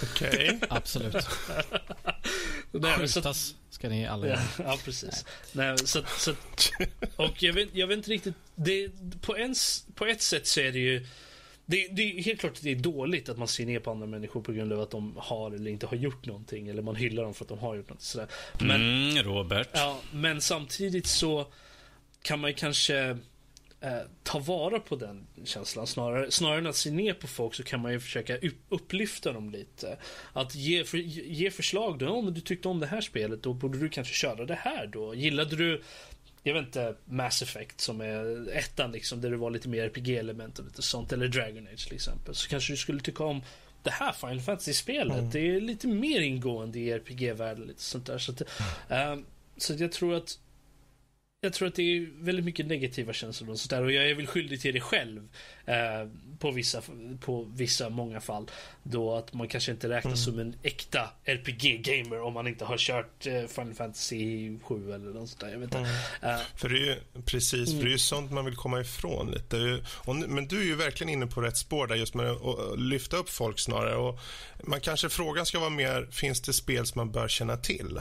[0.03, 0.29] Okej.
[0.29, 0.59] Okay.
[0.69, 1.27] Absolut.
[3.15, 4.39] Skjutas ska ni alla göra.
[4.57, 5.25] Ja, ja, precis.
[5.51, 5.67] Nej.
[5.67, 6.33] Nej, så, så,
[7.15, 8.35] och jag vet, jag vet inte riktigt.
[8.55, 8.89] Det,
[9.21, 11.05] på, ens, på ett sätt så är det ju
[11.65, 14.07] det, det, är helt klart att det är dåligt att man ser ner på andra
[14.07, 16.67] människor på grund av att de har eller inte har gjort någonting.
[16.67, 18.01] Eller man hyllar dem för att de har gjort något.
[18.01, 18.27] Sådär.
[18.59, 19.69] Men, mm, Robert.
[19.73, 21.47] Ja, men samtidigt så
[22.21, 23.17] kan man kanske
[23.81, 25.87] eh, ta vara på den känslan.
[25.87, 28.37] Snarare, snarare än att se ner på folk så kan man ju försöka
[28.69, 29.97] upplyfta dem lite.
[30.33, 32.09] Att ge, för, ge förslag då.
[32.09, 35.15] Om du tyckte om det här spelet, då borde du kanske köra det här då.
[35.15, 35.81] Gillade du
[36.47, 40.59] jag vet inte, Mass Effect som är ettan liksom, där det var lite mer RPG-element
[40.59, 41.11] och lite sånt.
[41.11, 42.35] Eller Dragon Age till exempel.
[42.35, 43.41] Så kanske du skulle tycka om
[43.83, 45.17] det här Final Fantasy-spelet.
[45.17, 45.29] Mm.
[45.29, 47.67] Det är lite mer ingående i RPG-världen.
[47.67, 48.17] Lite sånt där.
[48.17, 48.41] Så, att,
[48.89, 49.11] mm.
[49.11, 49.25] um,
[49.57, 50.39] så jag tror att
[51.45, 53.83] jag tror att det är väldigt mycket negativa känslor och sådär.
[53.83, 55.27] Och jag är väl skyldig till det själv.
[55.65, 56.07] Eh,
[56.39, 56.81] på vissa,
[57.19, 58.51] på vissa, många fall.
[58.83, 60.33] Då att man kanske inte räknas mm.
[60.33, 65.29] som en äkta RPG-gamer om man inte har kört eh, Final Fantasy 7 eller något
[65.29, 65.49] sånt där.
[65.49, 65.77] Jag vet inte.
[66.21, 66.35] Mm.
[66.35, 66.95] Uh, för det är ju,
[67.25, 67.99] precis, för det är ju mm.
[67.99, 69.85] sånt man vill komma ifrån lite.
[69.87, 73.17] Och, men du är ju verkligen inne på rätt spår där just med att lyfta
[73.17, 73.95] upp folk snarare.
[73.95, 74.19] Och
[74.63, 77.99] man kanske frågan ska vara mer, finns det spel som man bör känna till?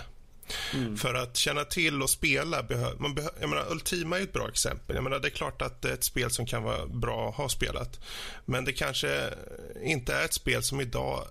[0.74, 0.96] Mm.
[0.96, 4.48] För att känna till och spela, behö, man behö, jag menar, Ultima är ett bra
[4.48, 4.96] exempel.
[4.96, 7.34] Jag menar, det är klart att det är ett spel som kan vara bra att
[7.34, 8.00] ha spelat.
[8.44, 9.30] Men det kanske
[9.82, 11.24] inte är ett spel som idag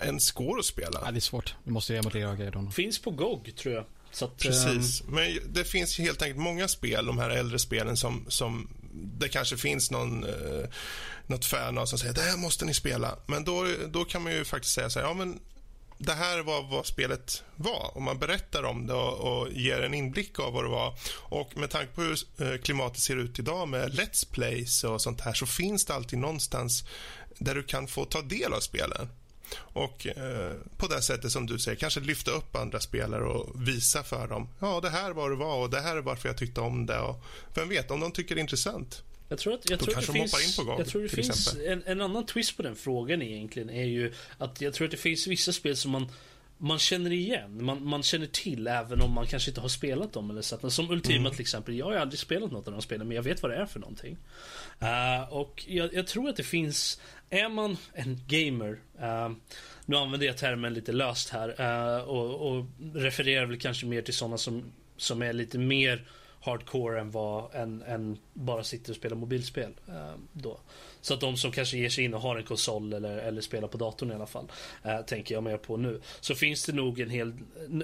[0.00, 1.00] ens går att spela.
[1.04, 1.54] Ja, det är svårt.
[1.64, 2.70] Du måste emulera grejer.
[2.70, 3.84] Finns på GOG, tror jag.
[4.22, 5.00] Att, Precis.
[5.00, 5.14] Um...
[5.14, 9.56] Men det finns helt enkelt många spel, de här äldre spelen, som, som det kanske
[9.56, 10.68] finns någon, eh,
[11.26, 13.18] något fan av som säger det här måste ni spela.
[13.26, 15.40] Men då, då kan man ju faktiskt säga så här, ja men
[16.04, 17.90] det här var vad spelet var.
[17.94, 20.98] Och Man berättar om det och, och ger en inblick av vad det var.
[21.20, 25.20] Och Med tanke på hur eh, klimatet ser ut idag med Let's Plays och sånt
[25.20, 26.84] här så finns det alltid någonstans
[27.38, 29.08] där du kan få ta del av spelen.
[29.56, 34.02] Och eh, på det sättet som du säger, kanske lyfta upp andra spelare och visa
[34.02, 34.48] för dem.
[34.58, 36.98] Ja, det här var det var och det här är varför jag tyckte om det.
[36.98, 37.22] Och
[37.54, 40.18] vem vet, om de tycker det är intressant jag tror att, jag tror kanske det
[40.18, 42.76] de finns, in på gång, Jag tror det finns en, en, annan twist på den
[42.76, 46.08] frågan egentligen är ju att jag tror att det finns vissa spel som man
[46.58, 50.30] man känner igen, man, man känner till även om man kanske inte har spelat dem
[50.30, 50.70] eller så.
[50.70, 51.32] Som Ultima mm.
[51.32, 51.78] till exempel.
[51.78, 53.80] Jag har aldrig spelat något av de spelen men jag vet vad det är för
[53.80, 54.16] någonting.
[54.82, 58.70] Uh, och jag, jag, tror att det finns, är man en gamer,
[59.02, 59.36] uh,
[59.86, 64.14] nu använder jag termen lite löst här uh, och, och refererar väl kanske mer till
[64.14, 66.04] sådana som, som är lite mer
[66.44, 69.72] hardcore än vad en, en bara sitter och spelar mobilspel.
[69.88, 70.60] Eh, då.
[71.00, 73.68] Så att de som kanske ger sig in och har en konsol eller, eller spelar
[73.68, 74.52] på datorn i alla fall.
[74.82, 76.00] Eh, tänker jag mer på nu.
[76.20, 77.32] Så finns det nog en hel,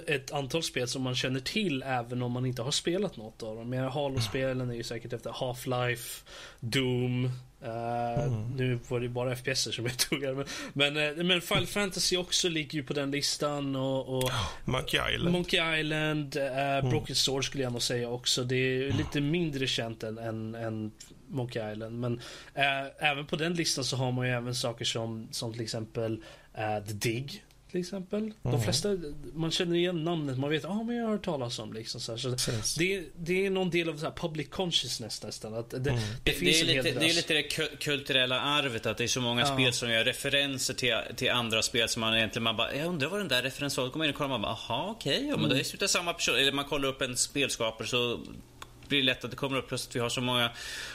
[0.07, 3.55] ett antal spel som man känner till även om man inte har spelat något av
[3.55, 3.73] dem.
[3.73, 6.23] Halo-spelen är ju säkert efter Half-Life,
[6.59, 7.29] Doom,
[7.63, 8.55] Uh, mm.
[8.55, 10.33] Nu var det bara FPS som jag tog här.
[10.33, 13.75] Men, men, uh, men Final Fantasy också ligger ju på den listan.
[13.75, 14.31] Och, och
[14.65, 15.31] Monkey Island.
[15.31, 16.89] Monkey Island, uh, mm.
[16.89, 18.43] Broken Sword skulle jag nog säga också.
[18.43, 18.97] Det är mm.
[18.97, 20.91] lite mindre känt än, än, än
[21.27, 21.99] Monkey Island.
[21.99, 22.21] Men
[22.99, 26.23] även på den listan så har man ju även saker som, som till exempel
[26.87, 28.19] The Dig till exempel.
[28.19, 28.33] Mm.
[28.41, 28.97] De flesta,
[29.33, 32.01] man känner igen namnet, man vet, ja ah, men jag har hört talas om liksom.
[32.01, 32.29] Så, så
[32.79, 35.53] det, det är någon del av så här, public consciousness nästan.
[35.53, 35.95] Att det, mm.
[35.95, 37.43] det, det, finns det, är lite, det är lite det
[37.79, 39.53] kulturella arvet, att det är så många ja.
[39.53, 43.09] spel som gör referenser till, till andra spel som man egentligen, man bara, jag undrar
[43.09, 43.87] vad den där referensen var.
[43.87, 45.57] Då kommer man in och kollar, man bara, aha okej, okay, ja, men mm.
[45.57, 46.35] det är samma person.
[46.35, 48.19] Eller man kollar upp en spelskapare så
[48.91, 49.95] blir det lätt att det kommer upp plötsligt.
[49.95, 50.49] Vi har så många,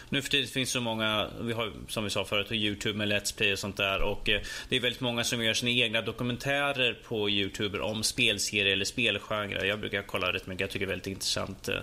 [0.09, 3.37] nu för tiden finns så många, vi har som vi sa förut, Youtube med Let's
[3.37, 4.03] Play och sånt där.
[4.03, 8.67] Och eh, det är väldigt många som gör sina egna dokumentärer på Youtube om spelserier
[8.67, 9.65] eller spelgenrer.
[9.65, 11.69] Jag brukar kolla rätt mycket, jag tycker det är väldigt intressant.
[11.69, 11.77] Eh,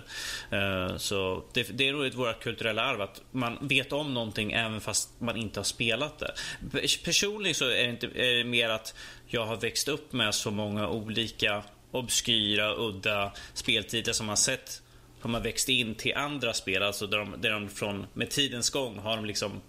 [0.58, 4.52] eh så det, det är nog ett vårt kulturella arv att man vet om någonting
[4.52, 6.34] även fast man inte har spelat det.
[7.04, 8.94] Personligen så är det, inte, är det mer att
[9.26, 14.82] jag har växt upp med så många olika obskyra, udda speltitlar som man sett
[15.24, 18.70] har man växt in till andra spel, alltså där de, där de från, med tidens
[18.70, 19.60] gång har de liksom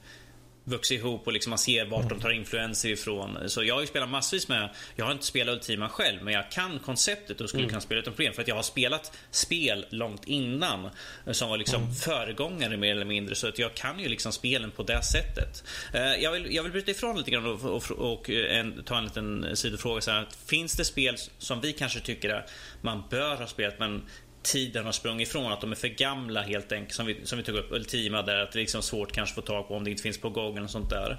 [0.66, 3.50] vuxit ihop och liksom man ser vart de tar influenser ifrån.
[3.50, 6.52] Så jag har ju spelat massvis med, jag har inte spelat Ultima själv, men jag
[6.52, 7.70] kan konceptet och skulle mm.
[7.70, 8.34] kunna spela utan problem.
[8.34, 10.90] För att jag har spelat spel långt innan
[11.32, 11.96] som var liksom mm.
[11.96, 13.36] föregångare mer eller mindre.
[13.36, 15.64] Så att jag kan ju liksom spelen på det sättet.
[15.94, 19.04] Eh, jag vill, jag vill bryta ifrån lite grann och, och, och en, ta en
[19.04, 20.02] liten sidofråga.
[20.02, 22.52] Så här, finns det spel som vi kanske tycker att
[22.82, 24.02] man bör ha spelat men
[24.46, 25.52] tiden har sprungit ifrån.
[25.52, 26.94] Att de är för gamla helt enkelt.
[26.94, 28.38] Som vi, som vi tog upp Ultima där.
[28.38, 30.30] Att det är liksom svårt kanske att få tag på om det inte finns på
[30.30, 31.12] Google och sånt där.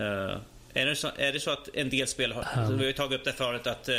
[0.00, 0.36] Uh,
[0.74, 2.48] är, det så, är det så att en del spel har...
[2.56, 2.72] Um.
[2.72, 3.94] Vi har ju tagit upp det förut att uh,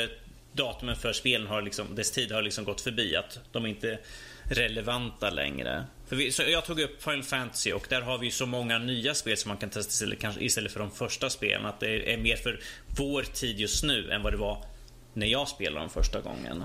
[0.54, 3.16] datumen för spelen har liksom, dess tid har liksom gått förbi.
[3.16, 4.00] Att de är inte
[4.44, 5.84] relevanta längre.
[6.08, 9.14] För vi, så jag tog upp Final Fantasy och där har vi så många nya
[9.14, 11.66] spel som man kan testa istället, kanske, istället för de första spelen.
[11.66, 12.60] Att det är mer för
[12.98, 14.66] vår tid just nu än vad det var
[15.14, 16.64] när jag spelade dem första gången.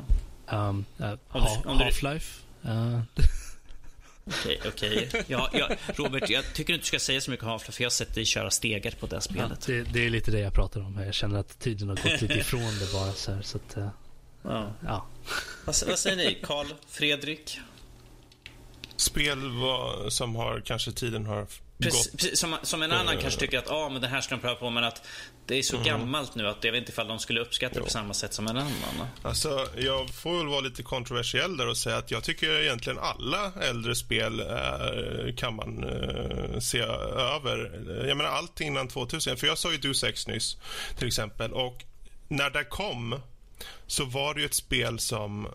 [0.50, 2.40] Um, uh, Half-Life.
[2.64, 3.00] Uh.
[4.26, 5.08] Okej, okej.
[5.26, 7.90] Ja, ja, Robert, jag tycker inte du ska säga så mycket Half-Life, för jag har
[7.90, 9.68] sett dig köra stegar på det spelet.
[9.68, 11.02] Ja, det, det, är lite det jag pratar om.
[11.04, 13.12] Jag känner att tiden har gått lite ifrån det bara.
[13.12, 13.88] Så, här, så att, uh,
[14.42, 14.72] ja.
[14.84, 15.06] ja.
[15.64, 16.38] Vad, vad, säger ni?
[16.42, 17.60] Karl, Fredrik?
[18.96, 19.38] Spel
[20.08, 21.46] som har, kanske tiden har
[21.78, 24.34] Precis, precis, som, som, en annan uh, kanske tycker att ah, men det här ska
[24.34, 25.02] de pröva på, men att
[25.48, 27.80] det är så uh, gammalt nu att jag vet inte ifall de skulle uppskatta det
[27.80, 29.06] på samma sätt som en annan.
[29.22, 33.52] Alltså, jag får väl vara lite kontroversiell där och säga att jag tycker egentligen alla
[33.62, 37.84] äldre spel uh, kan man uh, se över.
[38.08, 39.36] Jag menar allt innan 2000.
[39.36, 40.56] För jag sa ju Deus Ex nyss,
[40.98, 41.52] till exempel.
[41.52, 41.84] Och
[42.28, 43.20] när det kom
[43.86, 45.48] så var det ju ett spel som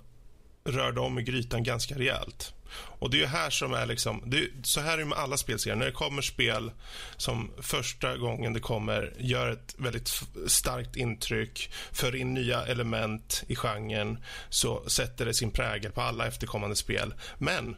[0.65, 2.53] rörde om i grytan ganska rejält.
[2.75, 5.37] Och det är här som är liksom, det är, så här är det med alla
[5.37, 5.75] spelserier.
[5.75, 6.71] När det kommer spel
[7.17, 13.55] som första gången det kommer gör ett väldigt starkt intryck, för in nya element i
[13.55, 14.17] genren,
[14.49, 17.13] så sätter det sin prägel på alla efterkommande spel.
[17.37, 17.75] Men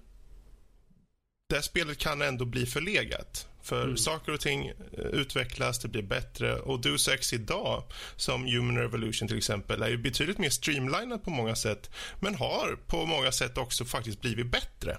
[1.48, 3.48] det spelet kan ändå bli förlegat.
[3.62, 3.98] För mm.
[3.98, 6.56] saker och ting eh, utvecklas, det blir bättre.
[6.60, 7.84] Och Deus Ex idag,
[8.16, 11.90] som Human Revolution till exempel, är ju betydligt mer streamlinat på många sätt.
[12.20, 14.98] Men har på många sätt också faktiskt blivit bättre.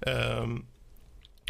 [0.00, 0.66] Um,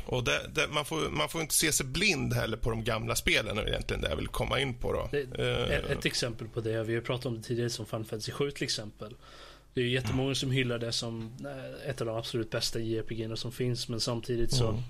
[0.04, 3.16] och det, det, man, får, man får inte se sig blind heller på de gamla
[3.16, 4.92] spelen egentligen, det jag vill komma in på.
[4.92, 5.08] Då.
[5.10, 8.32] Det, uh, ett exempel på det, vi har pratat om det tidigare, som Final Fantasy
[8.32, 9.14] 7 till exempel.
[9.74, 13.38] Det är ju jättemånga som hyllar det som eh, ett av de absolut bästa JRPG
[13.38, 14.82] som finns, men samtidigt så mm.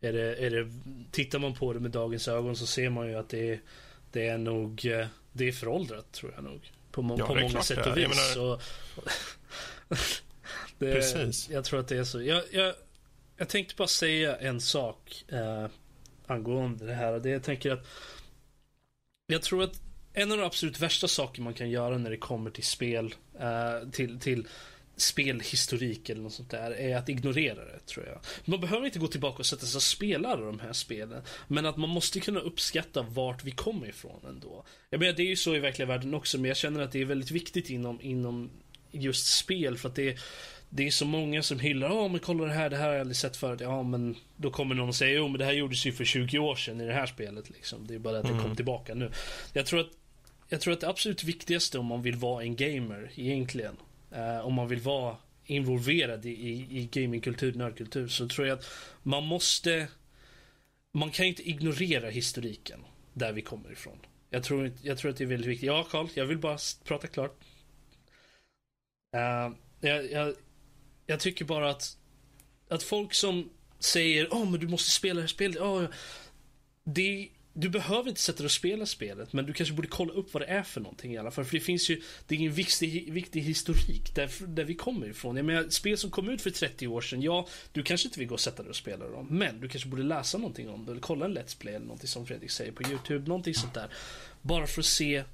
[0.00, 0.72] är, det, är det,
[1.10, 3.60] tittar man på det med dagens ögon så ser man ju att det är,
[4.12, 6.72] det är nog, eh, det är föråldrat tror jag nog.
[6.90, 8.08] På, må, ja, på många sätt och vis.
[8.08, 8.34] Menar...
[8.34, 8.60] Så,
[10.78, 11.50] det, Precis.
[11.50, 12.22] Jag tror att det är så.
[12.22, 12.74] Jag, jag,
[13.36, 15.66] jag tänkte bara säga en sak eh,
[16.26, 17.18] angående det här.
[17.18, 17.86] Det jag tänker att
[19.26, 19.80] jag tror att
[20.12, 23.90] en av de absolut värsta saker man kan göra när det kommer till spel, uh,
[23.90, 24.46] till, till
[24.96, 28.18] spelhistorik eller något sånt där, är att ignorera det, tror jag.
[28.44, 31.76] Man behöver inte gå tillbaka och sätta sig och spela de här spelen, men att
[31.76, 34.64] man måste kunna uppskatta vart vi kommer ifrån ändå.
[34.90, 37.00] Jag menar, det är ju så i verkliga världen också, men jag känner att det
[37.00, 38.50] är väldigt viktigt inom, inom
[38.90, 40.20] just spel, för att det är
[40.72, 43.00] det är så många som hyllar, ja men kolla det här, det här har jag
[43.00, 43.60] aldrig sett förut.
[43.60, 46.38] Ja men då kommer någon och säger, jo men det här gjordes ju för 20
[46.38, 47.86] år sedan i det här spelet liksom.
[47.86, 48.42] Det är bara att det mm.
[48.42, 49.10] kom tillbaka nu.
[49.52, 49.90] Jag tror att
[50.50, 53.76] jag tror att det absolut viktigaste om man vill vara en gamer egentligen,
[54.10, 58.66] eh, om man vill vara involverad i, i, i gamingkultur, nördkultur, så tror jag att
[59.02, 59.88] man måste,
[60.92, 63.98] man kan inte ignorera historiken där vi kommer ifrån.
[64.30, 65.66] Jag tror, jag tror att det är väldigt viktigt.
[65.66, 67.40] Ja, Karl, jag vill bara prata klart.
[69.16, 70.34] Uh, jag, jag,
[71.06, 71.96] jag, tycker bara att,
[72.68, 75.86] att folk som säger, åh oh, men du måste spela det här spelet, oh,
[76.84, 80.34] det du behöver inte sätta dig och spela spelet, men du kanske borde kolla upp
[80.34, 81.44] vad det är för någonting i alla fall.
[81.44, 85.36] För det finns ju, det är en viktig, viktig historik där, där vi kommer ifrån.
[85.36, 88.28] Jag menar, spel som kom ut för 30 år sedan, ja, du kanske inte vill
[88.28, 89.26] gå och sätta dig och spela dem.
[89.30, 92.08] Men du kanske borde läsa någonting om det, eller kolla en Let's Play eller någonting
[92.08, 93.90] som Fredrik säger på YouTube, någonting sånt där.
[94.42, 95.24] Bara för att se,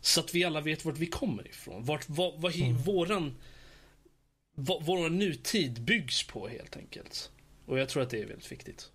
[0.00, 1.84] så att vi alla vet vart vi kommer ifrån.
[1.84, 2.76] Vart, vad, vad mm.
[2.76, 3.34] våran,
[4.54, 7.30] vad, våran nutid byggs på helt enkelt.
[7.66, 8.90] Och jag tror att det är väldigt viktigt.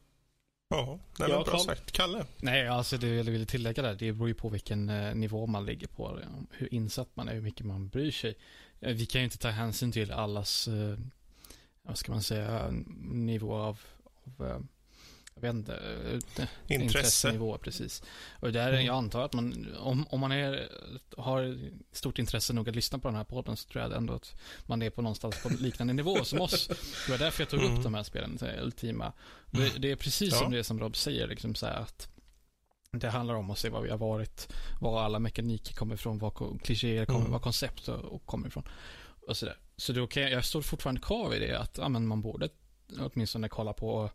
[0.72, 1.60] Ja, nej, ja, bra Carl.
[1.60, 1.92] sagt.
[1.92, 2.26] Kalle?
[2.38, 5.66] Nej, alltså det jag vill tillägga där, det beror ju på vilken eh, nivå man
[5.66, 6.20] ligger på.
[6.52, 8.36] Hur insatt man är, hur mycket man bryr sig.
[8.80, 10.98] Eh, vi kan ju inte ta hänsyn till allas, eh,
[11.82, 12.70] vad ska man säga,
[13.12, 13.80] nivå av,
[14.38, 14.68] av
[15.42, 16.84] jag vet inte, eh, Intresse.
[16.84, 18.04] intressenivå precis.
[18.40, 18.86] Och där, mm.
[18.86, 20.70] jag antar att man, om, om man är,
[21.18, 21.58] har
[21.92, 24.36] stort intresse nog att lyssna på den här podden så tror jag ändå att
[24.66, 26.68] man är på någonstans på liknande nivå som oss.
[27.06, 27.78] Det var därför jag tog mm.
[27.78, 29.14] upp de här spelen, Ultima.
[29.52, 29.82] Det, mm.
[29.82, 30.40] det är precis ja.
[30.40, 32.10] som det som Rob säger, liksom så att
[32.92, 36.60] det handlar om att se vad vi har varit, var alla mekaniker kommer ifrån, var
[36.64, 37.32] klichéer kommer, mm.
[37.32, 38.64] var koncept och, kommer ifrån.
[39.28, 39.58] Och sådär.
[39.78, 42.50] Så då kan jag, jag står fortfarande kvar vid det att ja, men man borde
[43.00, 44.10] åtminstone kolla på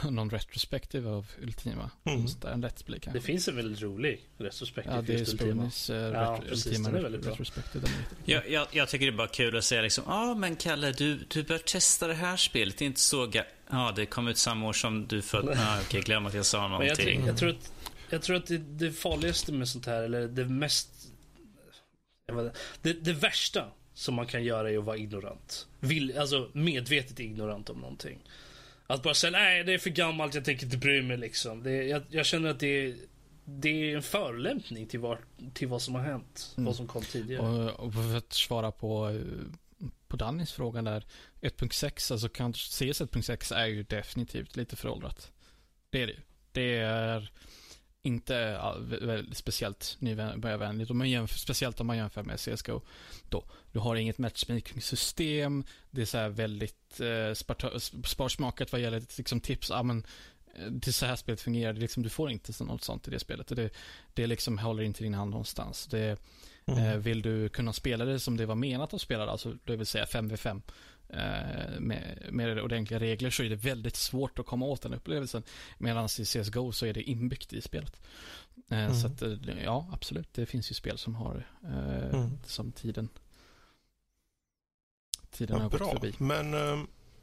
[0.10, 1.90] någon retrospektiv av Ultima.
[2.04, 2.20] Mm.
[2.20, 6.42] En Let's Play Det finns en väldigt rolig retrospektiv Ja, det är Spoonys uh, ja,
[6.50, 7.84] Ultima den är väldigt retrospektiv.
[8.24, 10.92] Jag, jag, jag, tycker det är bara kul att säga liksom, ja ah, men Kalle,
[10.92, 12.78] du, du bör testa det här spelet.
[12.78, 15.58] Det är inte så Ja, ah, det kom ut samma år som du föddes.
[15.62, 17.20] Ah, Okej, okay, glöm att jag sa någonting.
[17.20, 17.72] Jag, jag, tror att,
[18.10, 20.88] jag tror att det, det farligaste med sånt här, eller det mest...
[22.82, 23.64] Det, det värsta
[23.94, 25.66] som man kan göra är att vara ignorant.
[25.80, 28.18] Vill, alltså medvetet ignorant om någonting.
[28.86, 31.62] Att bara säga nej det är för gammalt, jag tänker inte bry mig liksom.
[31.62, 32.96] Det, jag, jag känner att det är,
[33.44, 35.18] det är en förolämpning till, var,
[35.54, 36.54] till vad som har hänt.
[36.56, 36.66] Mm.
[36.66, 37.42] Vad som kom tidigare.
[37.42, 39.20] Och, och för att svara på,
[40.08, 41.06] på Dannys fråga där.
[41.40, 45.32] 1.6, alltså CS 1.6 är ju definitivt lite föråldrat.
[45.90, 46.20] Det är det ju.
[46.52, 47.32] Det är
[48.02, 48.60] inte
[49.00, 50.90] väldigt speciellt nybörjarvänligt.
[50.90, 52.80] Om man jämför, speciellt om man jämför med CSGO.
[53.28, 53.44] Då.
[53.72, 55.64] Du har inget matchmaking-system.
[55.90, 57.34] Det är så väldigt eh,
[58.04, 59.70] sparsmakat vad gäller liksom, tips.
[59.70, 60.06] Ah, men,
[60.54, 61.72] eh, det är så här spelet fungerar.
[61.72, 63.48] Det liksom, du får inte något sånt i det spelet.
[63.48, 63.70] Det,
[64.14, 65.86] det liksom håller inte din hand någonstans.
[65.86, 66.18] Det,
[66.66, 66.84] mm.
[66.84, 69.86] eh, vill du kunna spela det som det var menat att spela alltså det vill
[69.86, 70.62] säga 5v5 Eh,
[71.78, 75.42] med, med ordentliga regler så är det väldigt svårt att komma åt den upplevelsen.
[75.78, 78.00] Medan i CSGO så är det inbyggt i spelet.
[78.68, 78.94] Eh, mm.
[78.94, 80.34] Så att, eh, ja, absolut.
[80.34, 82.30] Det finns ju spel som har mm.
[82.46, 83.08] som tiden
[85.30, 85.78] tiden ja, har bra.
[85.78, 86.14] gått förbi.
[86.18, 86.52] Men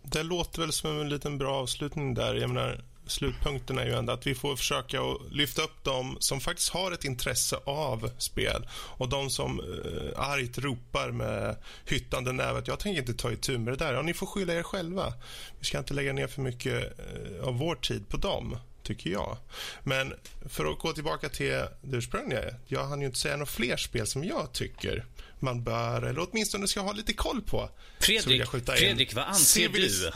[0.03, 2.36] det låter väl som en liten bra avslutning där.
[2.36, 6.41] Jag menar, slutpunkten är ju ändå att vi får försöka att lyfta upp dem som
[6.41, 11.56] faktiskt har ett intresse av spel och de som eh, argt ropar med
[11.86, 12.68] hyttande nävet.
[12.68, 13.94] Jag tänker inte ta itu med det där.
[13.94, 15.14] Ja, ni får skylla er själva.
[15.60, 19.38] Vi ska inte lägga ner för mycket eh, av vår tid på dem tycker jag.
[19.84, 20.14] Men
[20.49, 21.48] för att gå tillbaka till
[21.81, 22.41] det ursprungliga.
[22.68, 25.06] Jag hann ju inte säga några fler spel som jag tycker
[25.40, 27.69] man bör, eller åtminstone ska ha lite koll på.
[27.99, 30.11] Fredrik, Fredrik vad anser Civilis du?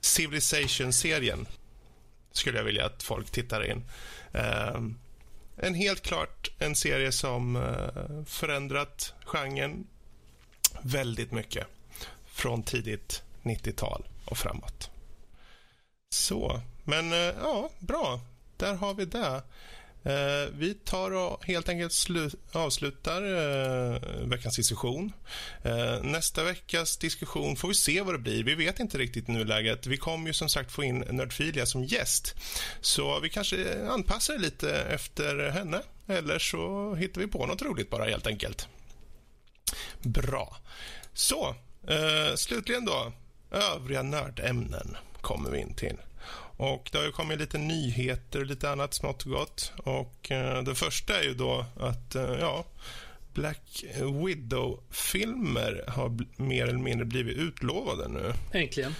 [0.00, 1.46] Civilization-serien
[2.32, 3.84] skulle jag vilja att folk tittar in.
[4.32, 4.80] Eh,
[5.56, 9.86] en helt klart en serie som eh, förändrat genren
[10.82, 11.66] väldigt mycket
[12.26, 14.90] från tidigt 90-tal och framåt.
[16.14, 18.20] Så, men eh, ja, bra.
[18.56, 19.42] Där har vi det.
[20.02, 21.92] Eh, vi tar och helt enkelt
[22.52, 25.12] avslutar eh, veckans diskussion.
[25.62, 28.44] Eh, nästa veckas diskussion får vi se vad det blir.
[28.44, 29.86] Vi vet inte riktigt i nuläget.
[29.86, 32.34] Vi kommer ju som sagt få in Nördfilia som gäst.
[32.80, 35.82] Så vi kanske anpassar det lite efter henne.
[36.06, 38.68] Eller så hittar vi på något roligt bara helt enkelt.
[40.02, 40.56] Bra.
[41.12, 41.54] Så,
[41.88, 43.12] eh, slutligen då.
[43.50, 45.96] Övriga nördämnen kommer vi in till.
[46.60, 49.72] Och Det har kommit lite nyheter och lite annat smått och gott.
[49.76, 52.64] Och, eh, det första är ju då att eh, ja,
[53.34, 53.84] Black
[54.26, 58.32] Widow-filmer har mer eller mindre blivit utlovade nu.
[58.52, 58.94] Äntligen.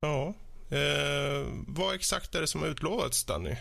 [0.00, 0.34] Ja.
[0.76, 3.56] Eh, vad exakt är det som har utlovats, Danny?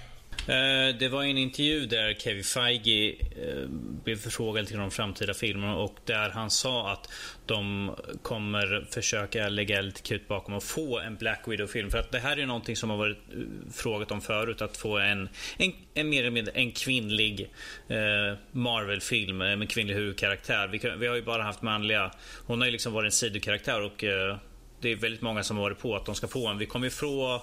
[0.48, 3.70] Eh, det var en intervju där Kevin Feige eh,
[4.04, 7.12] blev förfrågad till de framtida filmerna och där han sa att
[7.46, 7.92] de
[8.22, 11.92] kommer försöka lägga lite krut bakom och få en Black Widow-film.
[11.92, 14.62] För att det här är någonting som har varit eh, frågat om förut.
[14.62, 17.50] Att få en, en, en mer eller mindre en kvinnlig
[17.88, 20.68] eh, Marvel-film med kvinnlig huvudkaraktär.
[20.68, 22.12] Vi, vi, har ju bara haft manliga.
[22.46, 24.38] Hon har ju liksom varit en sidokaraktär och eh,
[24.80, 26.58] det är väldigt många som har varit på att de ska få en.
[26.58, 27.36] Vi kommer ju få,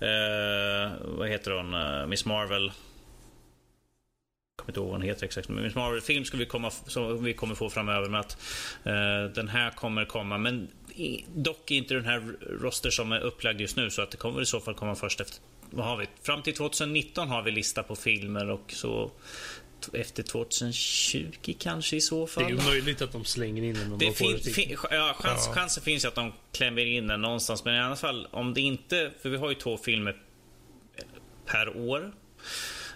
[0.00, 2.62] eh, vad heter hon, eh, Miss Marvel.
[2.64, 2.72] Jag
[4.56, 5.48] kommer inte ihåg vad hon heter exakt.
[5.48, 8.36] Men Miss Marvel-film ska vi komma, som vi kommer få framöver med att
[8.84, 10.38] eh, den här kommer komma.
[10.38, 14.16] Men i, dock inte den här roster som är upplagd just nu så att det
[14.16, 15.42] kommer i så fall komma först efter
[15.72, 16.06] vad har vi?
[16.22, 19.10] Fram till 2019 har vi lista på filmer och så
[19.92, 22.44] efter 2020 kanske i så fall.
[22.44, 23.98] Det är ju möjligt att de slänger in den.
[23.98, 25.54] Det fin, fin, ja, chans, ja.
[25.54, 27.64] Chansen finns att de klämmer in den någonstans.
[27.64, 30.16] Men i alla fall om det inte, för vi har ju två filmer
[31.46, 32.12] per år.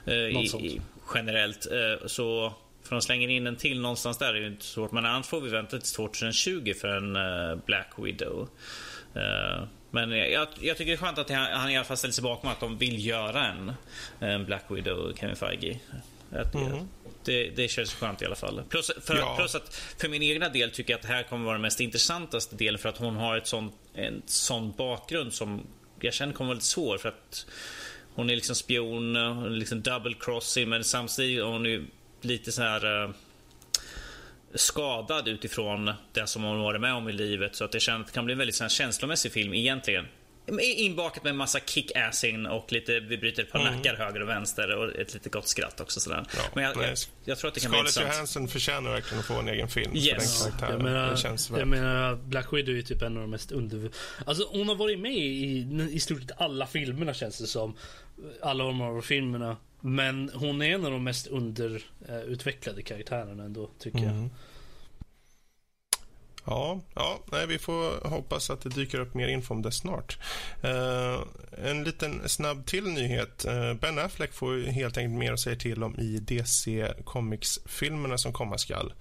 [0.06, 0.80] Eh, i, i,
[1.14, 1.66] generellt.
[1.66, 4.92] Eh, så för de slänger in en till någonstans där är ju inte svårt.
[4.92, 8.48] Men annars får vi vänta till 2020 för en uh, Black Widow.
[9.16, 12.12] Uh, men jag, jag, tycker det är skönt att han, han i alla fall ställer
[12.12, 13.72] sig bakom att de vill göra en,
[14.18, 15.80] en Black Widow, Kevin Feige.
[16.40, 16.88] Att mm.
[17.24, 18.62] det, det känns skönt i alla fall.
[18.68, 19.34] Plus, för, ja.
[19.38, 21.80] plus att för min egna del tycker jag att det här kommer vara den mest
[21.80, 25.66] intressantaste delen för att hon har ett sån, en sån bakgrund som
[26.00, 26.98] jag känner kommer vara lite svår.
[26.98, 27.46] För att
[28.14, 29.12] hon är liksom spion,
[29.58, 31.88] liksom double crossing men samtidigt är hon
[32.20, 33.10] lite så här uh,
[34.54, 37.56] skadad utifrån det som hon varit med om i livet.
[37.56, 40.06] Så att det kan bli en väldigt känslomässig film egentligen.
[40.60, 43.74] Inbakat med en massa kick-assing och lite, vi bryter ett par mm.
[43.74, 46.00] nackar höger och vänster och ett lite gott skratt också.
[46.00, 46.26] Sådär.
[46.36, 49.26] Ja, Men jag, jag, jag, tror att det kan Scarlett bli Johansson förtjänar verkligen att
[49.26, 50.42] få en egen film yes.
[50.42, 50.86] för den karaktären.
[50.86, 53.90] Jag menar, känns jag menar, Black Widow är typ en av de mest under...
[54.26, 57.76] Alltså hon har varit med i, i stort sett alla filmerna känns det som.
[58.42, 63.98] Alla de här filmerna Men hon är en av de mest underutvecklade karaktärerna ändå, tycker
[63.98, 64.16] mm.
[64.16, 64.28] jag.
[66.46, 70.18] Ja, ja nej, vi får hoppas att det dyker upp mer info om det snart.
[70.62, 71.20] Eh,
[71.64, 73.44] en liten snabb till nyhet.
[73.44, 78.32] Eh, ben Affleck får helt enkelt mer att säga till om i DC Comics-filmerna som
[78.32, 78.92] komma skall.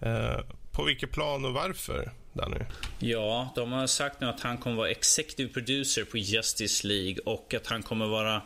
[0.00, 0.40] Eh,
[0.72, 2.60] på vilket plan och varför, Danny?
[2.98, 7.54] Ja, de har sagt nu att han kommer vara executive producer på Justice League och
[7.54, 8.42] att han kommer vara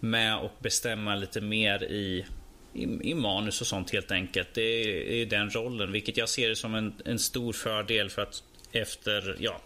[0.00, 2.26] med och bestämma lite mer i
[2.74, 4.48] i, i manus och sånt helt enkelt.
[4.54, 8.42] Det är, är den rollen, vilket jag ser som en, en stor fördel för att
[8.72, 9.60] efter ja,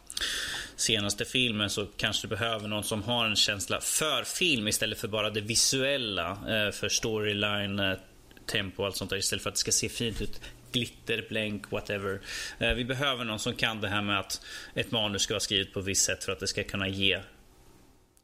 [0.77, 5.09] senaste filmen så kanske du behöver någon som har en känsla för film istället för
[5.09, 6.31] bara det visuella.
[6.31, 7.99] Eh, för storyline, eh,
[8.47, 10.41] tempo och allt sånt där istället för att det ska se fint ut
[10.73, 12.21] glitter, blänk, whatever.
[12.59, 14.41] Eh, vi behöver någon som kan det här med att
[14.75, 17.21] ett manus ska vara skrivet på ett visst sätt för att det ska kunna ge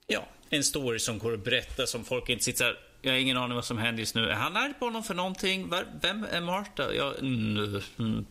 [0.06, 3.54] ja, en story som går att berätta som folk inte sitter jag har ingen aning
[3.54, 4.30] vad som händer just nu.
[4.30, 5.72] Är han arg på honom för någonting?
[6.02, 6.94] Vem är Marta?
[6.94, 8.26] Jag, mm, mm,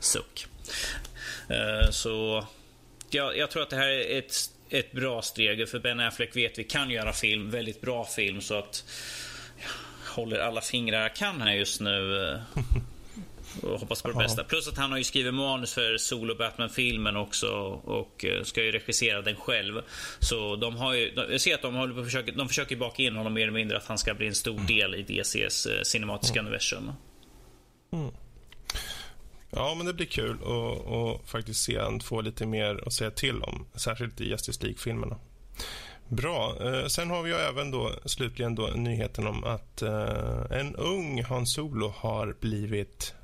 [0.00, 0.46] suck.
[1.50, 2.46] Uh, så
[3.10, 4.34] ja, jag tror att det här är ett,
[4.68, 5.68] ett bra steg.
[5.68, 8.40] För Ben Affleck vet vi kan göra film, väldigt bra film.
[8.40, 8.84] Så att
[9.56, 12.28] jag håller alla fingrar jag kan här just nu.
[12.28, 12.40] Eh,
[13.62, 14.44] och hoppas på det bästa.
[14.44, 17.46] Plus att han har ju skrivit manus för Solo Batman-filmen också
[17.84, 19.82] och eh, ska ju regissera den själv.
[20.18, 23.02] Så de har ju, jag ser att de håller på att försöka, de försöker baka
[23.02, 25.82] in honom mer eller mindre att han ska bli en stor del i DCs eh,
[25.82, 26.46] cinematiska mm.
[26.46, 26.92] universum.
[27.92, 28.10] Mm.
[29.50, 33.42] Ja, men det blir kul att faktiskt se han få lite mer att säga till
[33.42, 35.16] om, särskilt i Justice League-filmerna.
[36.08, 36.56] Bra.
[36.60, 41.46] Eh, sen har vi även då slutligen då nyheten om att eh, en ung Han
[41.46, 43.14] Solo har blivit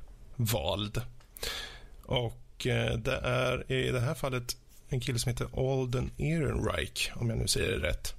[0.44, 1.02] vald.
[2.02, 4.56] Och eh, det är i det här fallet
[4.88, 8.14] en kille som heter Alden Ehrenreich, om jag nu säger det rätt.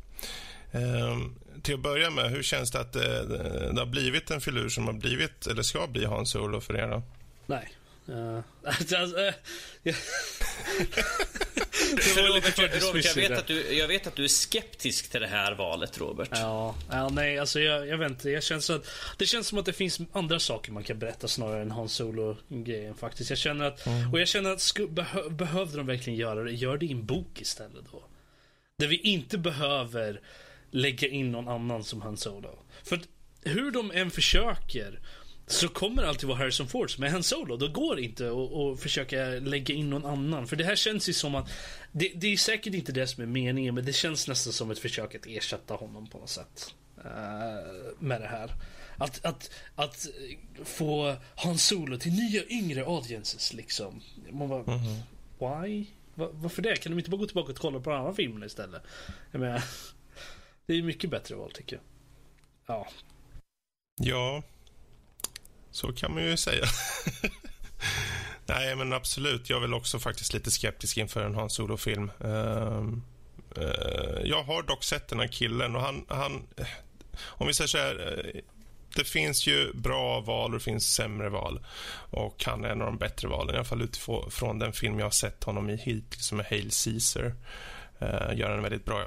[0.72, 3.26] Um, till att börja med, hur känns det att det,
[3.74, 6.88] det, har blivit en filur som har blivit, eller ska bli Han Solo för er?
[6.88, 7.04] Då?
[7.46, 7.70] Nej.
[8.10, 9.34] Uh, alltså, uh,
[12.18, 15.56] Robert, Robert jag, vet att du, jag vet att du är skeptisk till det här
[15.56, 16.30] valet, Robert.
[16.32, 18.30] Ja, ja nej, alltså jag, jag vet inte.
[18.30, 18.86] Jag känns att,
[19.18, 22.96] det känns som att det finns andra saker man kan berätta snarare än Hans Solo-grejen
[22.96, 23.30] faktiskt.
[23.30, 24.12] Jag känner att, mm.
[24.12, 27.06] och jag känner att sku, behö, behövde de verkligen göra det, gör det i en
[27.06, 28.04] bok istället då.
[28.78, 30.22] Där vi inte behöver
[30.72, 32.60] lägga in någon annan som Han Solo.
[32.84, 33.00] För
[33.44, 35.00] hur de än försöker
[35.52, 37.58] så kommer det alltid vara Harrison Ford som är Han Solo.
[37.58, 40.48] Då går det inte att försöka lägga in någon annan.
[40.48, 41.50] För det här känns ju som att
[41.92, 44.80] det, det, är säkert inte det som är meningen, men det känns nästan som ett
[44.80, 46.76] försök att ersätta honom på något sätt.
[46.98, 47.06] Uh,
[48.00, 48.52] med det här.
[48.98, 50.08] Att, att, att
[50.64, 54.02] få Han Solo till nya yngre audiences liksom.
[54.32, 55.64] Man bara, mm -hmm.
[55.64, 55.86] why?
[56.16, 56.76] Va, varför det?
[56.76, 58.84] Kan de inte bara gå tillbaka och kolla på andra filmer istället?
[59.32, 59.64] Jag menar,
[60.66, 61.84] det är mycket bättre val tycker jag.
[62.76, 62.88] Ja.
[63.96, 64.44] Ja,
[65.72, 66.66] så kan man ju säga.
[68.46, 69.50] Nej, men absolut.
[69.50, 72.12] Jag är väl också faktiskt lite skeptisk inför en Hans Solo-film.
[72.24, 72.94] Uh,
[73.58, 76.06] uh, jag har dock sett den här killen och han...
[76.10, 76.48] han
[77.18, 78.26] om vi säger så här...
[78.26, 78.42] Uh,
[78.96, 81.66] det finns ju bra val och det finns sämre val.
[82.10, 85.06] Och han är en av de bättre valen, i alla fall utifrån den film jag
[85.06, 87.36] har sett honom i hittills, som är Hail Caesar.
[88.02, 89.06] Uh, gör en väldigt bra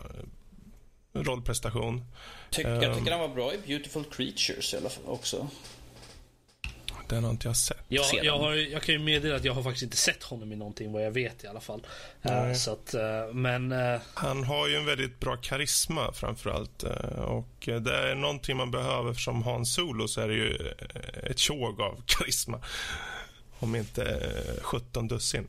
[1.13, 2.05] rollprestation.
[2.51, 5.49] Tyck, jag tycker han var bra i Beautiful Creatures i alla fall också.
[7.09, 7.77] Den har inte jag sett.
[7.89, 10.57] Ja, jag, har, jag kan ju meddela att jag har faktiskt inte sett honom i
[10.57, 11.87] någonting vad jag vet i alla fall.
[12.31, 13.73] Uh, så att, uh, men...
[13.73, 14.01] Uh...
[14.15, 16.83] Han har ju en väldigt bra karisma framförallt.
[17.17, 20.73] och det är någonting man behöver som Hans Solo så är det ju
[21.23, 22.61] ett tjog av karisma.
[23.59, 24.33] Om inte
[24.63, 25.47] 17 dussin.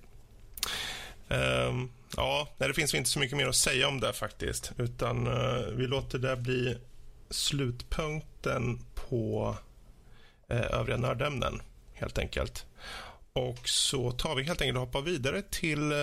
[1.28, 4.72] Um, ja, det finns inte så mycket mer att säga om det faktiskt.
[4.78, 5.30] Utan
[5.78, 6.78] vi låter det bli
[7.30, 9.56] slutpunkten på
[10.50, 11.62] övriga nördämnen,
[11.94, 12.66] helt enkelt.
[13.34, 15.98] Och så tar vi helt enkelt och hoppar vidare till eh,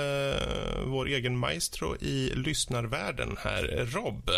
[0.87, 4.31] vår egen maestro i lyssnarvärlden här, Rob.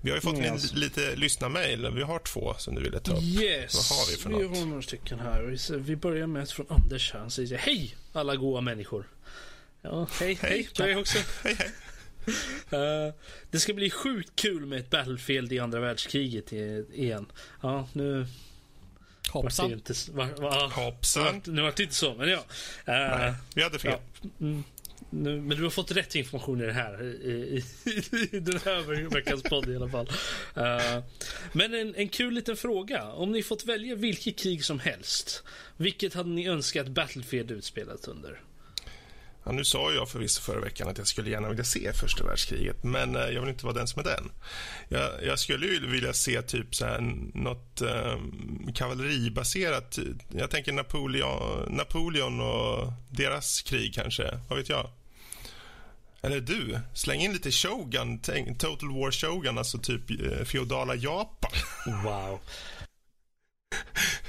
[0.00, 0.72] Vi har ju fått yes.
[0.72, 1.90] lite lyssnarmail.
[1.94, 3.22] Vi har två som du ville ta upp.
[3.22, 4.40] Yes, Vad har vi för något?
[4.40, 5.76] vi har några stycken här.
[5.76, 7.12] Vi börjar med ett från Anders.
[7.12, 9.08] Han säger Hej alla goa människor.
[9.82, 10.68] Ja, hej, hej.
[10.78, 10.96] hej.
[10.96, 11.18] också.
[11.44, 11.70] hej, hej.
[12.72, 13.14] Uh,
[13.50, 17.26] det ska bli sjukt kul med ett Battlefield i andra världskriget igen.
[17.62, 18.26] Ja, nu
[19.42, 19.72] Hoppsan.
[19.72, 21.42] Inte, var, var, Hoppsan.
[21.44, 22.38] Nu var det inte så, men ja.
[22.38, 22.44] Uh,
[22.86, 23.98] Nej, vi hade fel.
[24.22, 24.64] Ja, mm,
[25.10, 27.02] nu, men du har fått rätt information i det här.
[27.02, 30.08] I, i, i den här veckans podd i alla fall.
[30.56, 31.04] Uh,
[31.52, 33.12] men en, en kul liten fråga.
[33.12, 35.42] Om ni fått välja vilket krig som helst.
[35.76, 38.40] Vilket hade ni önskat Battlefield utspelat under?
[39.46, 42.84] Ja, nu sa jag förvisso förra veckan att jag skulle gärna vilja se första världskriget,
[42.84, 44.30] men eh, jag vill inte vara den som är den.
[44.88, 47.00] Jag, jag skulle ju vilja se typ så här,
[47.34, 48.18] något eh,
[48.74, 49.98] kavalleribaserat.
[50.28, 54.40] Jag tänker Napoleon, Napoleon och deras krig kanske.
[54.48, 54.90] Vad vet jag?
[56.20, 58.18] Eller du, släng in lite Shogun,
[58.58, 61.50] Total War Shogun, alltså typ eh, feodala Japan.
[62.04, 62.40] Wow.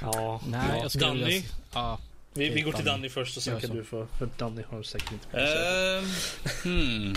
[0.00, 1.24] Ja, Nej, jag skulle Danny?
[1.24, 1.42] Vilja...
[1.72, 1.98] Ja.
[2.38, 4.06] Vi, vi går till Danny först och sen kan du få...
[4.18, 6.04] För Danny har säkert inte uh,
[6.62, 7.14] hmm.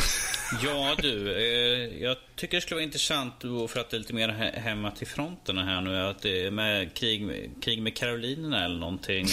[0.63, 4.29] Ja du, uh, jag tycker det skulle vara intressant för att det är lite mer
[4.53, 5.97] hemma till fronterna här nu.
[5.97, 9.27] Att det är med krig, krig med Karolinerna eller någonting.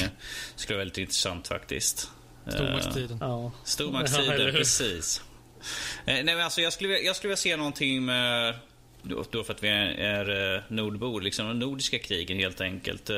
[0.56, 2.10] skulle vara väldigt intressant faktiskt.
[2.46, 3.22] Stormaktstiden.
[3.22, 5.22] Uh, Stormaktstiden, precis.
[5.60, 5.64] Uh,
[6.04, 8.54] nej men alltså jag skulle, jag skulle vilja se någonting med
[9.02, 13.10] då, då för att vi är, är nordbor, liksom de nordiska krigen helt enkelt.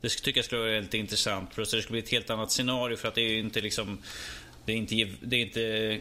[0.00, 1.54] Det tycker jag skulle vara väldigt intressant.
[1.54, 3.98] För det skulle bli ett helt annat scenario för att det är ju inte liksom...
[4.64, 6.00] Det är inte, det är inte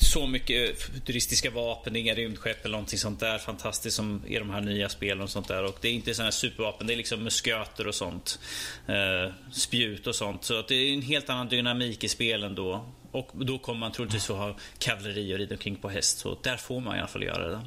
[0.00, 4.50] så mycket eh, futuristiska vapen, inga rymdskepp eller någonting sånt där fantastiskt som i de
[4.50, 5.64] här nya spelen och sånt där.
[5.64, 8.38] Och det är inte sådana här supervapen, det är liksom musköter och sånt.
[8.86, 10.44] Eh, spjut och sånt.
[10.44, 12.84] Så att det är en helt annan dynamik i spelen då.
[13.12, 16.18] Och då kommer man troligtvis få ha kavalleri och rida omkring på häst.
[16.18, 17.60] Så där får man i alla fall göra det.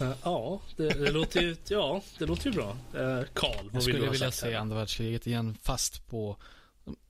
[0.00, 2.70] Eh, ja, det, det, låter ju, ja, det låter ju bra.
[2.70, 4.58] Uh, Karl, vad Jag skulle vill du vilja ha sagt se här?
[4.58, 6.36] andra världskriget igen fast på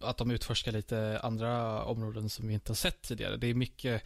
[0.01, 3.37] att de utforskar lite andra områden som vi inte har sett tidigare.
[3.37, 4.03] Det är mycket,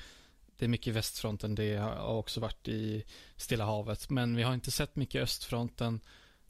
[0.57, 3.05] det är mycket västfronten, det har också varit i
[3.37, 4.11] Stilla havet.
[4.11, 6.01] Men vi har inte sett mycket östfronten.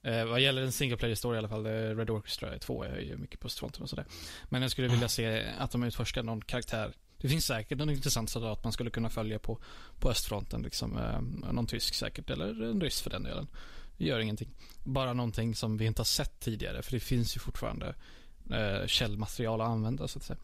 [0.02, 2.98] Eh, vad gäller en single player story i alla fall, är Red Orchestra 2 är
[2.98, 4.04] ju mycket på östfronten och sådär.
[4.44, 6.92] Men jag skulle vilja se att de utforskar någon karaktär.
[7.20, 9.58] Det finns säkert någon intressant soldat man skulle kunna följa på,
[9.98, 10.62] på östfronten.
[10.62, 11.20] Liksom, eh,
[11.52, 13.46] någon tysk säkert, eller en ryss för den delen.
[13.96, 14.48] Det gör ingenting.
[14.84, 17.94] Bara någonting som vi inte har sett tidigare, för det finns ju fortfarande
[18.50, 20.38] eh, källmaterial att använda så att säga.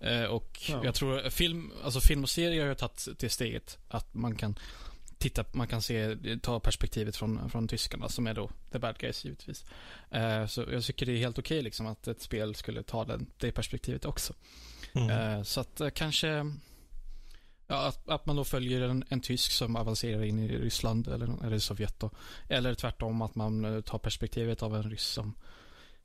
[0.00, 0.84] Eh, och Ja.
[0.84, 4.58] jag tror film, alltså film och serier har ju tagit det steget att man kan
[5.18, 9.24] titta, man kan se, ta perspektivet från, från tyskarna som är då the bad guys
[9.24, 9.64] givetvis.
[10.10, 13.26] Eh, så jag tycker det är helt okej liksom att ett spel skulle ta den,
[13.38, 14.34] det perspektivet också.
[14.92, 15.10] Mm.
[15.10, 16.52] Eh, så att eh, kanske
[17.66, 21.46] Ja, att, att man då följer en, en tysk som avancerar in i Ryssland eller,
[21.46, 22.10] eller Sovjet då.
[22.48, 25.34] Eller tvärtom att man eh, tar perspektivet av en ryss som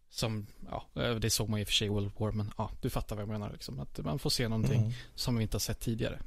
[0.10, 0.86] som, ja,
[1.20, 3.22] det såg man i och för sig i World War, men ja, du fattar vad
[3.24, 3.80] jag menar liksom.
[3.80, 4.92] Att man får se någonting Mm.
[5.16, 6.20] som vi inte har sett tidigare.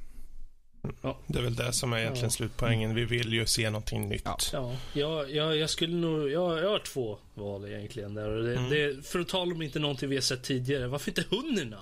[1.27, 2.29] Det är väl det som är egentligen Ja.
[2.31, 2.95] slutpoängen.
[2.95, 4.21] Vi vill ju se någonting nytt.
[4.25, 4.37] Ja.
[4.53, 6.29] Ja, jag, jag, jag skulle nog...
[6.29, 8.13] Jag, jag har två val egentligen.
[8.13, 8.29] Där.
[8.29, 8.69] Det, Mm.
[8.69, 10.87] det, för att tala om inte någonting vi har sett tidigare.
[10.87, 11.79] Varför inte hunnerna?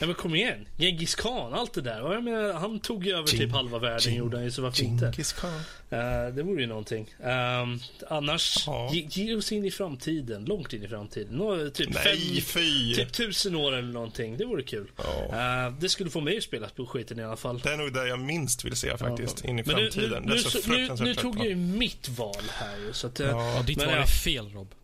[0.00, 0.68] Ja men kom igen.
[0.78, 2.02] Genghis khan, allt det där.
[2.02, 4.50] Och jag menar, han tog ju över Jing- typ halva världen Jing- gjorde han ju,
[4.50, 5.04] så varför inte?
[5.04, 5.50] Genghis khan.
[5.90, 7.14] Eh, det vore ju någonting.
[7.24, 7.78] Ehm,
[8.10, 8.90] annars, Ja.
[8.92, 10.44] ge, ge oss in i framtiden.
[10.44, 11.34] Långt in i framtiden.
[11.34, 12.94] Nå, typ Nej, fem, fy!
[12.94, 14.36] typ tusen år eller någonting.
[14.36, 14.90] Det vore kul.
[14.96, 15.66] Ja.
[15.66, 17.58] Eh, det skulle få mig att spela på skiten i alla fall.
[17.58, 20.22] Det är nog det jag minst vill se faktiskt, in i Men nu, framtiden.
[20.22, 20.38] nu, det
[20.74, 22.92] är nu, nu, tog jag ju mitt val här ju.
[22.92, 24.02] Så att, eh, Ja, Ja, ditt Men val ja.
[24.02, 24.74] är fel Rob.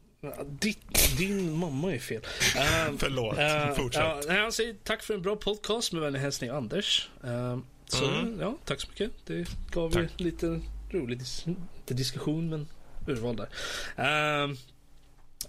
[0.46, 2.22] Ditt, din mamma är fel.
[2.56, 3.38] Eh, förlåt.
[3.38, 4.28] Eh, Fortsätt.
[4.28, 7.08] nej, han säger tack för en bra podcast med vänlig hälsning Anders.
[7.24, 8.40] Eh, så Mm.
[8.40, 9.10] ja, tack så mycket.
[9.26, 10.02] Det gav Tack.
[10.16, 10.60] ju lite
[10.90, 12.68] rolig dis inte diskussion men
[13.06, 13.48] urval där.
[13.96, 14.54] Eh,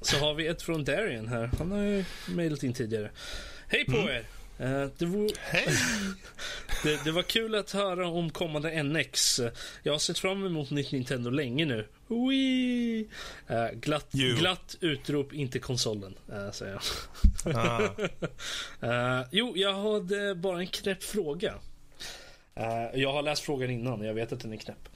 [0.01, 1.49] så har vi ett från Darian här.
[1.57, 3.11] Han har ju mejlat in tidigare.
[3.67, 4.07] Hej på Mm.
[4.09, 4.25] er!
[4.61, 5.67] Eh, det, vore, Hej!
[6.83, 9.39] det, det var kul att höra om kommande NX.
[9.83, 11.87] Jag har sett fram emot nytt Nintendo länge nu.
[12.07, 13.09] Wii!
[13.47, 16.81] Eh, glatt, glatt utrop, inte konsolen, uh, säger jag.
[17.55, 17.89] Ah,
[18.81, 21.53] Eh, jo, jag hade bara en knäpp fråga.
[22.93, 24.89] Jag har läst frågan innan, jag vet att den är knäpp.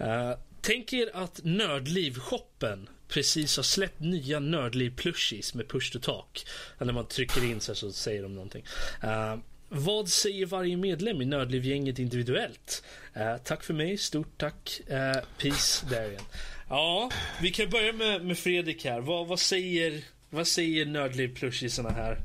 [0.60, 6.46] tänk er att Nördliv-shoppen precis har släppt nya Nördliv-plushies med push to talk.
[6.78, 8.64] När man trycker in så, här så säger de någonting.
[9.02, 9.36] Eh,
[9.68, 12.84] vad säger varje medlem i Nördliv-gänget individuellt?
[13.14, 14.80] Eh, tack för mig, stort tack.
[14.90, 16.22] Uh, peace, Darian.
[16.68, 17.10] Ja,
[17.42, 19.00] vi kan börja med, med Fredrik här.
[19.00, 22.18] Vad, vad säger, vad säger Nördliv-plushiesarna här?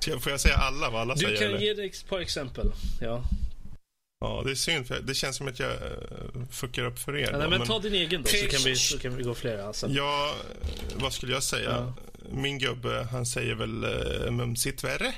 [0.00, 1.36] Ska- Får jag säga alla vad alla Du säger?
[1.36, 1.58] kan eller?
[1.58, 2.72] ge ett par exempel.
[3.00, 3.24] Ja.
[4.24, 7.28] Ja, det är synd, för det känns som att jag uh, fuckar upp för er.
[7.32, 9.66] Ja, nej, men ta din egen då, så kan vi, så kan vi gå flera.
[9.66, 9.88] Alltså.
[9.88, 11.70] Ja, eh, vad skulle jag säga?
[11.70, 11.94] Ja.
[12.30, 15.14] Min gubbe, han säger väl uh, mumsigt värre?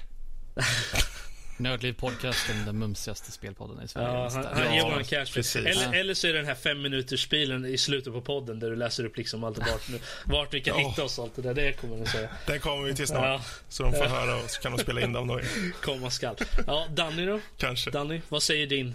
[1.58, 4.08] Nördliv podcasten, den mumsigaste spelpodden i Sverige.
[4.08, 5.94] Ja, han, han Ja, ger bara en cash eller, Ja.
[5.94, 8.76] eller så är det den här fem minuters spilen i slutet på podden där du
[8.76, 10.88] läser upp liksom allt vart, vart vi kan Ja.
[10.88, 11.54] hitta oss och allt det där.
[11.54, 12.28] Det kommer ni säga.
[12.46, 13.24] Den kommer vi till snart.
[13.24, 15.40] Ja, Så de får höra och så kan de spela in dem då.
[15.82, 16.36] komma skall.
[16.66, 17.40] Ja, Danny då?
[17.58, 17.90] Kanske.
[17.90, 18.94] Danny, vad säger din?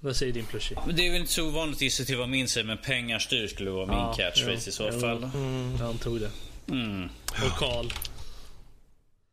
[0.00, 0.78] Vad säger din plushie?
[0.92, 3.70] Det är väl inte så ovanligt att till vad min säger, men pengar styr skulle
[3.70, 5.30] vara min Ja, catchphrase jo, i så fall.
[5.78, 6.30] Ja, han tog det.
[6.68, 7.08] Mm.
[7.30, 7.86] Och Karl.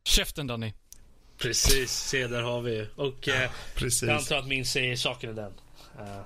[0.07, 0.73] Käften Danny.
[1.48, 2.88] Precis, se där har vi.
[2.96, 3.50] Och eh,
[4.02, 5.54] jag antar att min säger saken är den.
[6.00, 6.22] Eh,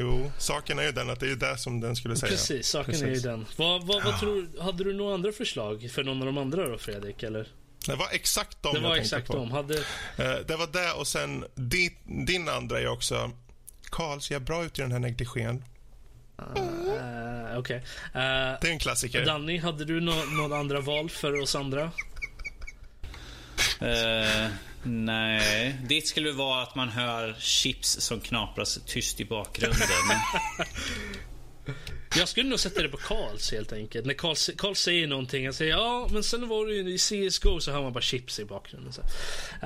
[0.00, 2.30] Jo, saken är ju den att det är ju det som den skulle säga.
[2.30, 3.02] Precis, saken Precis.
[3.08, 3.46] är ju den.
[3.56, 4.18] Vad, vad, vad Ja.
[4.20, 7.22] tror, hade du några andra förslag för någon av de andra då Fredrik?
[7.22, 7.48] Eller?
[7.86, 9.36] Det var exakt de det jag var tänkte exakt på.
[9.36, 9.50] de.
[9.50, 9.74] Hade,
[10.16, 13.30] Eh, det var det och sen din, din andra är också
[13.90, 15.64] Karl ser jag bra ut i den här negligén?
[16.56, 17.76] uh, Okej.
[17.76, 17.82] Eh,
[18.12, 18.20] Det
[18.62, 19.24] är en klassiker.
[19.24, 21.90] Danny, hade du nå några andra val för oss andra?
[23.80, 24.50] Eh,
[24.82, 25.76] nej.
[25.88, 29.78] Ditt skulle vara att man hör chips som knapras tyst i bakgrunden.
[32.16, 34.06] Jag skulle nog sätta det på Karls helt enkelt.
[34.06, 37.60] När Karl, Karl säger någonting, han säger ja, men sen var det ju i CSGO
[37.60, 38.92] så hör man bara chips i bakgrunden.
[38.92, 39.02] Så.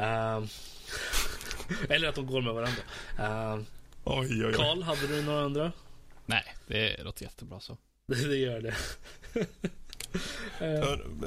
[0.00, 0.48] Ehm,
[1.88, 2.82] eller att de går med varandra.
[3.20, 3.62] Uh,
[4.04, 4.54] Oj, oj, oj.
[4.54, 5.72] Karl, hade du några andra?
[6.26, 7.76] Nej, det låter jättebra så.
[8.06, 8.74] Det, gör det.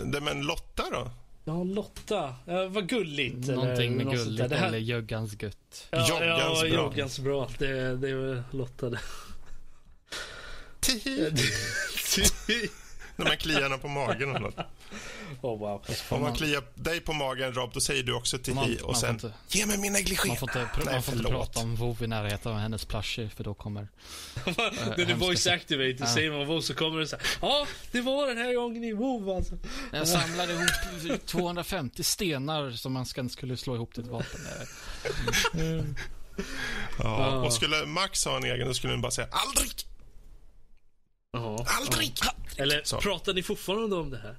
[0.06, 1.12] Det- Men Lotta då?
[1.44, 2.36] Ja, Lotta.
[2.48, 3.48] Uh, vad gulligt.
[3.48, 5.88] Någonting med gulligt Det här- eller Jöggans gött.
[5.92, 6.84] Ja, Joggans ja, bra.
[6.84, 7.50] Joggans bra.
[7.60, 9.00] Det, det är väl Lotta det.
[13.16, 14.60] När man kliar på magen eller något.
[15.42, 15.86] Oh, wow.
[16.10, 18.98] Om man kliar dig på magen, Rob, då säger du också till Man- Li och
[18.98, 20.28] sen inte- Ge mig min negligé!
[20.28, 22.86] Man får inte, pr- Nej, man får inte prata om WoW i närheten av hennes
[22.86, 23.88] plushie för då kommer...
[24.98, 25.56] När du voice saker.
[25.56, 26.06] activate Ja.
[26.08, 27.26] säger man WoW så kommer det så här.
[27.42, 29.58] Ja, det var den här gången i WoW alltså.
[29.92, 34.40] Jag samlade ihop 250 stenar som man ska, skulle slå ihop till ett vapen.
[35.54, 35.86] Eh,
[36.98, 39.72] Ja, och skulle Max ha en egen, då skulle den bara säga aldrig!
[41.34, 41.66] Ja.
[41.80, 42.14] Aldrig!
[42.58, 42.98] Eller Så.
[43.02, 44.36] pratar ni fortfarande om det här?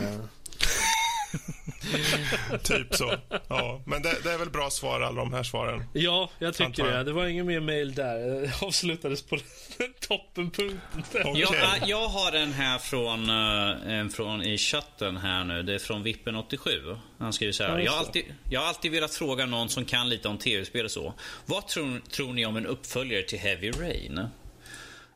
[2.62, 3.14] Typ så.
[3.48, 5.84] Ja, men det, det är väl bra svar, alla de här svaren.
[5.92, 6.94] Ja, jag tycker Antar jag.
[6.94, 7.04] det.
[7.04, 8.40] Det var ingen mer mail där.
[8.40, 9.38] Det avslutades på
[10.08, 10.80] toppenpunkten.
[11.24, 11.40] Okej.
[11.40, 15.62] Jag, äh, jag har en här från, eh, en från i chatten här nu.
[15.62, 16.98] Det är från Vippen87.
[17.18, 17.78] Han skriver så här.
[17.78, 20.84] Ja, Jag har, alltid, jag har alltid velat fråga någon som kan lite om tv-spel
[20.84, 21.14] och så.
[21.46, 24.20] Vad tror, tror ni om en uppföljare till Heavy Rain?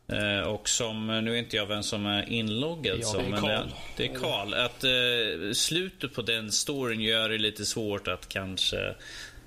[0.08, 3.40] Eh, och som, nu är inte jag vem som är inloggad Ja, som, det är
[3.40, 3.50] Carl.
[3.50, 4.54] det, det är Karl.
[4.54, 8.94] Att eh, slutet på den storyn gör det lite svårt att kanske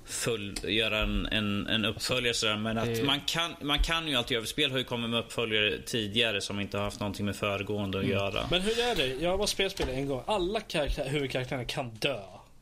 [0.04, 2.56] full, göra en, en, en uppföljare sådär.
[2.56, 4.46] Men att Det- man, kan, man kan ju alltid göra.
[4.46, 8.04] Spel har ju kommit med uppföljare tidigare som inte har haft någonting med föregående att
[8.04, 8.16] Mm.
[8.16, 8.46] göra.
[8.50, 9.06] Men hur är det?
[9.06, 10.22] Jag har bara spelat en gång.
[10.26, 12.20] Alla karaktär, huvudkaraktärerna kan dö.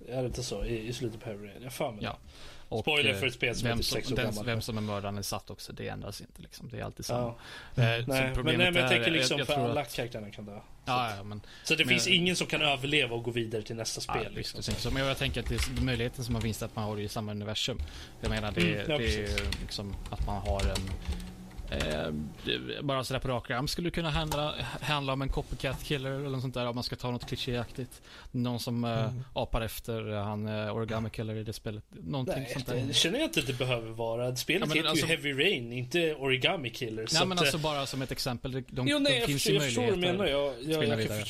[0.08, 0.64] Är det inte så?
[0.64, 1.62] I, i slutet på Heavy Rain?
[1.62, 2.18] Jag för mig Ja.
[2.68, 4.48] Och, Spoiler eh, för ett spel som är vem typ sex år den, gammalt.
[4.48, 6.42] Vem som är mördaren är satt också, det ändras inte.
[6.42, 6.68] Liksom.
[6.70, 7.20] Det är alltid samma.
[7.26, 7.36] Ja.
[7.74, 10.30] Så Nej, men, nej, men jag är- tänker liksom jag för tror alla att- karaktärerna
[10.30, 10.58] kan dö.
[10.84, 13.76] Ja, ja, men, Så det Men- finns ingen som kan överleva och gå vidare till
[13.76, 14.24] nästa ja, spel.
[14.24, 14.58] visst, liksom.
[14.58, 14.90] jag tänker så.
[14.90, 17.08] Men jag tänker att det är möjligheten som man finns att man har det i
[17.08, 17.78] samma universum.
[18.20, 20.90] Jag menar, det, Mm, ja, det är liksom att man har en...
[21.70, 22.12] Eh,
[22.82, 26.28] bara sådär på rak arm skulle det kunna handla, handla om en copycat killer eller
[26.28, 28.02] något sånt där om man ska ta något klichéaktigt.
[28.30, 29.24] Någon som eh, Mm.
[29.32, 31.84] apar efter han eh, origami killer i det spelet.
[31.90, 32.84] Någonting Nej, sånt där.
[32.88, 34.36] det känner jag inte att det behöver vara.
[34.36, 37.06] Spelet Ja, men heter alltså- ju Heavy Rain, inte Origami Killer.
[37.12, 38.52] Nej men att, alltså eh, bara som ett exempel.
[38.52, 40.12] De, Jo, nej, de jag, finns förstår, ju jag förstår möjligheter.
[40.12, 40.26] menar.
[40.26, 41.26] Jag, jag, spinna jag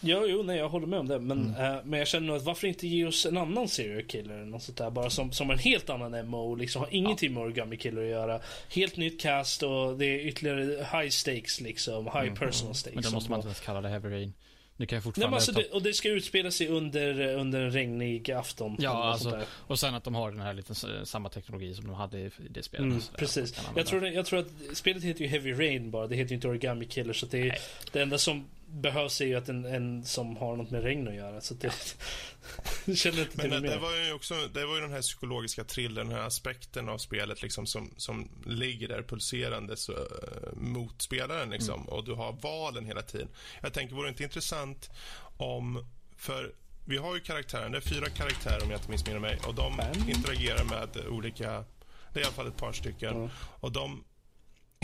[0.00, 1.18] ja, jo, nej, jag håller med om det.
[1.18, 1.74] Men, Mm.
[1.74, 4.44] eh, men jag känner nog att varför inte ge oss en annan serial killer eller
[4.44, 4.90] något sånt där.
[4.90, 6.54] Bara som, som en helt annan MO.
[6.54, 8.40] Liksom har ingenting med Origami Killer att göra.
[8.70, 12.04] Helt nytt cast och det är ytterligare high stakes liksom.
[12.06, 12.86] High personal stakes.
[12.92, 12.94] Mm.
[12.94, 14.32] Men då måste man inte ens kalla det Heavy Rain.
[14.76, 15.58] Du kan Nej, fortfarande men alltså ta...
[15.60, 18.76] det, och det ska utspela sig under, under en regnig afton.
[18.78, 20.74] Ja, alltså, och sen att de har den här lite
[21.06, 22.84] samma teknologi som de hade i det spelet.
[22.86, 23.60] Mm, precis.
[23.76, 24.46] Jag tror, det- jag tror att
[24.76, 26.06] spelet heter ju Heavy Rain bara.
[26.06, 27.12] Det heter ju inte Origami Killer.
[27.12, 27.58] Så det, är,
[27.92, 31.14] det enda som behövs är ju att en, en som har något med regn att
[31.14, 31.40] göra.
[31.40, 31.72] Så det,
[32.84, 35.02] jag känner inte Men till det, det var ju också, det var ju den här
[35.02, 40.52] psykologiska thrillern, den här aspekten av spelet liksom som, som ligger där pulserande så, eh,
[40.52, 41.80] mot spelaren liksom.
[41.80, 41.88] Mm.
[41.88, 43.28] Och du har valen hela tiden.
[43.60, 44.90] Jag tänker, vore det inte intressant
[45.36, 45.86] om,
[46.16, 46.52] för
[46.84, 49.76] vi har ju karaktärer, det är fyra karaktärer om jag inte missminner mig och de
[49.76, 50.08] Fem?
[50.08, 51.64] interagerar med olika,
[52.12, 53.22] det är i alla fall ett par stycken.
[53.22, 53.28] Ja.
[53.60, 54.04] Och de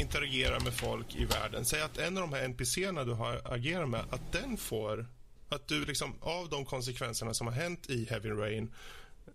[0.01, 1.64] interagerar med folk i världen.
[1.64, 5.06] Säg att en av de här NPCerna du har agerat med, att den får
[5.48, 8.73] att du liksom, av de konsekvenserna som har hänt i Heavy Rain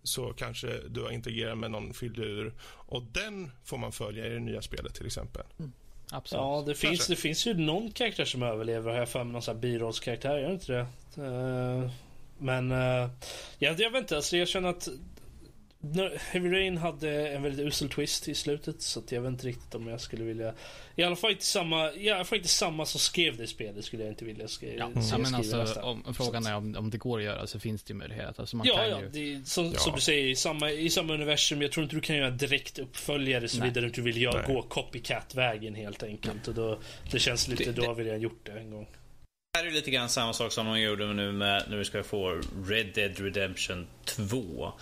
[0.03, 4.39] så kanske du har interagerat med någon filur och den får man följa i det
[4.39, 5.43] nya spelet till exempel.
[6.11, 6.41] Absolut.
[6.41, 7.13] Ja, det finns, Kanske.
[7.13, 8.91] det finns ju någon karaktär som överlever.
[8.91, 10.37] Har jag för mig någon sån här birollskaraktär.
[10.37, 10.87] Gör inte det?
[11.25, 11.91] Eh,
[12.37, 13.09] men uh,
[13.59, 14.15] jag, jag vet inte.
[14.15, 14.87] Alltså jag känner att
[16.19, 18.81] Heavy Rain hade en väldigt usel twist i slutet.
[18.81, 20.53] Så att jag vet inte riktigt om jag skulle vilja...
[20.95, 24.03] I alla fall inte samma, i alla fall inte samma som skrev det spelet skulle
[24.03, 26.89] jag inte vilja skri- Ja, se ja, men skriva alltså, om, frågan är om, om
[26.89, 28.39] det går att göra så finns det ju möjlighet.
[28.39, 29.09] Alltså man Ja, kan ja, ju...
[29.39, 29.79] det som, Ja.
[29.79, 31.61] som du säger, i samma, i samma universum.
[31.61, 34.55] Jag tror inte du kan göra direkt uppföljare såvida du inte vill göra, Nej.
[34.55, 36.47] gå copycat-vägen helt enkelt.
[36.47, 36.79] Och då,
[37.11, 38.87] det känns lite, Det- då har vi redan gjort det en gång.
[39.53, 42.41] Det här är lite grann samma sak som de gjorde nu med vi ska få
[42.67, 44.73] Red Dead Redemption 2.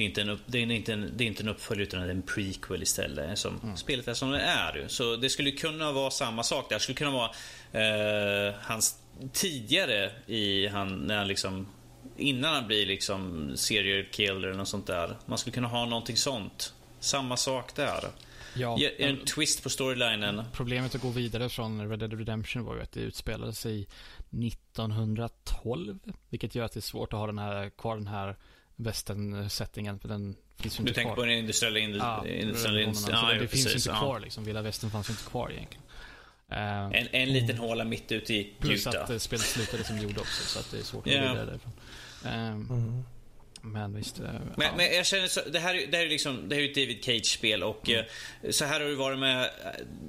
[0.00, 2.22] Det är inte en, det är inte en, det är inte en uppföljare utan en
[2.22, 3.38] prequel istället.
[3.38, 4.84] Som Spelet är som det är.
[4.88, 6.66] Så det skulle kunna vara samma sak.
[6.68, 7.30] Det skulle kunna vara
[7.72, 8.96] eh, hans
[9.32, 11.66] tidigare i han, när han liksom
[12.16, 15.16] innan han blir liksom serial killer eller något sånt där.
[15.26, 16.74] Man skulle kunna ha någonting sånt.
[17.00, 18.04] Samma sak där.
[18.54, 20.44] Ja, en men twist på storylinen.
[20.52, 23.88] problemet att gå vidare från Red Dead Redemption var ju att det utspelade sig
[24.30, 25.98] 1912.
[26.28, 28.36] Vilket gör att det är svårt att ha den här, kvar den här
[28.82, 29.98] västern-settingen.
[30.00, 31.22] För den finns ju Du inte tänker kvar.
[31.22, 31.78] på den industriella...
[31.78, 33.10] Indu- Ja, industriella revolutionen.
[33.14, 34.00] ja, Så det, ja, finns ju precis, inte ja.
[34.00, 34.44] kvar liksom.
[34.44, 35.84] Vilda västern fanns ju inte kvar egentligen.
[36.50, 39.02] Eh, En, en liten håla mitt ute i plus Utah.
[39.02, 40.42] att eh, spelet slutade som det gjorde också.
[40.46, 41.14] Så att det är svårt Ja.
[41.20, 41.72] att gå vidare därifrån.
[42.24, 43.00] Eh,
[43.62, 44.18] Men visst.
[44.18, 44.70] Men, ja.
[44.76, 46.70] men jag känner så, det här, är- det här är liksom, det här är ju
[46.70, 48.04] ett David Cage-spel och Mm.
[48.50, 49.50] så här har det varit med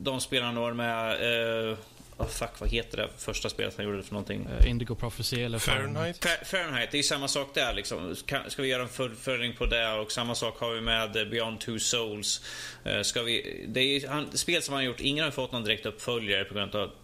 [0.01, 1.77] de spelarna har varit med,
[2.21, 4.47] oh fuck vad heter det första spelet han gjorde för någonting?
[4.59, 6.25] Eh, Indigo Prophecy eller Fahrenheit.
[6.25, 8.15] Fa- Fahrenheit, det är samma sak där liksom.
[8.15, 11.25] Ska, ska vi göra en fullföljning på det och samma sak har vi med eh,
[11.25, 12.41] Beyond Two Souls.
[12.83, 15.63] Eh, Ska vi, det är han, spel som han har gjort, ingen har fått någon
[15.63, 16.95] direkt uppföljare på grund av att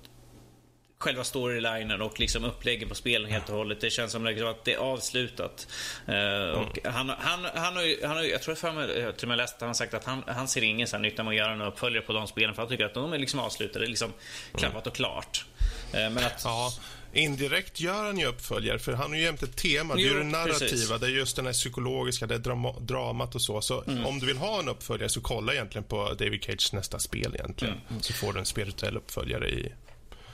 [1.00, 3.82] själva storylinen och liksom uppläggen på spelen helt och hållet.
[3.82, 5.68] Det känns som att det är avslutat.
[6.10, 9.26] Uh, och han, han, han, har ju, han har, jag tror för mig, jag till
[9.26, 11.32] och med läst att han har sagt att han, han ser ingen så nytta med
[11.32, 13.86] att göra några uppföljare på de spelen för han tycker att de är liksom avslutade,
[13.86, 14.14] liksom
[14.56, 15.46] klappat och klart.
[15.94, 16.42] Uh, men att...
[16.44, 16.72] Ja.
[17.14, 19.94] Indirekt gör han ju uppföljare, för han har ju jämt ett tema.
[19.98, 20.90] Jo, det är det narrativa, precis.
[21.00, 23.62] det är just den här psykologiska, det är drama, dramat och så.
[23.62, 24.06] Så mm.
[24.06, 27.82] om du vill ha en uppföljare så kolla egentligen på David Cages nästa spel egentligen.
[27.90, 28.02] Mm.
[28.02, 29.72] Så får du en spirituell uppföljare i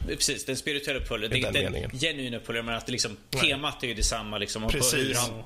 [0.08, 1.42] Precis, den spirituella uppföljaren.
[1.42, 4.38] Det är inte en genuin uppföljare, men att det liksom, temat är ju detsamma.
[4.38, 5.44] Liksom, och hur, han,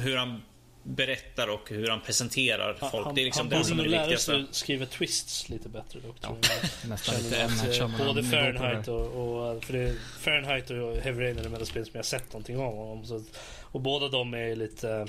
[0.00, 0.42] hur han
[0.82, 3.06] berättar och hur han presenterar folk.
[3.06, 6.16] Han, det är liksom han borde nog lära sig skriva twists lite bättre dock.
[6.20, 6.36] Ja,
[6.88, 11.54] nästan lite att, Både Fahrenheit och, och, för det, Fahrenheit och Heavy Rain är de
[11.54, 13.06] enda spel som jag sett någonting av honom.
[13.06, 13.24] Så,
[13.60, 15.06] och båda de är lite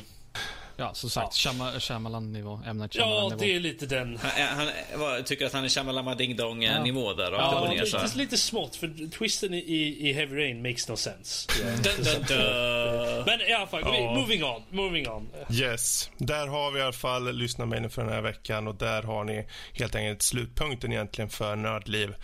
[0.79, 1.79] Ja, som sagt, ja.
[1.79, 2.59] Shyamalan-nivå.
[2.65, 2.77] M.
[2.77, 4.17] Night Ja, det är lite den.
[4.17, 4.67] Han,
[4.99, 7.31] han tycker att han är Shyamalama Ding Dong-nivå där.
[7.33, 7.97] Och ja, så.
[7.97, 11.47] det är lite smått, för twisten i, i Heavy Rain makes no sense.
[11.59, 11.75] Yeah.
[11.81, 13.23] dun, dun, dun.
[13.25, 14.13] Men i alla fall, ja.
[14.13, 14.63] moving on.
[14.69, 15.29] Moving on.
[15.51, 19.23] Yes, där har vi i alla fall lyssnarmailen för den här veckan och där har
[19.23, 22.15] ni helt enkelt slutpunkten egentligen för Nördliv.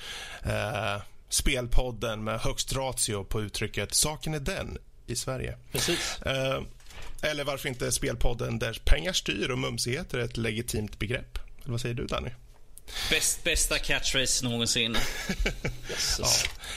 [0.44, 4.78] Eh, spelpodden med högst ratio på uttrycket Saken är den
[5.08, 5.58] i Sverige.
[5.72, 6.22] Precis.
[6.22, 6.62] Eh,
[7.24, 11.40] eller varför inte spelpodden där pengar styr och mumsigheter är ett legitimt begrepp?
[11.62, 12.30] Eller vad säger du, Danny?
[13.10, 14.98] Bäst, bästa catchphrase någonsin.
[16.20, 16.28] ja.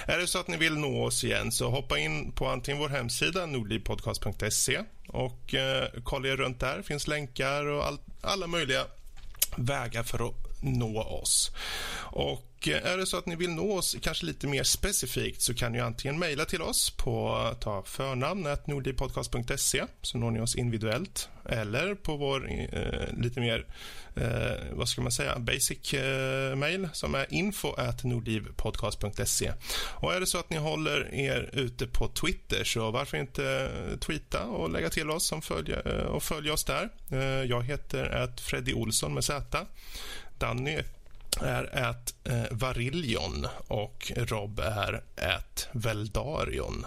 [0.07, 2.89] Är det så att ni vill nå oss igen så hoppa in på antingen vår
[2.89, 6.83] hemsida nordlivpodcast.se och eh, kolla er runt där.
[6.83, 8.85] Finns länkar och all, alla möjliga
[9.57, 11.51] vägar för att nå oss.
[11.99, 15.55] Och Eh, är det så att ni vill nå oss kanske lite mer specifikt så
[15.55, 21.29] kan ni antingen mejla till oss på ta förnamnet nordipodcast.se så når ni oss individuellt
[21.49, 23.67] eller på vår eh, lite mer
[24.15, 29.53] eh, vad ska man säga basic eh, mail som är info nordlivpodcast.se.
[29.91, 33.99] Och är det så att ni håller er ute på Twitter så varför inte eh,
[33.99, 36.89] tweeta och lägga till oss som följer, eh, och följa oss där.
[37.11, 37.19] Eh,
[37.51, 39.67] jag heter att Freddy Olsson med Z.
[40.39, 40.83] Danny
[41.43, 46.87] är ett eh, Varillion och Rob är ett Veldarion.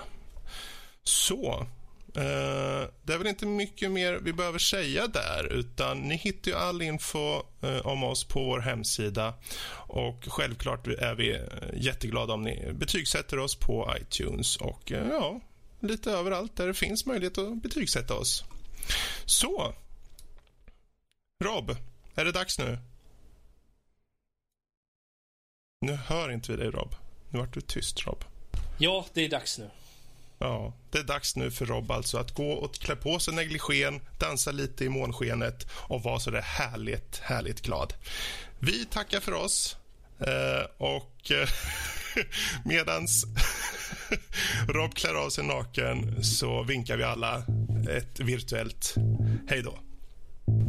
[1.04, 1.68] Så.
[2.16, 6.58] Eh, det är väl inte mycket mer vi behöver säga där, utan ni hittar ju
[6.58, 9.34] all info eh, om oss på vår hemsida.
[9.72, 11.42] Och Självklart är vi eh,
[11.74, 15.40] jätteglada om ni betygsätter oss på iTunes och eh, ja,
[15.80, 18.44] lite överallt där det finns möjlighet att betygsätta oss.
[19.26, 19.74] Så.
[21.44, 21.76] Rob,
[22.16, 22.78] är det dags nu?
[25.82, 26.96] Nu hör inte vi dig, Rob.
[27.30, 28.24] Nu vart du tyst, Rob.
[28.78, 29.70] Ja, det är dags nu.
[30.40, 34.02] Ja, det är dags nu för Rob alltså att gå och klä på sig negligén,
[34.20, 37.94] dansa lite i månskenet och vara så där härligt, härligt glad.
[38.60, 39.78] Vi tackar för oss
[40.20, 41.50] eh, och eh,
[42.66, 43.26] medans
[44.68, 47.44] Rob klär av sig naken så vinkar vi alla
[47.90, 48.96] ett virtuellt
[49.48, 49.80] hej då.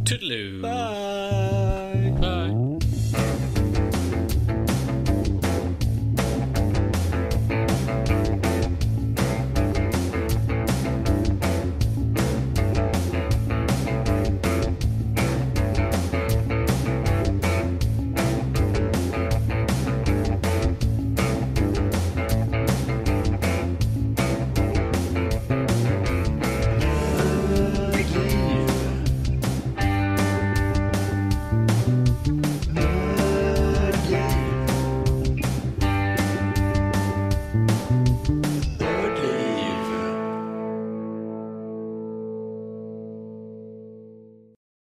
[0.07, 0.63] Toodaloo.
[2.21, 2.70] Bye.